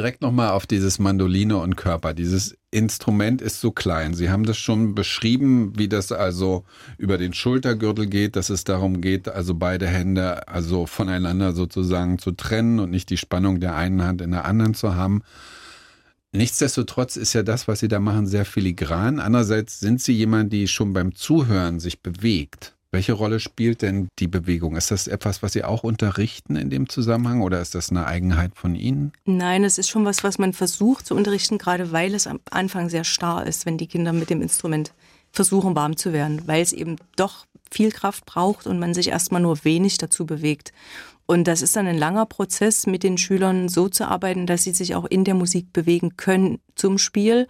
Direkt 0.09 0.23
nochmal 0.23 0.49
auf 0.49 0.65
dieses 0.65 0.97
Mandoline 0.97 1.57
und 1.57 1.75
Körper. 1.75 2.15
Dieses 2.15 2.57
Instrument 2.71 3.43
ist 3.43 3.61
so 3.61 3.69
klein. 3.69 4.15
Sie 4.15 4.31
haben 4.31 4.43
das 4.43 4.57
schon 4.57 4.95
beschrieben, 4.95 5.73
wie 5.77 5.87
das 5.87 6.11
also 6.11 6.63
über 6.97 7.19
den 7.19 7.31
Schultergürtel 7.33 8.07
geht, 8.07 8.35
dass 8.35 8.49
es 8.49 8.63
darum 8.63 9.01
geht, 9.01 9.29
also 9.29 9.53
beide 9.53 9.85
Hände 9.85 10.47
also 10.47 10.87
voneinander 10.87 11.53
sozusagen 11.53 12.17
zu 12.17 12.31
trennen 12.31 12.79
und 12.79 12.89
nicht 12.89 13.11
die 13.11 13.17
Spannung 13.17 13.59
der 13.59 13.75
einen 13.75 14.01
Hand 14.01 14.21
in 14.21 14.31
der 14.31 14.45
anderen 14.45 14.73
zu 14.73 14.95
haben. 14.95 15.21
Nichtsdestotrotz 16.31 17.15
ist 17.15 17.33
ja 17.33 17.43
das, 17.43 17.67
was 17.67 17.79
Sie 17.79 17.87
da 17.87 17.99
machen, 17.99 18.25
sehr 18.25 18.45
filigran. 18.45 19.19
Andererseits 19.19 19.79
sind 19.79 20.01
Sie 20.01 20.13
jemand, 20.13 20.51
die 20.51 20.67
schon 20.67 20.91
beim 20.91 21.13
Zuhören 21.13 21.79
sich 21.79 22.01
bewegt. 22.01 22.78
Welche 22.91 23.13
Rolle 23.13 23.39
spielt 23.39 23.83
denn 23.83 24.07
die 24.17 24.27
Bewegung? 24.27 24.75
Ist 24.75 24.89
das 24.89 25.07
etwas, 25.07 25.43
was 25.43 25.53
Sie 25.53 25.63
auch 25.63 25.83
unterrichten 25.83 26.55
in 26.55 26.71
dem 26.71 26.89
Zusammenhang 26.89 27.41
oder 27.41 27.61
ist 27.61 27.75
das 27.75 27.91
eine 27.91 28.07
Eigenheit 28.07 28.53
von 28.55 28.73
Ihnen? 28.73 29.11
Nein, 29.25 29.63
es 29.63 29.77
ist 29.77 29.89
schon 29.89 30.05
was, 30.05 30.23
was 30.23 30.39
man 30.39 30.53
versucht 30.53 31.05
zu 31.05 31.15
unterrichten, 31.15 31.59
gerade 31.59 31.91
weil 31.91 32.15
es 32.15 32.25
am 32.25 32.39
Anfang 32.49 32.89
sehr 32.89 33.03
starr 33.03 33.45
ist, 33.45 33.67
wenn 33.67 33.77
die 33.77 33.85
Kinder 33.85 34.11
mit 34.11 34.31
dem 34.31 34.41
Instrument 34.41 34.93
versuchen 35.31 35.75
warm 35.75 35.97
zu 35.97 36.13
werden, 36.13 36.47
weil 36.47 36.63
es 36.63 36.73
eben 36.73 36.95
doch 37.15 37.45
viel 37.69 37.91
Kraft 37.91 38.25
braucht 38.25 38.65
und 38.65 38.79
man 38.79 38.95
sich 38.95 39.09
erstmal 39.09 39.41
nur 39.41 39.63
wenig 39.63 39.99
dazu 39.99 40.25
bewegt. 40.25 40.73
Und 41.27 41.47
das 41.47 41.61
ist 41.61 41.75
dann 41.75 41.85
ein 41.85 41.99
langer 41.99 42.25
Prozess, 42.25 42.87
mit 42.87 43.03
den 43.03 43.19
Schülern 43.19 43.69
so 43.69 43.87
zu 43.87 44.07
arbeiten, 44.07 44.47
dass 44.47 44.63
sie 44.63 44.73
sich 44.73 44.95
auch 44.95 45.05
in 45.05 45.25
der 45.25 45.35
Musik 45.35 45.71
bewegen 45.73 46.17
können 46.17 46.59
zum 46.73 46.97
Spiel 46.97 47.47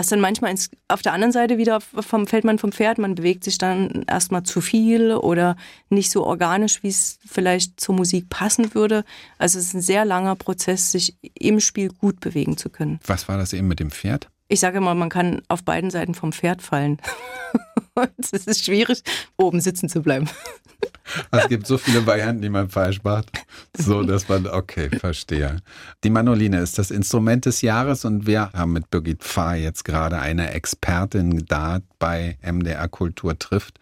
was 0.00 0.06
dann 0.06 0.20
manchmal 0.20 0.50
ins, 0.50 0.70
auf 0.88 1.02
der 1.02 1.12
anderen 1.12 1.30
Seite 1.30 1.58
wieder 1.58 1.80
vom, 1.82 2.26
fällt 2.26 2.44
man 2.44 2.58
vom 2.58 2.72
Pferd, 2.72 2.96
man 2.96 3.14
bewegt 3.14 3.44
sich 3.44 3.58
dann 3.58 4.02
erstmal 4.08 4.44
zu 4.44 4.62
viel 4.62 5.12
oder 5.12 5.56
nicht 5.90 6.10
so 6.10 6.24
organisch, 6.24 6.82
wie 6.82 6.88
es 6.88 7.18
vielleicht 7.26 7.78
zur 7.78 7.94
Musik 7.94 8.30
passen 8.30 8.74
würde. 8.74 9.04
Also 9.36 9.58
es 9.58 9.66
ist 9.66 9.74
ein 9.74 9.82
sehr 9.82 10.06
langer 10.06 10.36
Prozess, 10.36 10.90
sich 10.90 11.18
im 11.34 11.60
Spiel 11.60 11.90
gut 11.90 12.20
bewegen 12.20 12.56
zu 12.56 12.70
können. 12.70 12.98
Was 13.06 13.28
war 13.28 13.36
das 13.36 13.52
eben 13.52 13.68
mit 13.68 13.78
dem 13.78 13.90
Pferd? 13.90 14.30
Ich 14.48 14.60
sage 14.60 14.78
immer, 14.78 14.94
man 14.94 15.10
kann 15.10 15.42
auf 15.48 15.64
beiden 15.64 15.90
Seiten 15.90 16.14
vom 16.14 16.32
Pferd 16.32 16.62
fallen. 16.62 16.96
es 18.18 18.46
ist 18.46 18.64
schwierig, 18.64 19.02
oben 19.36 19.60
sitzen 19.60 19.88
zu 19.88 20.02
bleiben. 20.02 20.28
Es 21.30 21.48
gibt 21.48 21.66
so 21.66 21.76
viele 21.76 22.06
Varianten, 22.06 22.42
die 22.42 22.48
man 22.48 22.70
falsch 22.70 23.02
macht, 23.02 23.30
so 23.76 24.02
dass 24.02 24.28
man, 24.28 24.46
okay, 24.46 24.88
verstehe. 24.98 25.56
Die 26.04 26.10
Manoline 26.10 26.60
ist 26.60 26.78
das 26.78 26.90
Instrument 26.90 27.46
des 27.46 27.62
Jahres 27.62 28.04
und 28.04 28.26
wir 28.26 28.52
haben 28.52 28.72
mit 28.72 28.90
Birgit 28.90 29.22
Pfarr 29.22 29.56
jetzt 29.56 29.84
gerade 29.84 30.20
eine 30.20 30.52
Expertin 30.52 31.44
da 31.46 31.80
bei 31.98 32.38
MDR 32.42 32.88
Kultur 32.88 33.38
trifft. 33.38 33.78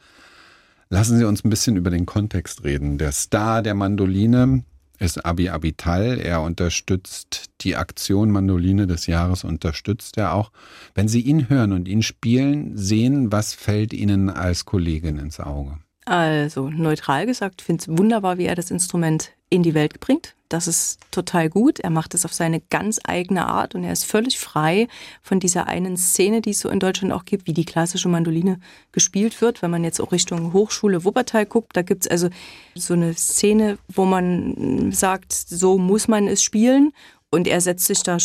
Lassen 0.91 1.19
Sie 1.19 1.25
uns 1.25 1.45
ein 1.45 1.51
bisschen 1.51 1.77
über 1.77 1.91
den 1.91 2.07
Kontext 2.07 2.65
reden. 2.65 2.97
Der 2.97 3.13
Star 3.13 3.63
der 3.63 3.75
Mandoline 3.75 4.65
ist 4.99 5.25
Abi 5.25 5.49
Abital. 5.49 6.19
Er 6.19 6.43
unterstützt 6.43 7.51
die 7.61 7.77
Aktion 7.77 8.31
Mandoline 8.31 8.87
des 8.87 9.07
Jahres, 9.07 9.45
unterstützt 9.45 10.17
er 10.17 10.35
auch. 10.35 10.51
Wenn 10.95 11.09
Sie 11.09 11.21
ihn 11.21 11.49
hören 11.49 11.73
und 11.73 11.89
ihn 11.89 12.03
spielen, 12.03 12.77
sehen, 12.77 13.33
was 13.33 13.55
fällt 13.55 13.93
Ihnen 13.93 14.31
als 14.31 14.65
Kollegin 14.65 15.19
ins 15.19 15.41
Auge? 15.41 15.79
Also 16.05 16.71
neutral 16.71 17.27
gesagt, 17.27 17.61
finde 17.61 17.83
es 17.83 17.99
wunderbar, 17.99 18.39
wie 18.39 18.47
er 18.47 18.55
das 18.55 18.71
Instrument 18.71 19.33
in 19.51 19.63
die 19.63 19.75
Welt 19.75 20.01
bringt. 20.01 20.35
Das 20.49 20.67
ist 20.67 20.99
total 21.11 21.51
gut. 21.51 21.79
Er 21.79 21.91
macht 21.91 22.15
es 22.15 22.25
auf 22.25 22.33
seine 22.33 22.61
ganz 22.61 22.99
eigene 23.05 23.47
Art 23.47 23.75
und 23.75 23.85
er 23.85 23.93
ist 23.93 24.05
völlig 24.05 24.39
frei 24.39 24.89
von 25.23 25.41
dieser 25.41 25.67
einen 25.67 25.99
Szene, 25.99 26.41
die 26.41 26.51
es 26.51 26.61
so 26.61 26.71
in 26.71 26.81
Deutschland 26.81 27.13
auch 27.13 27.27
gibt, 27.27 27.47
wie 27.47 27.53
die 27.53 27.67
klassische 27.67 28.09
Mandoline 28.09 28.59
gespielt 28.93 29.43
wird. 29.43 29.61
Wenn 29.61 29.71
man 29.71 29.85
jetzt 29.85 30.01
auch 30.01 30.11
Richtung 30.11 30.55
Hochschule 30.55 31.05
Wuppertal 31.05 31.45
guckt, 31.45 31.77
da 31.77 31.83
gibt 31.83 32.07
es 32.07 32.11
also 32.11 32.31
so 32.75 32.95
eine 32.95 33.13
Szene, 33.15 33.79
wo 33.89 34.07
man 34.07 34.91
sagt, 34.93 35.33
so 35.33 35.77
muss 35.77 36.09
man 36.09 36.27
es 36.27 36.43
spielen. 36.43 36.93
Und 37.31 37.47
er 37.47 37.61
setzt 37.61 37.85
sich 37.85 38.03
da 38.03 38.17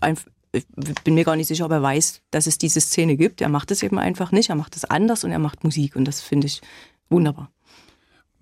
einfach 0.00 0.26
ich 0.54 0.66
bin 1.04 1.14
mir 1.14 1.24
gar 1.24 1.36
nicht 1.36 1.46
sicher, 1.46 1.64
ob 1.64 1.72
er 1.72 1.82
weiß, 1.82 2.20
dass 2.30 2.46
es 2.46 2.58
diese 2.58 2.80
Szene 2.80 3.16
gibt. 3.16 3.40
Er 3.40 3.48
macht 3.48 3.70
es 3.70 3.82
eben 3.82 3.98
einfach 3.98 4.32
nicht. 4.32 4.50
Er 4.50 4.54
macht 4.54 4.76
es 4.76 4.84
anders 4.84 5.24
und 5.24 5.32
er 5.32 5.38
macht 5.38 5.64
Musik. 5.64 5.96
Und 5.96 6.04
das 6.04 6.20
finde 6.20 6.46
ich 6.46 6.60
wunderbar. 7.08 7.50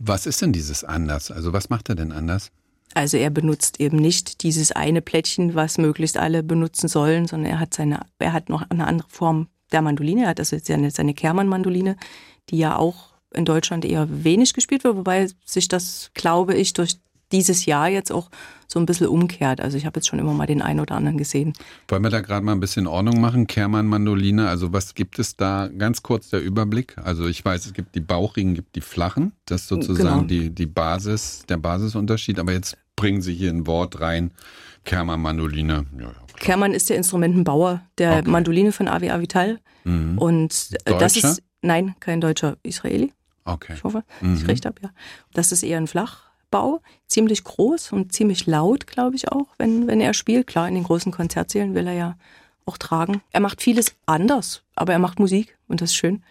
Was 0.02 0.24
ist 0.24 0.40
denn 0.40 0.52
dieses 0.52 0.82
anders? 0.82 1.30
Also 1.30 1.52
was 1.52 1.68
macht 1.68 1.90
er 1.90 1.94
denn 1.94 2.10
anders? 2.10 2.50
Also 2.94 3.18
er 3.18 3.28
benutzt 3.28 3.80
eben 3.80 3.98
nicht 3.98 4.42
dieses 4.42 4.72
eine 4.72 5.02
Plättchen, 5.02 5.54
was 5.54 5.76
möglichst 5.76 6.16
alle 6.16 6.42
benutzen 6.42 6.88
sollen, 6.88 7.28
sondern 7.28 7.52
er 7.52 7.60
hat 7.60 7.74
seine, 7.74 8.00
er 8.18 8.32
hat 8.32 8.48
noch 8.48 8.68
eine 8.70 8.86
andere 8.86 9.08
Form 9.10 9.48
der 9.72 9.82
Mandoline. 9.82 10.22
Er 10.22 10.28
hat 10.30 10.40
also 10.40 10.56
seine, 10.60 10.90
seine 10.90 11.12
Kehrmann-Mandoline, 11.12 11.96
die 12.48 12.56
ja 12.56 12.76
auch 12.76 13.12
in 13.32 13.44
Deutschland 13.44 13.84
eher 13.84 14.08
wenig 14.24 14.54
gespielt 14.54 14.84
wird, 14.84 14.96
wobei 14.96 15.28
sich 15.44 15.68
das, 15.68 16.10
glaube 16.14 16.54
ich, 16.54 16.72
durch 16.72 16.98
dieses 17.33 17.66
Jahr 17.66 17.88
jetzt 17.88 18.12
auch 18.12 18.31
so 18.66 18.79
ein 18.79 18.87
bisschen 18.87 19.09
umkehrt. 19.09 19.61
Also 19.61 19.77
ich 19.77 19.87
habe 19.87 19.99
jetzt 19.99 20.07
schon 20.07 20.19
immer 20.19 20.33
mal 20.33 20.47
den 20.47 20.62
einen 20.62 20.81
oder 20.81 20.95
anderen 20.95 21.19
gesehen. 21.19 21.53
Wollen 21.88 22.03
wir 22.03 22.11
da 22.11 22.21
gerade 22.21 22.45
mal 22.45 22.53
ein 22.53 22.61
bisschen 22.61 22.87
Ordnung 22.87 23.21
machen? 23.21 23.47
Kehrmann 23.47 23.87
Mandoline, 23.87 24.49
also 24.49 24.73
was 24.73 24.95
gibt 24.95 25.19
es 25.19 25.37
da? 25.37 25.69
Ganz 25.69 26.03
kurz 26.03 26.31
der 26.31 26.40
Überblick. 26.40 26.97
Also 26.99 27.27
ich 27.27 27.45
weiß, 27.45 27.66
es 27.66 27.73
gibt 27.73 27.95
die 27.95 28.01
bauchigen, 28.01 28.55
gibt 28.55 28.77
die 28.77 28.81
flachen. 28.81 29.33
Das 29.47 29.62
ist 29.62 29.69
sozusagen 29.69 30.29
genau. 30.29 30.43
die, 30.45 30.51
die 30.51 30.66
Basis, 30.66 31.45
der 31.49 31.57
Basisunterschied. 31.57 32.38
Aber 32.38 32.53
jetzt 32.53 32.77
bringen 32.95 33.23
Sie 33.23 33.35
hier 33.35 33.51
ein 33.51 33.66
Wort 33.66 34.01
rein. 34.01 34.31
Kermann 34.85 35.21
Mandoline. 35.21 35.87
Ja, 35.99 36.05
ja, 36.05 36.12
Kermann 36.38 36.73
ist 36.73 36.88
der 36.88 36.97
Instrumentenbauer 36.97 37.83
der 37.99 38.19
okay. 38.19 38.31
Mandoline 38.31 38.73
von 38.73 38.88
Avi 38.88 39.11
Avital. 39.11 39.59
Mhm. 39.85 40.19
Und 40.19 40.73
Deutscher? 40.87 40.99
das 40.99 41.16
ist, 41.16 41.43
nein, 41.62 41.95
kein 42.01 42.21
deutscher 42.21 42.57
Israeli. 42.62 43.12
Okay. 43.45 43.75
Ich 43.75 43.85
hoffe, 43.85 44.05
mhm. 44.21 44.35
ich 44.35 44.49
recht 44.49 44.66
habe, 44.66 44.77
ja. 44.83 44.90
Das 45.33 45.53
ist 45.53 45.62
eher 45.62 45.79
ein 45.79 45.87
Flach, 45.87 46.30
Bau, 46.50 46.80
ziemlich 47.06 47.44
groß 47.44 47.92
und 47.92 48.12
ziemlich 48.12 48.46
laut, 48.46 48.86
glaube 48.86 49.16
ich 49.16 49.30
auch, 49.30 49.46
wenn, 49.58 49.86
wenn 49.86 50.00
er 50.00 50.14
spielt. 50.14 50.46
Klar, 50.46 50.68
in 50.68 50.74
den 50.74 50.84
großen 50.84 51.12
Konzertsälen 51.12 51.74
will 51.74 51.86
er 51.86 51.94
ja 51.94 52.16
auch 52.66 52.78
tragen. 52.78 53.22
Er 53.32 53.40
macht 53.40 53.62
vieles 53.62 53.94
anders, 54.06 54.62
aber 54.74 54.92
er 54.92 54.98
macht 54.98 55.18
Musik 55.18 55.56
und 55.68 55.80
das 55.80 55.90
ist 55.90 55.96
schön. 55.96 56.22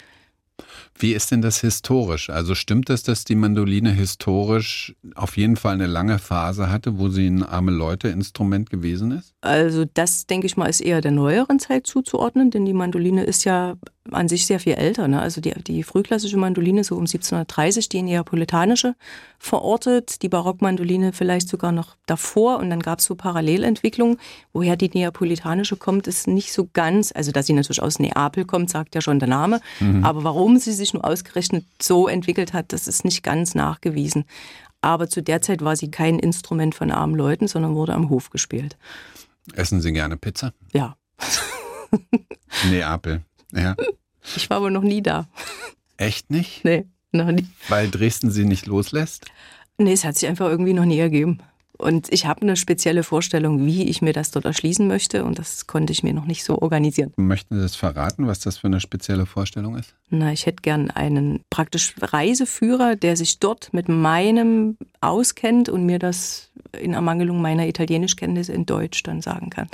Wie 0.97 1.13
ist 1.13 1.31
denn 1.31 1.41
das 1.41 1.61
historisch? 1.61 2.29
Also 2.29 2.55
stimmt 2.55 2.89
es, 2.89 3.03
dass 3.03 3.23
die 3.23 3.35
Mandoline 3.35 3.91
historisch 3.91 4.93
auf 5.15 5.37
jeden 5.37 5.55
Fall 5.55 5.75
eine 5.75 5.87
lange 5.87 6.19
Phase 6.19 6.69
hatte, 6.69 6.99
wo 6.99 7.09
sie 7.09 7.27
ein 7.27 7.43
arme 7.43 7.71
Leute-Instrument 7.71 8.69
gewesen 8.69 9.11
ist? 9.11 9.33
Also 9.41 9.85
das, 9.85 10.27
denke 10.27 10.47
ich 10.47 10.57
mal, 10.57 10.65
ist 10.65 10.81
eher 10.81 10.99
der 10.99 11.11
neueren 11.11 11.59
Zeit 11.59 11.87
zuzuordnen, 11.87 12.51
denn 12.51 12.65
die 12.65 12.73
Mandoline 12.73 13.23
ist 13.23 13.45
ja 13.45 13.75
an 14.11 14.27
sich 14.27 14.45
sehr 14.45 14.59
viel 14.59 14.73
älter. 14.73 15.07
Ne? 15.07 15.21
Also 15.21 15.39
die, 15.39 15.53
die 15.63 15.83
frühklassische 15.83 16.35
Mandoline 16.35 16.83
so 16.83 16.95
um 16.95 17.01
1730, 17.01 17.87
die 17.87 18.01
neapolitanische 18.01 18.95
verortet, 19.37 20.23
die 20.23 20.29
Barockmandoline 20.29 21.13
vielleicht 21.13 21.47
sogar 21.47 21.71
noch 21.71 21.95
davor 22.05 22.57
und 22.57 22.69
dann 22.69 22.81
gab 22.81 22.99
es 22.99 23.05
so 23.05 23.15
Parallelentwicklungen. 23.15 24.17
Woher 24.51 24.75
die 24.75 24.89
neapolitanische 24.89 25.77
kommt, 25.77 26.07
ist 26.07 26.27
nicht 26.27 26.51
so 26.51 26.67
ganz, 26.73 27.13
also 27.15 27.31
dass 27.31 27.45
sie 27.45 27.53
natürlich 27.53 27.81
aus 27.81 27.99
Neapel 27.99 28.43
kommt, 28.43 28.69
sagt 28.69 28.93
ja 28.93 28.99
schon 28.99 29.19
der 29.19 29.29
Name, 29.29 29.61
mhm. 29.79 30.03
aber 30.03 30.25
warum 30.25 30.57
sie 30.57 30.73
sich 30.73 30.93
nur 30.93 31.05
ausgerechnet 31.05 31.63
so 31.81 32.09
entwickelt 32.09 32.51
hat, 32.51 32.73
das 32.73 32.89
ist 32.89 33.05
nicht 33.05 33.23
ganz 33.23 33.55
nachgewiesen. 33.55 34.25
Aber 34.81 35.09
zu 35.09 35.21
der 35.21 35.41
Zeit 35.41 35.61
war 35.61 35.75
sie 35.75 35.91
kein 35.91 36.19
Instrument 36.19 36.73
von 36.75 36.91
armen 36.91 37.15
Leuten, 37.15 37.47
sondern 37.47 37.75
wurde 37.75 37.93
am 37.93 38.09
Hof 38.09 38.29
gespielt. 38.29 38.77
Essen 39.55 39.81
Sie 39.81 39.91
gerne 39.91 40.17
Pizza? 40.17 40.53
Ja. 40.73 40.97
Neapel, 42.69 43.23
ja. 43.53 43.75
Ich 44.35 44.49
war 44.49 44.57
aber 44.57 44.69
noch 44.69 44.83
nie 44.83 45.01
da. 45.01 45.27
Echt 45.97 46.29
nicht? 46.29 46.63
Nee, 46.63 46.85
noch 47.11 47.31
nie. 47.31 47.47
Weil 47.67 47.89
Dresden 47.89 48.31
sie 48.31 48.45
nicht 48.45 48.65
loslässt? 48.67 49.25
Nee, 49.77 49.93
es 49.93 50.03
hat 50.03 50.17
sich 50.17 50.27
einfach 50.27 50.47
irgendwie 50.49 50.73
noch 50.73 50.85
nie 50.85 50.99
ergeben. 50.99 51.39
Und 51.79 52.11
ich 52.11 52.25
habe 52.25 52.41
eine 52.41 52.57
spezielle 52.57 53.03
Vorstellung, 53.03 53.65
wie 53.65 53.89
ich 53.89 54.01
mir 54.01 54.11
das 54.11 54.31
dort 54.31 54.43
erschließen 54.43 54.85
möchte. 54.85 55.23
Und 55.23 55.39
das 55.39 55.65
konnte 55.65 55.93
ich 55.93 56.03
mir 56.03 56.13
noch 56.13 56.25
nicht 56.25 56.43
so 56.43 56.61
organisieren. 56.61 57.13
Möchten 57.15 57.55
Sie 57.55 57.61
das 57.61 57.77
verraten, 57.77 58.27
was 58.27 58.41
das 58.41 58.57
für 58.57 58.67
eine 58.67 58.81
spezielle 58.81 59.25
Vorstellung 59.25 59.77
ist? 59.77 59.95
Na, 60.09 60.33
ich 60.33 60.45
hätte 60.45 60.61
gern 60.61 60.91
einen 60.91 61.39
praktisch 61.49 61.95
Reiseführer, 62.01 62.97
der 62.97 63.15
sich 63.15 63.39
dort 63.39 63.73
mit 63.73 63.87
meinem 63.87 64.77
auskennt 64.99 65.69
und 65.69 65.85
mir 65.85 65.99
das 65.99 66.51
in 66.77 66.93
Ermangelung 66.93 67.41
meiner 67.41 67.65
Italienischkenntnisse 67.67 68.51
in 68.51 68.65
Deutsch 68.65 69.01
dann 69.03 69.21
sagen 69.21 69.49
kann, 69.49 69.69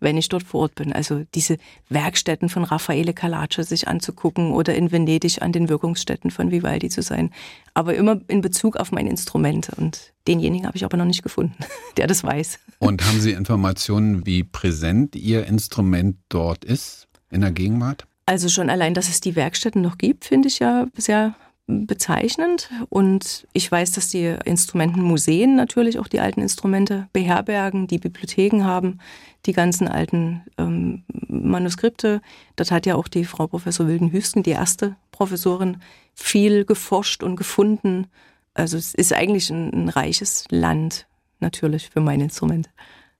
wenn 0.00 0.16
ich 0.16 0.28
dort 0.28 0.42
vor 0.42 0.62
Ort 0.62 0.74
bin. 0.74 0.92
Also 0.92 1.24
diese 1.34 1.58
Werkstätten 1.88 2.48
von 2.48 2.64
Raffaele 2.64 3.12
Calace 3.12 3.68
sich 3.68 3.88
anzugucken 3.88 4.52
oder 4.52 4.74
in 4.74 4.92
Venedig 4.92 5.42
an 5.42 5.52
den 5.52 5.68
Wirkungsstätten 5.68 6.30
von 6.30 6.50
Vivaldi 6.50 6.88
zu 6.88 7.02
sein. 7.02 7.30
Aber 7.74 7.94
immer 7.94 8.20
in 8.28 8.40
Bezug 8.40 8.76
auf 8.76 8.92
mein 8.92 9.06
Instrument. 9.06 9.70
Und 9.76 10.12
denjenigen 10.26 10.66
habe 10.66 10.76
ich 10.76 10.84
aber 10.84 10.96
noch 10.96 11.04
nicht 11.04 11.22
gefunden, 11.22 11.56
der 11.96 12.06
das 12.06 12.24
weiß. 12.24 12.58
Und 12.78 13.04
haben 13.04 13.20
Sie 13.20 13.32
Informationen, 13.32 14.26
wie 14.26 14.44
präsent 14.44 15.16
Ihr 15.16 15.46
Instrument 15.46 16.16
dort 16.28 16.64
ist 16.64 17.08
in 17.30 17.40
der 17.40 17.50
Gegenwart? 17.50 18.06
Also 18.26 18.48
schon 18.48 18.68
allein, 18.68 18.92
dass 18.92 19.08
es 19.08 19.20
die 19.20 19.36
Werkstätten 19.36 19.80
noch 19.80 19.96
gibt, 19.96 20.26
finde 20.26 20.48
ich 20.48 20.58
ja 20.58 20.86
sehr 20.96 21.34
bezeichnend. 21.68 22.70
Und 22.88 23.46
ich 23.52 23.70
weiß, 23.70 23.92
dass 23.92 24.08
die 24.08 24.34
Instrumentenmuseen 24.44 25.54
natürlich 25.54 25.98
auch 25.98 26.08
die 26.08 26.20
alten 26.20 26.40
Instrumente 26.40 27.08
beherbergen, 27.12 27.86
die 27.86 27.98
Bibliotheken 27.98 28.64
haben, 28.64 28.98
die 29.46 29.52
ganzen 29.52 29.86
alten 29.86 30.42
ähm, 30.56 31.04
Manuskripte. 31.28 32.20
Dort 32.56 32.70
hat 32.70 32.86
ja 32.86 32.94
auch 32.96 33.06
die 33.06 33.24
Frau 33.24 33.46
Professor 33.46 33.86
Wilden-Hüsten, 33.86 34.42
die 34.42 34.50
erste 34.50 34.96
Professorin, 35.12 35.76
viel 36.14 36.64
geforscht 36.64 37.22
und 37.22 37.36
gefunden. 37.36 38.06
Also 38.54 38.76
es 38.76 38.94
ist 38.94 39.12
eigentlich 39.12 39.50
ein, 39.50 39.72
ein 39.72 39.88
reiches 39.88 40.44
Land 40.50 41.06
natürlich 41.38 41.90
für 41.90 42.00
mein 42.00 42.20
Instrument. 42.20 42.68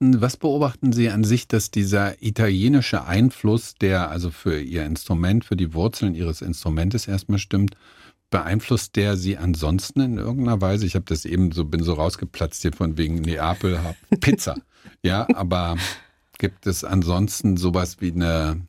was 0.00 0.36
beobachten 0.36 0.92
Sie 0.92 1.10
an 1.10 1.22
sich, 1.22 1.48
dass 1.48 1.70
dieser 1.70 2.22
italienische 2.22 3.04
Einfluss, 3.04 3.74
der 3.74 4.10
also 4.10 4.30
für 4.30 4.60
Ihr 4.60 4.84
Instrument, 4.86 5.44
für 5.44 5.56
die 5.56 5.74
Wurzeln 5.74 6.14
Ihres 6.14 6.40
Instrumentes 6.40 7.06
erstmal 7.06 7.38
stimmt, 7.38 7.76
beeinflusst 8.30 8.96
der 8.96 9.16
Sie 9.16 9.36
ansonsten 9.36 10.00
in 10.00 10.18
irgendeiner 10.18 10.60
Weise? 10.60 10.86
Ich 10.86 10.94
habe 10.94 11.04
das 11.06 11.24
eben 11.24 11.52
so, 11.52 11.64
bin 11.64 11.82
so 11.82 11.94
rausgeplatzt 11.94 12.62
hier 12.62 12.72
von 12.72 12.98
wegen 12.98 13.20
Neapel, 13.20 13.82
hab 13.82 13.96
Pizza. 14.20 14.56
ja, 15.02 15.26
aber 15.34 15.76
gibt 16.38 16.66
es 16.66 16.84
ansonsten 16.84 17.56
sowas 17.56 18.00
wie 18.00 18.12
eine 18.12 18.60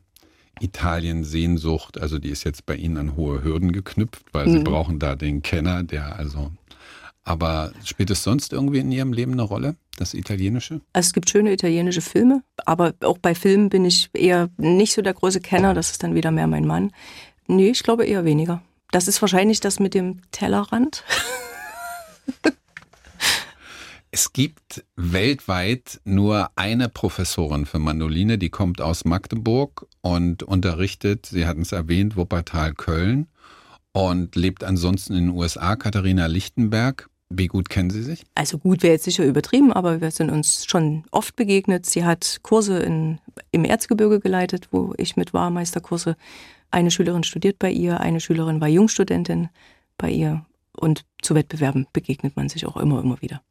Italien-Sehnsucht? 0.60 2.00
Also 2.00 2.18
die 2.18 2.30
ist 2.30 2.44
jetzt 2.44 2.66
bei 2.66 2.74
Ihnen 2.74 2.96
an 2.96 3.16
hohe 3.16 3.42
Hürden 3.44 3.72
geknüpft, 3.72 4.24
weil 4.32 4.46
mhm. 4.46 4.52
Sie 4.52 4.58
brauchen 4.64 4.98
da 4.98 5.14
den 5.14 5.42
Kenner, 5.42 5.82
der 5.82 6.16
also 6.16 6.50
aber 7.22 7.72
spielt 7.84 8.10
es 8.10 8.24
sonst 8.24 8.52
irgendwie 8.52 8.78
in 8.78 8.90
Ihrem 8.90 9.12
Leben 9.12 9.32
eine 9.32 9.42
Rolle, 9.42 9.76
das 9.96 10.14
Italienische? 10.14 10.80
Also 10.92 11.08
es 11.08 11.12
gibt 11.12 11.30
schöne 11.30 11.52
italienische 11.52 12.00
Filme, 12.00 12.42
aber 12.64 12.94
auch 13.04 13.18
bei 13.18 13.34
Filmen 13.34 13.68
bin 13.68 13.84
ich 13.84 14.10
eher 14.14 14.48
nicht 14.56 14.94
so 14.94 15.02
der 15.02 15.14
große 15.14 15.40
Kenner, 15.40 15.74
das 15.74 15.90
ist 15.90 16.02
dann 16.02 16.14
wieder 16.14 16.30
mehr 16.30 16.46
mein 16.46 16.66
Mann. 16.66 16.92
Nee, 17.46 17.70
ich 17.70 17.82
glaube 17.82 18.06
eher 18.06 18.24
weniger. 18.24 18.62
Das 18.90 19.08
ist 19.08 19.20
wahrscheinlich 19.20 19.60
das 19.60 19.78
mit 19.78 19.94
dem 19.94 20.22
Tellerrand. 20.32 21.04
Es 24.12 24.32
gibt 24.32 24.84
weltweit 24.96 26.00
nur 26.04 26.50
eine 26.56 26.88
Professorin 26.88 27.64
für 27.64 27.78
Mandoline, 27.78 28.38
die 28.38 28.50
kommt 28.50 28.80
aus 28.80 29.04
Magdeburg 29.04 29.86
und 30.00 30.42
unterrichtet, 30.42 31.26
Sie 31.26 31.46
hatten 31.46 31.62
es 31.62 31.70
erwähnt, 31.70 32.16
Wuppertal, 32.16 32.74
Köln 32.74 33.28
und 33.92 34.34
lebt 34.34 34.64
ansonsten 34.64 35.14
in 35.14 35.26
den 35.26 35.36
USA, 35.36 35.76
Katharina 35.76 36.26
Lichtenberg. 36.26 37.08
Wie 37.32 37.46
gut 37.46 37.70
kennen 37.70 37.90
Sie 37.90 38.02
sich? 38.02 38.24
Also 38.34 38.58
gut 38.58 38.82
wäre 38.82 38.94
jetzt 38.94 39.04
sicher 39.04 39.24
übertrieben, 39.24 39.72
aber 39.72 40.00
wir 40.00 40.10
sind 40.10 40.30
uns 40.30 40.66
schon 40.66 41.04
oft 41.12 41.36
begegnet. 41.36 41.86
Sie 41.86 42.04
hat 42.04 42.40
Kurse 42.42 42.80
in, 42.80 43.20
im 43.52 43.64
Erzgebirge 43.64 44.18
geleitet, 44.18 44.68
wo 44.72 44.94
ich 44.96 45.16
mit 45.16 45.32
war, 45.32 45.48
Meisterkurse. 45.50 46.16
Eine 46.72 46.90
Schülerin 46.90 47.22
studiert 47.22 47.60
bei 47.60 47.70
ihr, 47.70 48.00
eine 48.00 48.20
Schülerin 48.20 48.60
war 48.60 48.68
Jungstudentin 48.68 49.48
bei 49.96 50.10
ihr. 50.10 50.44
Und 50.72 51.04
zu 51.22 51.36
Wettbewerben 51.36 51.86
begegnet 51.92 52.36
man 52.36 52.48
sich 52.48 52.66
auch 52.66 52.76
immer, 52.76 53.00
immer 53.00 53.22
wieder. 53.22 53.42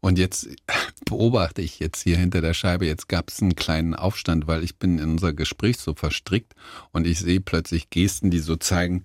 Und 0.00 0.18
jetzt 0.18 0.48
beobachte 1.04 1.62
ich 1.62 1.78
jetzt 1.78 2.02
hier 2.02 2.16
hinter 2.16 2.40
der 2.40 2.54
Scheibe, 2.54 2.86
jetzt 2.86 3.08
gab 3.08 3.30
es 3.30 3.40
einen 3.40 3.54
kleinen 3.54 3.94
Aufstand, 3.94 4.48
weil 4.48 4.64
ich 4.64 4.76
bin 4.76 4.98
in 4.98 5.12
unser 5.12 5.32
Gespräch 5.32 5.78
so 5.78 5.94
verstrickt 5.94 6.54
und 6.90 7.06
ich 7.06 7.20
sehe 7.20 7.40
plötzlich 7.40 7.88
Gesten, 7.88 8.30
die 8.30 8.40
so 8.40 8.56
zeigen, 8.56 9.04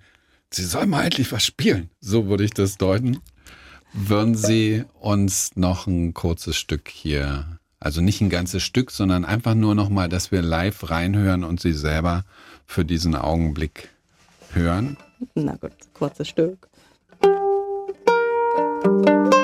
Sie 0.49 0.63
soll 0.63 0.87
mal 0.87 1.03
endlich 1.03 1.31
was 1.31 1.45
spielen. 1.45 1.89
So 1.99 2.27
würde 2.27 2.45
ich 2.45 2.51
das 2.51 2.77
deuten. 2.77 3.19
Würden 3.93 4.35
Sie 4.35 4.83
uns 4.99 5.55
noch 5.55 5.87
ein 5.87 6.13
kurzes 6.13 6.55
Stück 6.57 6.89
hier, 6.89 7.59
also 7.79 8.01
nicht 8.01 8.21
ein 8.21 8.29
ganzes 8.29 8.63
Stück, 8.63 8.91
sondern 8.91 9.25
einfach 9.25 9.55
nur 9.55 9.75
noch 9.75 9.89
mal, 9.89 10.09
dass 10.09 10.31
wir 10.31 10.41
live 10.41 10.89
reinhören 10.89 11.43
und 11.43 11.59
Sie 11.59 11.73
selber 11.73 12.23
für 12.65 12.85
diesen 12.85 13.15
Augenblick 13.15 13.89
hören? 14.53 14.97
Na 15.35 15.55
gut, 15.55 15.71
kurzes 15.93 16.27
Stück. 16.27 16.67
Ist 18.83 19.36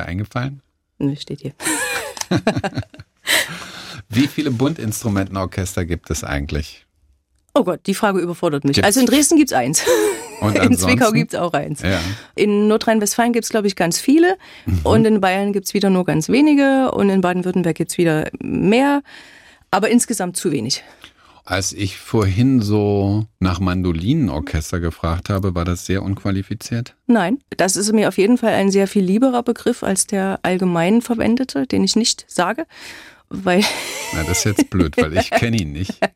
gerade 0.00 0.08
eingefallen? 0.08 0.62
Nö, 0.98 1.16
steht 1.16 1.40
hier. 1.40 1.52
Wie 4.08 4.26
viele 4.26 4.50
Bundinstrumentenorchester 4.50 5.84
gibt 5.84 6.10
es 6.10 6.24
eigentlich? 6.24 6.86
Oh 7.54 7.64
Gott, 7.64 7.80
die 7.86 7.94
Frage 7.94 8.20
überfordert 8.20 8.64
mich. 8.64 8.74
Gibt's? 8.74 8.86
Also 8.86 9.00
in 9.00 9.06
Dresden 9.06 9.36
gibt 9.36 9.50
es 9.50 9.56
eins. 9.56 9.82
Und 10.40 10.56
in 10.62 10.76
Zwickau 10.76 11.10
gibt 11.10 11.34
es 11.34 11.38
auch 11.38 11.52
eins. 11.52 11.82
Ja. 11.82 11.98
In 12.36 12.68
Nordrhein-Westfalen 12.68 13.32
gibt 13.32 13.44
es, 13.44 13.50
glaube 13.50 13.66
ich, 13.66 13.76
ganz 13.76 13.98
viele. 14.00 14.36
Mhm. 14.66 14.80
Und 14.84 15.04
in 15.04 15.20
Bayern 15.20 15.52
gibt 15.52 15.66
es 15.66 15.74
wieder 15.74 15.90
nur 15.90 16.04
ganz 16.04 16.28
wenige. 16.28 16.92
Und 16.92 17.08
in 17.08 17.20
Baden-Württemberg 17.20 17.76
gibt 17.76 17.90
es 17.90 17.98
wieder 17.98 18.30
mehr. 18.40 19.02
Aber 19.72 19.90
insgesamt 19.90 20.36
zu 20.36 20.52
wenig. 20.52 20.84
Als 21.44 21.72
ich 21.72 21.98
vorhin 21.98 22.60
so 22.60 23.26
nach 23.38 23.60
Mandolinenorchester 23.60 24.78
gefragt 24.80 25.30
habe, 25.30 25.54
war 25.54 25.64
das 25.64 25.86
sehr 25.86 26.02
unqualifiziert? 26.02 26.94
Nein, 27.06 27.38
das 27.56 27.76
ist 27.76 27.92
mir 27.92 28.08
auf 28.08 28.18
jeden 28.18 28.38
Fall 28.38 28.52
ein 28.52 28.70
sehr 28.70 28.86
viel 28.86 29.04
lieberer 29.04 29.42
Begriff 29.42 29.82
als 29.82 30.06
der 30.06 30.38
allgemein 30.42 31.02
verwendete, 31.02 31.66
den 31.66 31.82
ich 31.84 31.96
nicht 31.96 32.24
sage. 32.28 32.66
Weil 33.30 33.64
Na, 34.12 34.24
das 34.24 34.38
ist 34.38 34.44
jetzt 34.44 34.70
blöd, 34.70 34.96
weil 34.96 35.16
ich 35.16 35.30
kenne 35.30 35.56
ihn 35.56 35.72
nicht. 35.72 35.98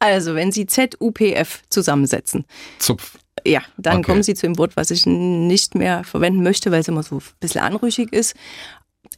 Also, 0.00 0.34
wenn 0.34 0.50
Sie 0.50 0.66
ZUPF 0.66 1.62
zusammensetzen. 1.68 2.46
Zupf. 2.80 3.16
Ja, 3.44 3.62
dann 3.76 3.98
okay. 3.98 4.06
kommen 4.06 4.22
Sie 4.24 4.34
zu 4.34 4.44
dem 4.46 4.58
Wort, 4.58 4.76
was 4.76 4.90
ich 4.90 5.06
nicht 5.06 5.76
mehr 5.76 6.02
verwenden 6.02 6.42
möchte, 6.42 6.72
weil 6.72 6.80
es 6.80 6.88
immer 6.88 7.04
so 7.04 7.18
ein 7.18 7.22
bisschen 7.38 7.60
anrüchig 7.60 8.12
ist. 8.12 8.34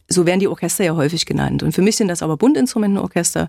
So 0.07 0.27
werden 0.27 0.41
die 0.41 0.49
Orchester 0.49 0.85
ja 0.85 0.97
häufig 0.97 1.25
genannt. 1.25 1.63
Und 1.63 1.73
für 1.73 1.81
mich 1.81 1.97
sind 1.97 2.09
das 2.09 2.23
aber 2.23 2.37
Bundinstrumentenorchester, 2.37 3.49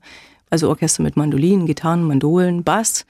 also 0.49 0.69
Orchester 0.69 1.03
mit 1.03 1.17
Mandolinen, 1.17 1.65
Gitarren, 1.65 2.03
Mandolen, 2.03 2.63
Bass. 2.63 3.05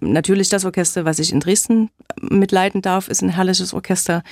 Natürlich 0.00 0.48
das 0.48 0.64
Orchester, 0.64 1.04
was 1.04 1.18
ich 1.18 1.32
in 1.32 1.40
Dresden 1.40 1.90
mitleiten 2.20 2.82
darf, 2.82 3.08
ist 3.08 3.22
ein 3.22 3.28
herrliches 3.28 3.72
Orchester. 3.72 4.22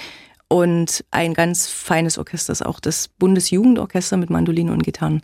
Und 0.49 1.05
ein 1.13 1.33
ganz 1.33 1.69
feines 1.69 2.19
Orchester 2.19 2.53
ist 2.53 2.67
auch 2.67 2.81
das 2.81 3.09
Bundesjugendorchester 3.09 4.17
mit 4.17 4.31
Mandolinen 4.31 4.73
und 4.73 4.83
Gitarren, 4.83 5.23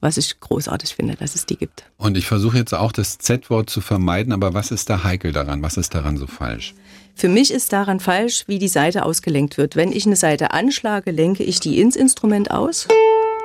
was 0.00 0.16
ich 0.16 0.40
großartig 0.40 0.96
finde, 0.96 1.14
dass 1.14 1.36
es 1.36 1.46
die 1.46 1.56
gibt. 1.56 1.84
Und 1.96 2.16
ich 2.16 2.26
versuche 2.26 2.58
jetzt 2.58 2.74
auch 2.74 2.90
das 2.90 3.18
Z-Wort 3.18 3.70
zu 3.70 3.80
vermeiden, 3.80 4.32
aber 4.32 4.52
was 4.52 4.72
ist 4.72 4.90
da 4.90 5.04
heikel 5.04 5.32
daran? 5.32 5.62
Was 5.62 5.76
ist 5.76 5.94
daran 5.94 6.16
so 6.16 6.26
falsch? 6.26 6.74
Für 7.14 7.28
mich 7.28 7.52
ist 7.52 7.72
daran 7.72 8.00
falsch, 8.00 8.44
wie 8.48 8.58
die 8.58 8.68
Seite 8.68 9.04
ausgelenkt 9.04 9.56
wird. 9.56 9.76
Wenn 9.76 9.92
ich 9.92 10.06
eine 10.06 10.16
Seite 10.16 10.50
anschlage, 10.50 11.12
lenke 11.12 11.44
ich 11.44 11.60
die 11.60 11.80
ins 11.80 11.94
Instrument 11.94 12.50
aus 12.50 12.88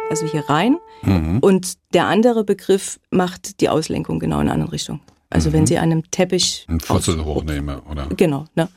also 0.10 0.26
hier 0.26 0.50
rein. 0.50 0.78
Mhm. 1.02 1.40
Und 1.40 1.74
der 1.94 2.08
andere 2.08 2.44
Begriff 2.44 3.00
macht 3.10 3.62
die 3.62 3.70
Auslenkung 3.70 4.20
genau 4.20 4.38
in 4.38 4.42
eine 4.44 4.54
andere 4.54 4.72
Richtung. 4.72 5.00
Also 5.30 5.50
mhm. 5.50 5.54
wenn 5.54 5.68
Sie 5.68 5.78
an 5.78 5.92
einem 5.92 6.12
Teppich 6.12 6.66
ein 6.68 6.80
Fussel 6.80 7.24
hochnehme, 7.24 7.82
oder? 7.90 8.08
Genau, 8.16 8.46
ne? 8.56 8.70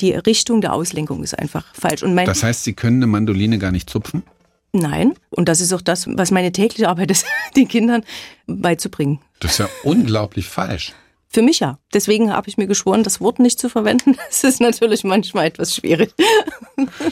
Die 0.00 0.12
Richtung 0.12 0.60
der 0.60 0.72
Auslenkung 0.72 1.22
ist 1.22 1.38
einfach 1.38 1.64
falsch. 1.74 2.02
Und 2.02 2.14
mein 2.14 2.26
das 2.26 2.42
heißt, 2.42 2.64
Sie 2.64 2.72
können 2.72 2.96
eine 2.96 3.06
Mandoline 3.06 3.58
gar 3.58 3.70
nicht 3.70 3.88
zupfen? 3.88 4.24
Nein, 4.72 5.14
und 5.30 5.48
das 5.48 5.60
ist 5.60 5.72
auch 5.74 5.82
das, 5.82 6.06
was 6.08 6.30
meine 6.30 6.50
tägliche 6.50 6.88
Arbeit 6.88 7.10
ist, 7.10 7.26
den 7.56 7.68
Kindern 7.68 8.02
beizubringen. 8.46 9.20
Das 9.40 9.52
ist 9.52 9.58
ja 9.58 9.68
unglaublich 9.84 10.48
falsch. 10.48 10.94
Für 11.32 11.42
mich 11.42 11.60
ja. 11.60 11.78
Deswegen 11.94 12.32
habe 12.32 12.48
ich 12.48 12.58
mir 12.58 12.66
geschworen, 12.66 13.02
das 13.02 13.20
Wort 13.20 13.38
nicht 13.38 13.58
zu 13.58 13.68
verwenden. 13.68 14.16
Das 14.28 14.44
ist 14.44 14.60
natürlich 14.60 15.04
manchmal 15.04 15.46
etwas 15.46 15.74
schwierig. 15.74 16.14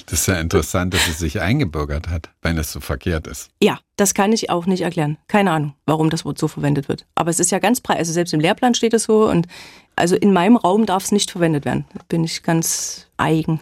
Das 0.06 0.20
ist 0.20 0.26
ja 0.26 0.40
interessant, 0.40 0.94
dass 0.94 1.06
es 1.06 1.18
sich 1.18 1.40
eingebürgert 1.40 2.08
hat, 2.08 2.30
wenn 2.42 2.58
es 2.58 2.72
so 2.72 2.80
verkehrt 2.80 3.26
ist. 3.28 3.50
Ja, 3.62 3.78
das 3.96 4.14
kann 4.14 4.32
ich 4.32 4.50
auch 4.50 4.66
nicht 4.66 4.80
erklären. 4.80 5.16
Keine 5.28 5.52
Ahnung, 5.52 5.74
warum 5.86 6.10
das 6.10 6.24
Wort 6.24 6.38
so 6.38 6.48
verwendet 6.48 6.88
wird. 6.88 7.06
Aber 7.14 7.30
es 7.30 7.38
ist 7.38 7.50
ja 7.52 7.60
ganz 7.60 7.80
breit. 7.80 7.98
Also 7.98 8.12
selbst 8.12 8.32
im 8.32 8.40
Lehrplan 8.40 8.74
steht 8.74 8.94
es 8.94 9.04
so 9.04 9.28
und 9.28 9.46
also 9.94 10.16
in 10.16 10.32
meinem 10.32 10.56
Raum 10.56 10.86
darf 10.86 11.04
es 11.04 11.12
nicht 11.12 11.30
verwendet 11.30 11.64
werden. 11.64 11.84
Da 11.94 12.00
bin 12.08 12.24
ich 12.24 12.42
ganz 12.42 13.06
eigen. 13.16 13.60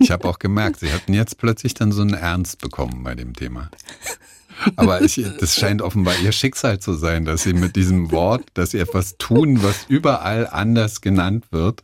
Ich 0.00 0.10
habe 0.10 0.28
auch 0.28 0.38
gemerkt, 0.38 0.80
Sie 0.80 0.92
hatten 0.92 1.14
jetzt 1.14 1.38
plötzlich 1.38 1.74
dann 1.74 1.92
so 1.92 2.02
einen 2.02 2.14
Ernst 2.14 2.58
bekommen 2.58 3.04
bei 3.04 3.14
dem 3.14 3.34
Thema. 3.34 3.70
Aber 4.76 5.02
ich, 5.02 5.20
das 5.40 5.56
scheint 5.56 5.82
offenbar 5.82 6.14
ihr 6.22 6.32
Schicksal 6.32 6.78
zu 6.78 6.94
sein, 6.94 7.24
dass 7.24 7.42
sie 7.42 7.54
mit 7.54 7.76
diesem 7.76 8.10
Wort, 8.10 8.44
dass 8.54 8.70
sie 8.70 8.78
etwas 8.78 9.16
tun, 9.18 9.62
was 9.62 9.86
überall 9.88 10.46
anders 10.46 11.00
genannt 11.00 11.46
wird. 11.50 11.82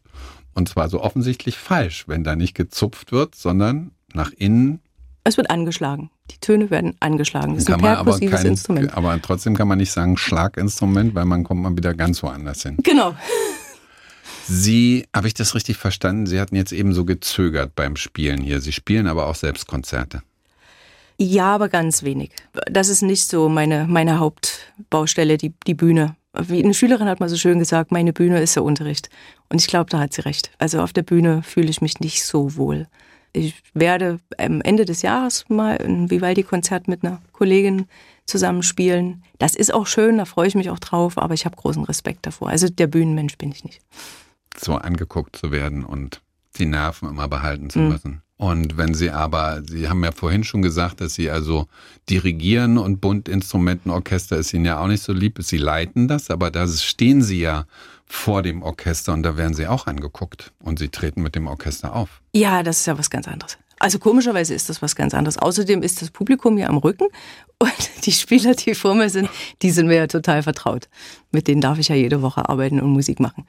Und 0.54 0.68
zwar 0.68 0.88
so 0.88 1.00
offensichtlich 1.00 1.56
falsch, 1.56 2.04
wenn 2.06 2.24
da 2.24 2.36
nicht 2.36 2.54
gezupft 2.54 3.12
wird, 3.12 3.34
sondern 3.34 3.92
nach 4.12 4.32
innen. 4.32 4.80
Es 5.24 5.36
wird 5.36 5.50
angeschlagen. 5.50 6.10
Die 6.30 6.38
Töne 6.38 6.70
werden 6.70 6.96
angeschlagen. 7.00 7.54
Das 7.54 7.64
ist 7.64 7.70
ein 7.70 7.80
perkussives 7.80 8.32
aber 8.32 8.36
kein, 8.42 8.46
Instrument. 8.46 8.96
Aber 8.96 9.22
trotzdem 9.22 9.56
kann 9.56 9.68
man 9.68 9.78
nicht 9.78 9.92
sagen 9.92 10.16
Schlaginstrument, 10.16 11.14
weil 11.14 11.24
man 11.24 11.44
kommt 11.44 11.62
mal 11.62 11.76
wieder 11.76 11.94
ganz 11.94 12.22
woanders 12.22 12.62
hin. 12.62 12.76
Genau. 12.82 13.14
Sie, 14.46 15.06
habe 15.14 15.28
ich 15.28 15.34
das 15.34 15.54
richtig 15.54 15.76
verstanden? 15.76 16.26
Sie 16.26 16.40
hatten 16.40 16.56
jetzt 16.56 16.72
eben 16.72 16.92
so 16.92 17.04
gezögert 17.04 17.76
beim 17.76 17.94
Spielen 17.96 18.40
hier. 18.40 18.60
Sie 18.60 18.72
spielen 18.72 19.06
aber 19.06 19.26
auch 19.26 19.36
selbst 19.36 19.66
Konzerte. 19.68 20.22
Ja, 21.22 21.54
aber 21.54 21.68
ganz 21.68 22.02
wenig. 22.02 22.30
Das 22.64 22.88
ist 22.88 23.02
nicht 23.02 23.26
so 23.26 23.50
meine, 23.50 23.86
meine 23.86 24.18
Hauptbaustelle, 24.18 25.36
die, 25.36 25.52
die 25.66 25.74
Bühne. 25.74 26.16
Wie 26.32 26.64
eine 26.64 26.72
Schülerin 26.72 27.08
hat 27.08 27.20
mal 27.20 27.28
so 27.28 27.36
schön 27.36 27.58
gesagt, 27.58 27.92
meine 27.92 28.14
Bühne 28.14 28.40
ist 28.40 28.56
der 28.56 28.64
Unterricht. 28.64 29.10
Und 29.50 29.60
ich 29.60 29.66
glaube, 29.66 29.90
da 29.90 29.98
hat 29.98 30.14
sie 30.14 30.22
recht. 30.22 30.50
Also 30.56 30.80
auf 30.80 30.94
der 30.94 31.02
Bühne 31.02 31.42
fühle 31.42 31.68
ich 31.68 31.82
mich 31.82 32.00
nicht 32.00 32.24
so 32.24 32.56
wohl. 32.56 32.86
Ich 33.34 33.62
werde 33.74 34.18
am 34.38 34.62
Ende 34.62 34.86
des 34.86 35.02
Jahres 35.02 35.44
mal 35.50 35.76
ein 35.76 36.10
Vivaldi-Konzert 36.10 36.88
mit 36.88 37.04
einer 37.04 37.20
Kollegin 37.32 37.86
zusammen 38.24 38.62
spielen. 38.62 39.22
Das 39.38 39.54
ist 39.54 39.74
auch 39.74 39.86
schön, 39.86 40.16
da 40.16 40.24
freue 40.24 40.48
ich 40.48 40.54
mich 40.54 40.70
auch 40.70 40.78
drauf, 40.78 41.18
aber 41.18 41.34
ich 41.34 41.44
habe 41.44 41.54
großen 41.54 41.84
Respekt 41.84 42.24
davor. 42.24 42.48
Also 42.48 42.70
der 42.70 42.86
Bühnenmensch 42.86 43.36
bin 43.36 43.52
ich 43.52 43.62
nicht. 43.62 43.82
So 44.56 44.74
angeguckt 44.76 45.36
zu 45.36 45.50
werden 45.50 45.84
und 45.84 46.22
die 46.56 46.64
Nerven 46.64 47.10
immer 47.10 47.28
behalten 47.28 47.68
zu 47.68 47.78
mhm. 47.78 47.88
müssen. 47.88 48.22
Und 48.40 48.78
wenn 48.78 48.94
Sie 48.94 49.10
aber, 49.10 49.60
Sie 49.68 49.90
haben 49.90 50.02
ja 50.02 50.12
vorhin 50.12 50.44
schon 50.44 50.62
gesagt, 50.62 51.02
dass 51.02 51.12
Sie 51.12 51.30
also 51.30 51.66
dirigieren 52.08 52.78
und 52.78 53.02
Bundinstrumentenorchester 53.02 54.38
ist 54.38 54.54
Ihnen 54.54 54.64
ja 54.64 54.80
auch 54.80 54.86
nicht 54.86 55.02
so 55.02 55.12
lieb. 55.12 55.36
Sie 55.42 55.58
leiten 55.58 56.08
das, 56.08 56.30
aber 56.30 56.50
da 56.50 56.66
stehen 56.66 57.20
Sie 57.20 57.40
ja 57.40 57.66
vor 58.06 58.40
dem 58.40 58.62
Orchester 58.62 59.12
und 59.12 59.24
da 59.24 59.36
werden 59.36 59.52
Sie 59.52 59.66
auch 59.66 59.86
angeguckt 59.86 60.52
und 60.58 60.78
Sie 60.78 60.88
treten 60.88 61.20
mit 61.20 61.34
dem 61.34 61.48
Orchester 61.48 61.94
auf. 61.94 62.22
Ja, 62.32 62.62
das 62.62 62.80
ist 62.80 62.86
ja 62.86 62.96
was 62.96 63.10
ganz 63.10 63.28
anderes. 63.28 63.58
Also 63.78 63.98
komischerweise 63.98 64.54
ist 64.54 64.70
das 64.70 64.80
was 64.80 64.96
ganz 64.96 65.12
anderes. 65.12 65.36
Außerdem 65.36 65.82
ist 65.82 66.00
das 66.00 66.10
Publikum 66.10 66.56
ja 66.56 66.68
am 66.68 66.78
Rücken 66.78 67.08
und 67.58 68.06
die 68.06 68.12
Spieler, 68.12 68.54
die 68.54 68.74
vor 68.74 68.94
mir 68.94 69.10
sind, 69.10 69.28
die 69.60 69.70
sind 69.70 69.86
mir 69.86 69.96
ja 69.96 70.06
total 70.06 70.42
vertraut. 70.42 70.88
Mit 71.30 71.46
denen 71.46 71.60
darf 71.60 71.78
ich 71.78 71.88
ja 71.88 71.94
jede 71.94 72.22
Woche 72.22 72.48
arbeiten 72.48 72.80
und 72.80 72.88
Musik 72.88 73.20
machen. 73.20 73.44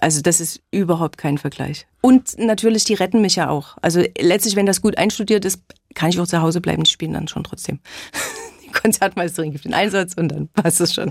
Also 0.00 0.20
das 0.20 0.40
ist 0.40 0.60
überhaupt 0.70 1.18
kein 1.18 1.38
Vergleich. 1.38 1.86
Und 2.00 2.38
natürlich, 2.38 2.84
die 2.84 2.94
retten 2.94 3.20
mich 3.20 3.36
ja 3.36 3.48
auch. 3.48 3.76
Also 3.82 4.02
letztlich, 4.18 4.56
wenn 4.56 4.66
das 4.66 4.80
gut 4.80 4.98
einstudiert 4.98 5.44
ist, 5.44 5.62
kann 5.94 6.10
ich 6.10 6.18
auch 6.18 6.26
zu 6.26 6.40
Hause 6.40 6.60
bleiben, 6.60 6.82
die 6.84 6.90
spielen 6.90 7.12
dann 7.12 7.28
schon 7.28 7.44
trotzdem. 7.44 7.78
Die 8.64 8.72
Konzertmeisterin 8.72 9.52
gibt 9.52 9.66
den 9.66 9.74
Einsatz 9.74 10.14
und 10.14 10.30
dann 10.30 10.48
passt 10.48 10.80
es 10.80 10.94
schon. 10.94 11.10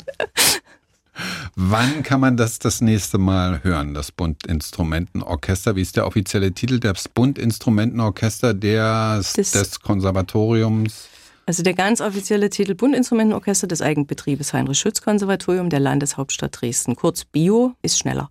Wann 1.56 2.02
kann 2.02 2.20
man 2.20 2.38
das 2.38 2.60
das 2.60 2.82
nächste 2.82 3.18
Mal 3.18 3.64
hören, 3.64 3.94
das 3.94 4.12
Bundinstrumentenorchester? 4.12 5.76
Wie 5.76 5.82
ist 5.82 5.96
der 5.96 6.08
offizielle 6.08 6.54
Titel? 6.54 6.80
Das 6.80 7.08
Bundinstrumentenorchester 7.08 8.54
des, 8.54 9.34
des, 9.34 9.52
des 9.52 9.80
Konservatoriums? 9.80 11.10
Also 11.46 11.64
der 11.64 11.74
ganz 11.74 12.02
offizielle 12.02 12.50
Titel 12.50 12.76
Bundinstrumentenorchester 12.76 13.68
des 13.68 13.82
Eigenbetriebes 13.82 14.54
Heinrich-Schütz-Konservatorium 14.54 15.70
der 15.70 15.80
Landeshauptstadt 15.80 16.62
Dresden. 16.62 16.96
Kurz 16.96 17.26
Bio 17.26 17.74
ist 17.82 18.00
schneller. 18.00 18.30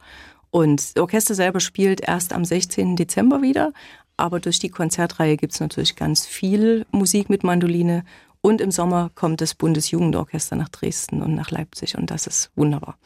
Und 0.51 0.94
das 0.94 1.03
Orchester 1.03 1.34
selber 1.34 1.61
spielt 1.61 2.01
erst 2.01 2.32
am 2.32 2.44
16. 2.44 2.96
Dezember 2.96 3.42
wieder. 3.42 3.72
Aber 4.16 4.40
durch 4.40 4.59
die 4.59 4.68
Konzertreihe 4.68 5.36
gibt 5.36 5.55
es 5.55 5.61
natürlich 5.61 5.96
ganz 5.96 6.26
viel 6.26 6.86
Musik 6.90 7.30
mit 7.30 7.44
Mandoline. 7.44 8.05
Und 8.42 8.61
im 8.61 8.70
Sommer 8.70 9.11
kommt 9.14 9.40
das 9.40 9.55
Bundesjugendorchester 9.55 10.57
nach 10.57 10.68
Dresden 10.68 11.22
und 11.22 11.34
nach 11.34 11.51
Leipzig. 11.51 11.96
Und 11.96 12.11
das 12.11 12.26
ist 12.26 12.51
wunderbar. 12.57 12.96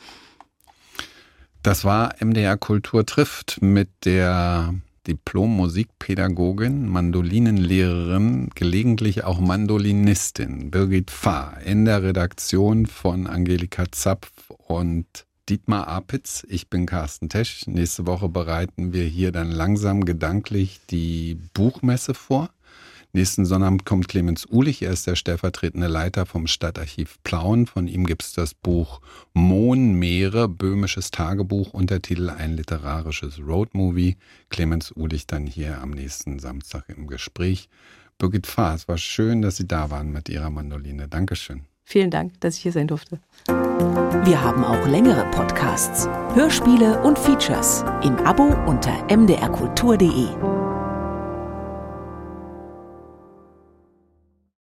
Das 1.62 1.84
war 1.84 2.14
MDR 2.20 2.56
Kultur 2.56 3.06
trifft 3.06 3.62
mit 3.62 3.88
der 4.04 4.74
Diplom-Musikpädagogin, 5.06 6.88
Mandolinenlehrerin, 6.88 8.50
gelegentlich 8.54 9.24
auch 9.24 9.38
Mandolinistin, 9.38 10.70
Birgit 10.70 11.10
Fahr, 11.10 11.60
in 11.64 11.84
der 11.84 12.02
Redaktion 12.02 12.86
von 12.86 13.26
Angelika 13.26 13.90
Zapf 13.90 14.50
und 14.50 15.06
Dietmar 15.48 15.88
Apitz. 15.88 16.46
Ich 16.48 16.68
bin 16.70 16.86
Carsten 16.86 17.28
Tesch. 17.28 17.66
Nächste 17.66 18.06
Woche 18.06 18.28
bereiten 18.28 18.92
wir 18.92 19.04
hier 19.04 19.30
dann 19.30 19.50
langsam 19.50 20.04
gedanklich 20.04 20.80
die 20.90 21.36
Buchmesse 21.52 22.14
vor. 22.14 22.50
Nächsten 23.12 23.44
Sonnabend 23.44 23.84
kommt 23.84 24.08
Clemens 24.08 24.44
Uhlich, 24.50 24.82
er 24.82 24.90
ist 24.90 25.06
der 25.06 25.14
stellvertretende 25.14 25.86
Leiter 25.86 26.26
vom 26.26 26.48
Stadtarchiv 26.48 27.18
Plauen. 27.22 27.66
Von 27.66 27.86
ihm 27.86 28.06
gibt 28.06 28.24
es 28.24 28.32
das 28.32 28.54
Buch 28.54 29.00
Mohnmeere, 29.34 30.48
böhmisches 30.48 31.12
Tagebuch, 31.12 31.74
Untertitel 31.74 32.28
Ein 32.30 32.56
literarisches 32.56 33.38
Roadmovie. 33.38 34.16
Clemens 34.48 34.90
Uhlich 34.96 35.28
dann 35.28 35.46
hier 35.46 35.80
am 35.80 35.90
nächsten 35.90 36.40
Samstag 36.40 36.88
im 36.88 37.06
Gespräch. 37.06 37.68
Birgit 38.18 38.48
Fahr, 38.48 38.74
es 38.74 38.88
war 38.88 38.98
schön, 38.98 39.42
dass 39.42 39.58
Sie 39.58 39.68
da 39.68 39.90
waren 39.90 40.10
mit 40.10 40.28
Ihrer 40.28 40.50
Mandoline. 40.50 41.06
Dankeschön. 41.06 41.66
Vielen 41.84 42.10
Dank, 42.10 42.40
dass 42.40 42.56
ich 42.56 42.62
hier 42.62 42.72
sein 42.72 42.86
durfte. 42.86 43.18
Wir 43.46 44.42
haben 44.42 44.64
auch 44.64 44.86
längere 44.88 45.30
Podcasts, 45.30 46.08
Hörspiele 46.34 47.02
und 47.02 47.18
Features 47.18 47.84
im 48.02 48.16
Abo 48.18 48.54
unter 48.66 49.04
mdrkultur.de. 49.14 50.53